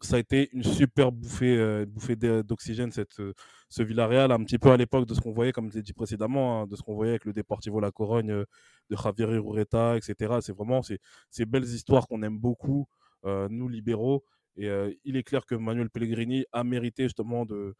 ça 0.02 0.18
a 0.18 0.20
été 0.20 0.50
une 0.54 0.64
super 0.64 1.12
bouffée, 1.12 1.58
euh, 1.58 1.86
bouffée 1.86 2.16
d'oxygène 2.16 2.92
cette, 2.92 3.20
euh, 3.20 3.34
ce 3.70 3.84
Villarreal, 3.84 4.32
un 4.32 4.44
petit 4.44 4.58
peu 4.58 4.72
à 4.72 4.78
l'époque 4.78 5.06
de 5.08 5.14
ce 5.14 5.22
qu'on 5.22 5.32
voyait, 5.34 5.52
comme 5.52 5.70
je 5.72 5.76
l'ai 5.78 5.82
dit 5.82 5.94
précédemment, 5.94 6.62
hein, 6.62 6.68
de 6.68 6.76
ce 6.76 6.82
qu'on 6.82 6.96
voyait 6.96 7.12
avec 7.12 7.26
le 7.26 7.34
Deportivo 7.34 7.80
La 7.80 7.92
Corogne, 7.92 8.32
euh, 8.32 8.46
de 8.90 8.96
Javier 8.96 9.26
Ureta, 9.36 9.98
etc. 9.98 10.36
C'est 10.42 10.56
vraiment 10.56 10.82
ces, 10.84 11.00
ces 11.30 11.46
belles 11.46 11.64
histoires 11.66 12.08
qu'on 12.08 12.22
aime 12.24 12.38
beaucoup, 12.38 12.88
nous 13.50 13.68
libéraux. 13.68 14.24
Et 14.56 14.70
il 15.04 15.18
est 15.18 15.24
clair 15.24 15.48
que 15.48 15.56
Manuel 15.56 15.90
Pellegrini 15.90 16.46
a 16.52 16.64
mérité 16.64 17.04
justement 17.06 17.44
de, 17.44 17.76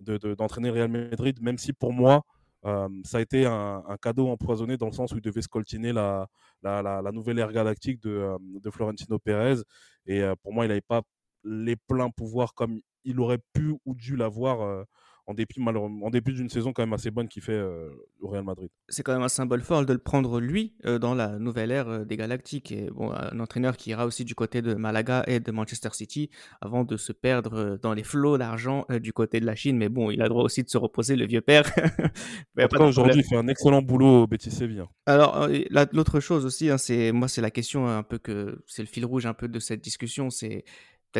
d'entraîner 0.00 0.68
de, 0.68 0.72
de, 0.72 0.78
Real 0.78 0.90
Madrid, 0.90 1.38
même 1.42 1.58
si 1.58 1.74
pour 1.74 1.92
moi, 1.92 2.22
ça 2.64 3.18
a 3.18 3.20
été 3.20 3.44
un, 3.44 3.84
un, 3.86 3.96
cadeau 3.98 4.28
empoisonné 4.28 4.78
dans 4.78 4.86
le 4.86 4.92
sens 4.92 5.12
où 5.12 5.16
il 5.16 5.20
devait 5.20 5.42
scoltiner 5.42 5.92
la, 5.92 6.26
la, 6.62 6.80
la, 6.80 7.02
la 7.02 7.12
nouvelle 7.12 7.38
ère 7.38 7.52
galactique 7.52 8.00
de, 8.00 8.26
de 8.58 8.70
Florentino 8.70 9.18
Pérez. 9.18 9.60
Et 10.06 10.22
pour 10.42 10.54
moi, 10.54 10.64
il 10.64 10.68
n'avait 10.68 10.80
pas 10.80 11.02
les 11.46 11.76
pleins 11.76 12.10
pouvoirs 12.10 12.54
comme 12.54 12.80
il 13.04 13.20
aurait 13.20 13.40
pu 13.52 13.74
ou 13.84 13.94
dû 13.94 14.16
l'avoir 14.16 14.62
euh, 14.62 14.84
en 15.26 15.34
dépit, 15.34 15.60
en 15.60 16.10
début 16.10 16.32
d'une 16.32 16.48
saison 16.48 16.72
quand 16.72 16.82
même 16.82 16.92
assez 16.92 17.10
bonne 17.10 17.28
qu'il 17.28 17.42
fait 17.42 17.52
euh, 17.52 17.90
au 18.20 18.28
Real 18.28 18.44
Madrid. 18.44 18.70
C'est 18.88 19.02
quand 19.02 19.12
même 19.12 19.22
un 19.22 19.28
symbole 19.28 19.60
fort 19.60 19.84
de 19.84 19.92
le 19.92 19.98
prendre 19.98 20.40
lui 20.40 20.74
euh, 20.84 21.00
dans 21.00 21.14
la 21.14 21.38
nouvelle 21.40 21.72
ère 21.72 21.88
euh, 21.88 22.04
des 22.04 22.16
Galactiques. 22.16 22.70
Et 22.70 22.90
bon, 22.90 23.12
un 23.12 23.40
entraîneur 23.40 23.76
qui 23.76 23.90
ira 23.90 24.06
aussi 24.06 24.24
du 24.24 24.36
côté 24.36 24.62
de 24.62 24.74
Malaga 24.74 25.24
et 25.26 25.40
de 25.40 25.50
Manchester 25.50 25.88
City 25.92 26.30
avant 26.60 26.84
de 26.84 26.96
se 26.96 27.12
perdre 27.12 27.54
euh, 27.54 27.76
dans 27.76 27.92
les 27.92 28.04
flots 28.04 28.38
d'argent 28.38 28.86
du 29.02 29.12
côté 29.12 29.40
de 29.40 29.46
la 29.46 29.56
Chine. 29.56 29.76
Mais 29.76 29.88
bon, 29.88 30.12
il 30.12 30.22
a 30.22 30.28
droit 30.28 30.44
aussi 30.44 30.62
de 30.62 30.68
se 30.68 30.78
reposer, 30.78 31.16
le 31.16 31.26
vieux 31.26 31.40
père. 31.40 31.64
aujourd'hui, 32.80 33.20
il 33.20 33.24
fait 33.24 33.36
un 33.36 33.48
excellent 33.48 33.82
boulot 33.82 34.22
au 34.22 34.26
Betis 34.28 34.52
Séville. 34.52 34.84
Alors, 35.06 35.48
l'autre 35.92 36.20
chose 36.20 36.46
aussi, 36.46 36.70
hein, 36.70 36.78
c'est 36.78 37.10
moi, 37.10 37.26
c'est 37.26 37.40
la 37.40 37.50
question 37.50 37.88
un 37.88 38.04
peu 38.04 38.18
que 38.18 38.62
c'est 38.66 38.82
le 38.82 38.88
fil 38.88 39.04
rouge 39.04 39.26
un 39.26 39.34
peu 39.34 39.48
de 39.48 39.58
cette 39.58 39.82
discussion, 39.82 40.30
c'est 40.30 40.64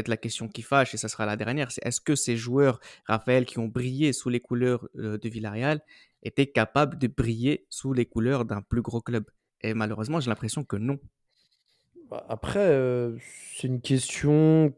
la 0.07 0.17
question 0.17 0.49
qui 0.49 0.63
fâche, 0.63 0.95
et 0.95 0.97
ça 0.97 1.09
sera 1.09 1.27
la 1.27 1.37
dernière, 1.37 1.71
c'est 1.71 1.85
est-ce 1.85 2.01
que 2.01 2.15
ces 2.15 2.37
joueurs, 2.37 2.81
Raphaël, 3.07 3.45
qui 3.45 3.59
ont 3.59 3.69
brillé 3.69 4.13
sous 4.13 4.29
les 4.29 4.41
couleurs 4.41 4.89
euh, 4.97 5.19
de 5.19 5.29
Villarreal, 5.29 5.81
étaient 6.23 6.47
capables 6.47 6.99
de 6.99 7.07
briller 7.07 7.67
sous 7.71 7.93
les 7.93 8.07
couleurs 8.07 8.45
d'un 8.45 8.63
plus 8.63 8.83
gros 8.83 9.01
club? 9.01 9.25
Et 9.63 9.75
malheureusement, 9.75 10.21
j'ai 10.21 10.31
l'impression 10.31 10.65
que 10.65 10.77
non. 10.77 10.99
Bah, 12.11 12.25
après, 12.29 12.61
euh, 12.61 13.17
c'est 13.55 13.67
une 13.67 13.81
question 13.81 14.73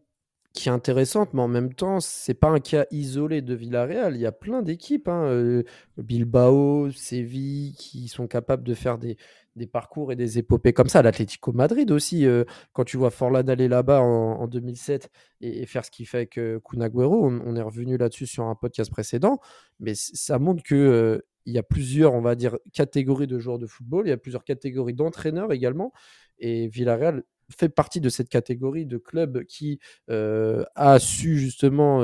qui 0.55 0.69
est 0.69 0.73
intéressante, 0.73 1.35
mais 1.35 1.43
en 1.43 1.49
même 1.49 1.75
temps, 1.75 2.01
c'est 2.01 2.35
pas 2.35 2.49
un 2.49 2.59
cas 2.59 2.87
isolé 2.91 3.43
de 3.43 3.55
Villarreal. 3.55 4.17
Il 4.17 4.21
y 4.21 4.27
a 4.27 4.33
plein 4.33 4.63
d'équipes, 4.63 5.09
hein, 5.09 5.25
euh, 5.27 5.63
Bilbao, 5.99 6.91
Séville, 6.91 7.75
qui 7.75 8.09
sont 8.09 8.27
capables 8.27 8.65
de 8.65 8.75
faire 8.75 8.99
des, 8.99 9.17
des 9.59 9.67
parcours 9.67 10.13
et 10.13 10.17
des 10.17 10.39
épopées 10.39 10.73
comme 10.73 10.89
ça. 10.89 11.03
L'Atlético 11.03 11.53
Madrid 11.53 11.91
aussi, 11.91 12.25
euh, 12.25 12.45
quand 12.73 12.85
tu 12.85 12.97
vois 12.97 13.11
Forlan 13.11 13.47
aller 13.49 13.69
là-bas 13.69 14.01
en, 14.01 14.41
en, 14.41 14.47
2007 14.47 15.11
et, 15.41 15.67
faire 15.67 15.85
ce 15.85 15.91
qu'il 15.91 16.07
fait 16.07 16.19
avec 16.19 16.39
euh, 16.39 16.61
on, 16.73 17.57
est 17.57 17.63
revenu 17.63 17.97
là-dessus 17.97 18.27
sur 18.27 18.45
un 18.45 18.55
podcast 18.55 18.91
précédent, 18.91 19.39
mais 19.81 19.93
ça 19.95 20.39
montre 20.39 20.63
que 20.63 20.75
euh, 20.75 21.21
il 21.45 21.53
y 21.53 21.59
a 21.59 21.63
plusieurs, 21.63 22.15
on 22.15 22.21
va 22.21 22.35
dire, 22.35 22.57
catégories 22.73 23.27
de 23.27 23.39
joueurs 23.39 23.59
de 23.59 23.67
football, 23.67 24.07
il 24.07 24.11
y 24.11 24.13
a 24.13 24.17
plusieurs 24.17 24.45
catégories 24.45 24.95
d'entraîneurs 24.95 25.53
également, 25.53 25.93
et 26.39 26.69
Villarreal 26.69 27.23
fait 27.51 27.71
partie 27.71 28.01
de 28.01 28.11
cette 28.11 28.29
catégorie 28.29 28.85
de 28.85 28.99
club 28.99 29.45
qui 29.45 29.79
euh, 30.11 30.65
a 30.75 30.99
su 30.99 31.39
justement 31.39 32.03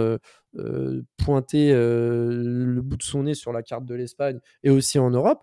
pointer 1.18 1.72
le 1.74 2.80
bout 2.80 2.96
de 2.96 3.02
son 3.02 3.24
nez 3.24 3.34
sur 3.34 3.52
la 3.52 3.62
carte 3.62 3.84
de 3.84 3.94
l'Espagne 3.94 4.38
et 4.62 4.70
aussi 4.70 4.98
en 4.98 5.10
Europe. 5.10 5.42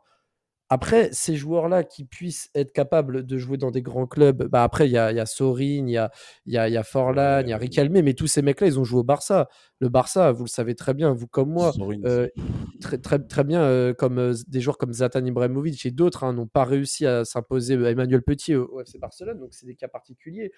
Après, 0.73 1.09
ces 1.11 1.35
joueurs-là 1.35 1.83
qui 1.83 2.05
puissent 2.05 2.49
être 2.55 2.71
capables 2.71 3.25
de 3.25 3.37
jouer 3.37 3.57
dans 3.57 3.71
des 3.71 3.81
grands 3.81 4.07
clubs, 4.07 4.47
bah 4.47 4.63
après, 4.63 4.87
il 4.87 4.93
y 4.93 4.97
a, 4.97 5.11
y 5.11 5.19
a 5.19 5.25
Sorin, 5.25 5.85
il 5.85 5.89
y 5.89 5.97
a, 5.97 6.09
y, 6.45 6.57
a, 6.57 6.69
y 6.69 6.77
a 6.77 6.83
Forlan, 6.83 7.41
il 7.41 7.49
y 7.49 7.51
a 7.51 7.57
Riquelme, 7.57 8.01
mais 8.01 8.13
tous 8.13 8.27
ces 8.27 8.41
mecs-là, 8.41 8.67
ils 8.67 8.79
ont 8.79 8.85
joué 8.85 9.01
au 9.01 9.03
Barça. 9.03 9.49
Le 9.79 9.89
Barça, 9.89 10.31
vous 10.31 10.45
le 10.45 10.49
savez 10.49 10.73
très 10.73 10.93
bien, 10.93 11.13
vous 11.13 11.27
comme 11.27 11.49
moi, 11.49 11.73
euh, 12.05 12.29
très, 12.79 12.97
très, 12.99 13.19
très 13.19 13.43
bien, 13.43 13.61
euh, 13.63 13.93
comme 13.93 14.17
euh, 14.17 14.33
des 14.47 14.61
joueurs 14.61 14.77
comme 14.77 14.93
Zlatan 14.93 15.25
Ibrahimovic 15.25 15.85
et 15.85 15.91
d'autres 15.91 16.23
hein, 16.23 16.31
n'ont 16.31 16.47
pas 16.47 16.63
réussi 16.63 17.05
à 17.05 17.25
s'imposer 17.25 17.73
Emmanuel 17.73 18.21
Petit 18.21 18.55
au, 18.55 18.71
au 18.71 18.79
FC 18.79 18.97
Barcelone, 18.97 19.39
donc 19.39 19.53
c'est 19.53 19.65
des 19.65 19.75
cas 19.75 19.89
particuliers 19.89 20.53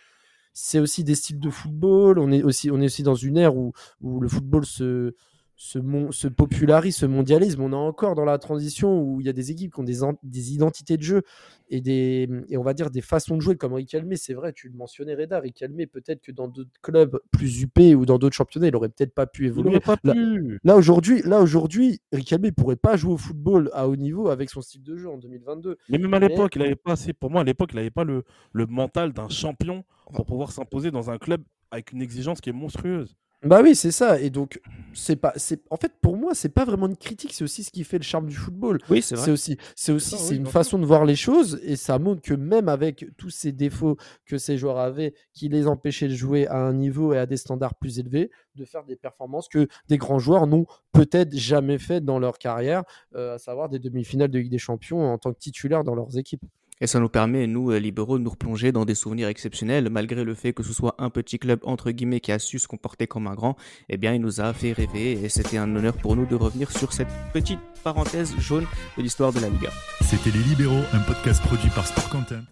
c'est 0.56 0.78
aussi 0.78 1.04
des 1.04 1.16
styles 1.16 1.40
de 1.40 1.50
football. 1.50 2.20
On 2.20 2.32
est 2.32 2.44
aussi, 2.44 2.70
on 2.70 2.80
est 2.80 2.86
aussi 2.86 3.02
dans 3.02 3.16
une 3.16 3.38
ère 3.38 3.56
où, 3.58 3.74
où 4.02 4.20
le 4.20 4.30
football 4.30 4.68
se, 4.68 5.16
se, 5.56 5.80
mon, 5.80 6.12
se 6.12 6.28
popularise, 6.28 6.96
ce 6.96 7.06
mondialisme. 7.06 7.62
On 7.62 7.72
est 7.72 7.76
encore 7.76 8.16
dans 8.16 8.26
la 8.26 8.38
transition 8.38 9.02
où 9.02 9.22
il 9.22 9.28
y 9.28 9.30
a 9.30 9.34
des 9.34 9.52
équipes 9.52 9.74
qui 9.74 9.80
ont 9.80 9.84
des, 9.84 10.00
des 10.24 10.54
identités 10.54 10.98
de 10.98 11.04
jeu 11.04 11.22
et, 11.70 11.82
des, 11.82 12.28
et 12.50 12.58
on 12.58 12.64
va 12.64 12.74
dire 12.74 12.90
des 12.90 13.02
façons 13.02 13.38
de 13.38 13.42
jouer 13.42 13.56
comme 13.56 13.74
Riquelme. 13.74 14.16
C'est 14.16 14.34
vrai, 14.34 14.54
tu 14.54 14.68
le 14.68 14.76
mentionnais, 14.76 15.16
Reda. 15.16 15.40
Riquelme, 15.40 15.86
peut-être 15.88 16.22
que 16.22 16.32
dans 16.32 16.48
d'autres 16.48 16.70
clubs 16.82 17.20
plus 17.32 17.62
huppés 17.62 17.96
ou 17.96 18.06
dans 18.06 18.18
d'autres 18.18 18.36
championnats, 18.36 18.68
il 18.68 18.76
aurait 18.76 18.90
peut-être 18.90 19.14
pas 19.14 19.28
pu 19.28 19.48
évoluer. 19.48 19.80
Pas 19.80 19.98
là, 20.04 20.14
pu. 20.14 20.60
là 20.64 20.76
aujourd'hui, 20.76 21.22
là 21.24 21.40
aujourd'hui, 21.40 22.02
Riquelme 22.12 22.52
pourrait 22.52 22.76
pas 22.76 22.98
jouer 22.98 23.14
au 23.14 23.18
football 23.18 23.70
à 23.74 23.88
haut 23.88 23.96
niveau 23.96 24.30
avec 24.30 24.50
son 24.50 24.62
style 24.62 24.84
de 24.84 24.96
jeu 24.96 25.10
en 25.10 25.18
2022. 25.18 25.78
Mais 25.90 25.98
même 25.98 26.14
à 26.14 26.20
l'époque, 26.20 26.56
Mais... 26.56 26.64
il 26.64 26.66
avait 26.68 26.76
pas 26.76 26.94
assez. 26.94 27.14
Pour 27.14 27.30
moi, 27.30 27.42
à 27.42 27.44
l'époque, 27.44 27.70
il 27.74 27.78
n'avait 27.78 27.92
pas 27.92 28.04
le, 28.04 28.24
le 28.52 28.66
mental 28.66 29.14
d'un 29.14 29.30
champion 29.30 29.84
pour 30.14 30.26
pouvoir 30.26 30.52
s'imposer 30.52 30.92
dans 30.92 31.10
un 31.10 31.18
club 31.18 31.44
avec 31.72 31.92
une 31.92 32.02
exigence 32.02 32.42
qui 32.42 32.50
est 32.50 32.54
monstrueuse. 32.54 33.16
Bah 33.44 33.62
oui, 33.62 33.76
c'est 33.76 33.92
ça. 33.92 34.20
Et 34.22 34.30
donc, 34.30 34.62
c'est 34.94 35.16
pas, 35.18 35.34
c'est, 35.36 35.62
en 35.70 35.76
fait, 35.76 35.92
pour 36.02 36.16
moi, 36.16 36.34
c'est 36.34 36.50
pas 36.50 36.64
vraiment 36.64 36.88
une 36.88 36.96
critique. 36.96 37.34
C'est 37.34 37.44
aussi 37.44 37.64
ce 37.64 37.72
qui 37.72 37.84
fait 37.84 37.98
le 37.98 38.04
charme 38.04 38.28
du 38.28 38.36
football. 38.36 38.80
Oui, 38.90 39.02
c'est 39.02 39.16
vrai. 39.16 39.26
C'est 39.26 39.32
aussi, 39.32 39.58
c'est 39.76 39.92
aussi, 39.92 40.18
c'est 40.18 40.32
oui, 40.32 40.38
une 40.38 40.46
façon 40.46 40.80
de 40.80 40.86
voir 40.86 41.04
les 41.04 41.16
choses 41.16 41.60
et 41.64 41.76
ça 41.76 42.00
montre 42.00 42.22
que 42.22 42.34
même 42.34 42.70
avec 42.70 43.06
tous 43.18 43.30
ces 43.30 43.52
défauts 43.52 43.98
que 44.26 44.38
ces 44.38 44.58
joueurs 44.58 44.78
avaient, 44.78 45.14
qui 45.34 45.50
les 45.50 45.68
empêchaient 45.68 46.08
de 46.08 46.14
jouer 46.14 46.48
à 46.48 46.58
un 46.58 46.74
niveau 46.74 47.14
et 47.14 47.18
à 47.18 47.26
des 47.26 47.38
standards 47.38 47.76
plus 47.76 48.00
élevés, 48.00 48.32
de 48.56 48.66
faire 48.66 48.86
des 48.86 48.96
performances 48.96 49.50
que 49.50 49.68
des 49.90 49.98
grands 49.98 50.20
joueurs 50.20 50.48
n'ont 50.48 50.66
peut-être 50.94 51.36
jamais 51.36 51.80
fait 51.80 52.02
dans 52.02 52.20
leur 52.20 52.38
carrière, 52.38 52.84
euh, 53.16 53.36
à 53.36 53.40
savoir 53.40 53.68
des 53.68 53.80
demi-finales 53.80 54.30
de 54.30 54.40
Ligue 54.40 54.52
des 54.52 54.58
Champions 54.58 55.12
en 55.12 55.18
tant 55.18 55.34
que 55.34 55.40
titulaires 55.40 55.84
dans 55.84 55.96
leurs 55.96 56.18
équipes. 56.18 56.44
Et 56.84 56.88
ça 56.88 57.00
nous 57.00 57.08
permet, 57.08 57.48
nous, 57.48 57.72
libéraux, 57.72 58.18
de 58.18 58.24
nous 58.24 58.30
replonger 58.30 58.74
dans 58.74 58.84
des 58.84 58.94
souvenirs 58.94 59.30
exceptionnels, 59.30 59.90
malgré 59.90 60.26
le 60.26 60.34
fait 60.34 60.52
que 60.52 60.64
ce 60.64 60.74
soit 60.74 60.96
un 60.98 61.10
petit 61.10 61.40
club, 61.40 61.62
entre 61.64 61.92
guillemets, 61.92 62.20
qui 62.20 62.34
a 62.34 62.40
su 62.40 62.60
se 62.60 62.68
comporter 62.68 63.08
comme 63.08 63.26
un 63.28 63.36
grand, 63.36 63.56
eh 63.88 63.96
bien, 63.96 64.14
il 64.14 64.20
nous 64.20 64.42
a 64.42 64.52
fait 64.52 64.74
rêver 64.74 65.14
et 65.14 65.30
c'était 65.30 65.56
un 65.56 65.74
honneur 65.78 65.94
pour 65.94 66.18
nous 66.18 66.26
de 66.26 66.36
revenir 66.36 66.70
sur 66.72 66.92
cette 66.92 67.08
petite 67.32 67.62
parenthèse 67.86 68.36
jaune 68.38 68.66
de 68.98 69.02
l'histoire 69.02 69.32
de 69.32 69.40
la 69.40 69.48
Liga. 69.48 69.70
C'était 70.02 70.32
Les 70.32 70.44
Libéraux, 70.44 70.84
un 70.92 71.00
podcast 71.00 71.42
produit 71.44 71.70
par 71.70 71.88
Sport 71.88 72.10
Content. 72.10 72.44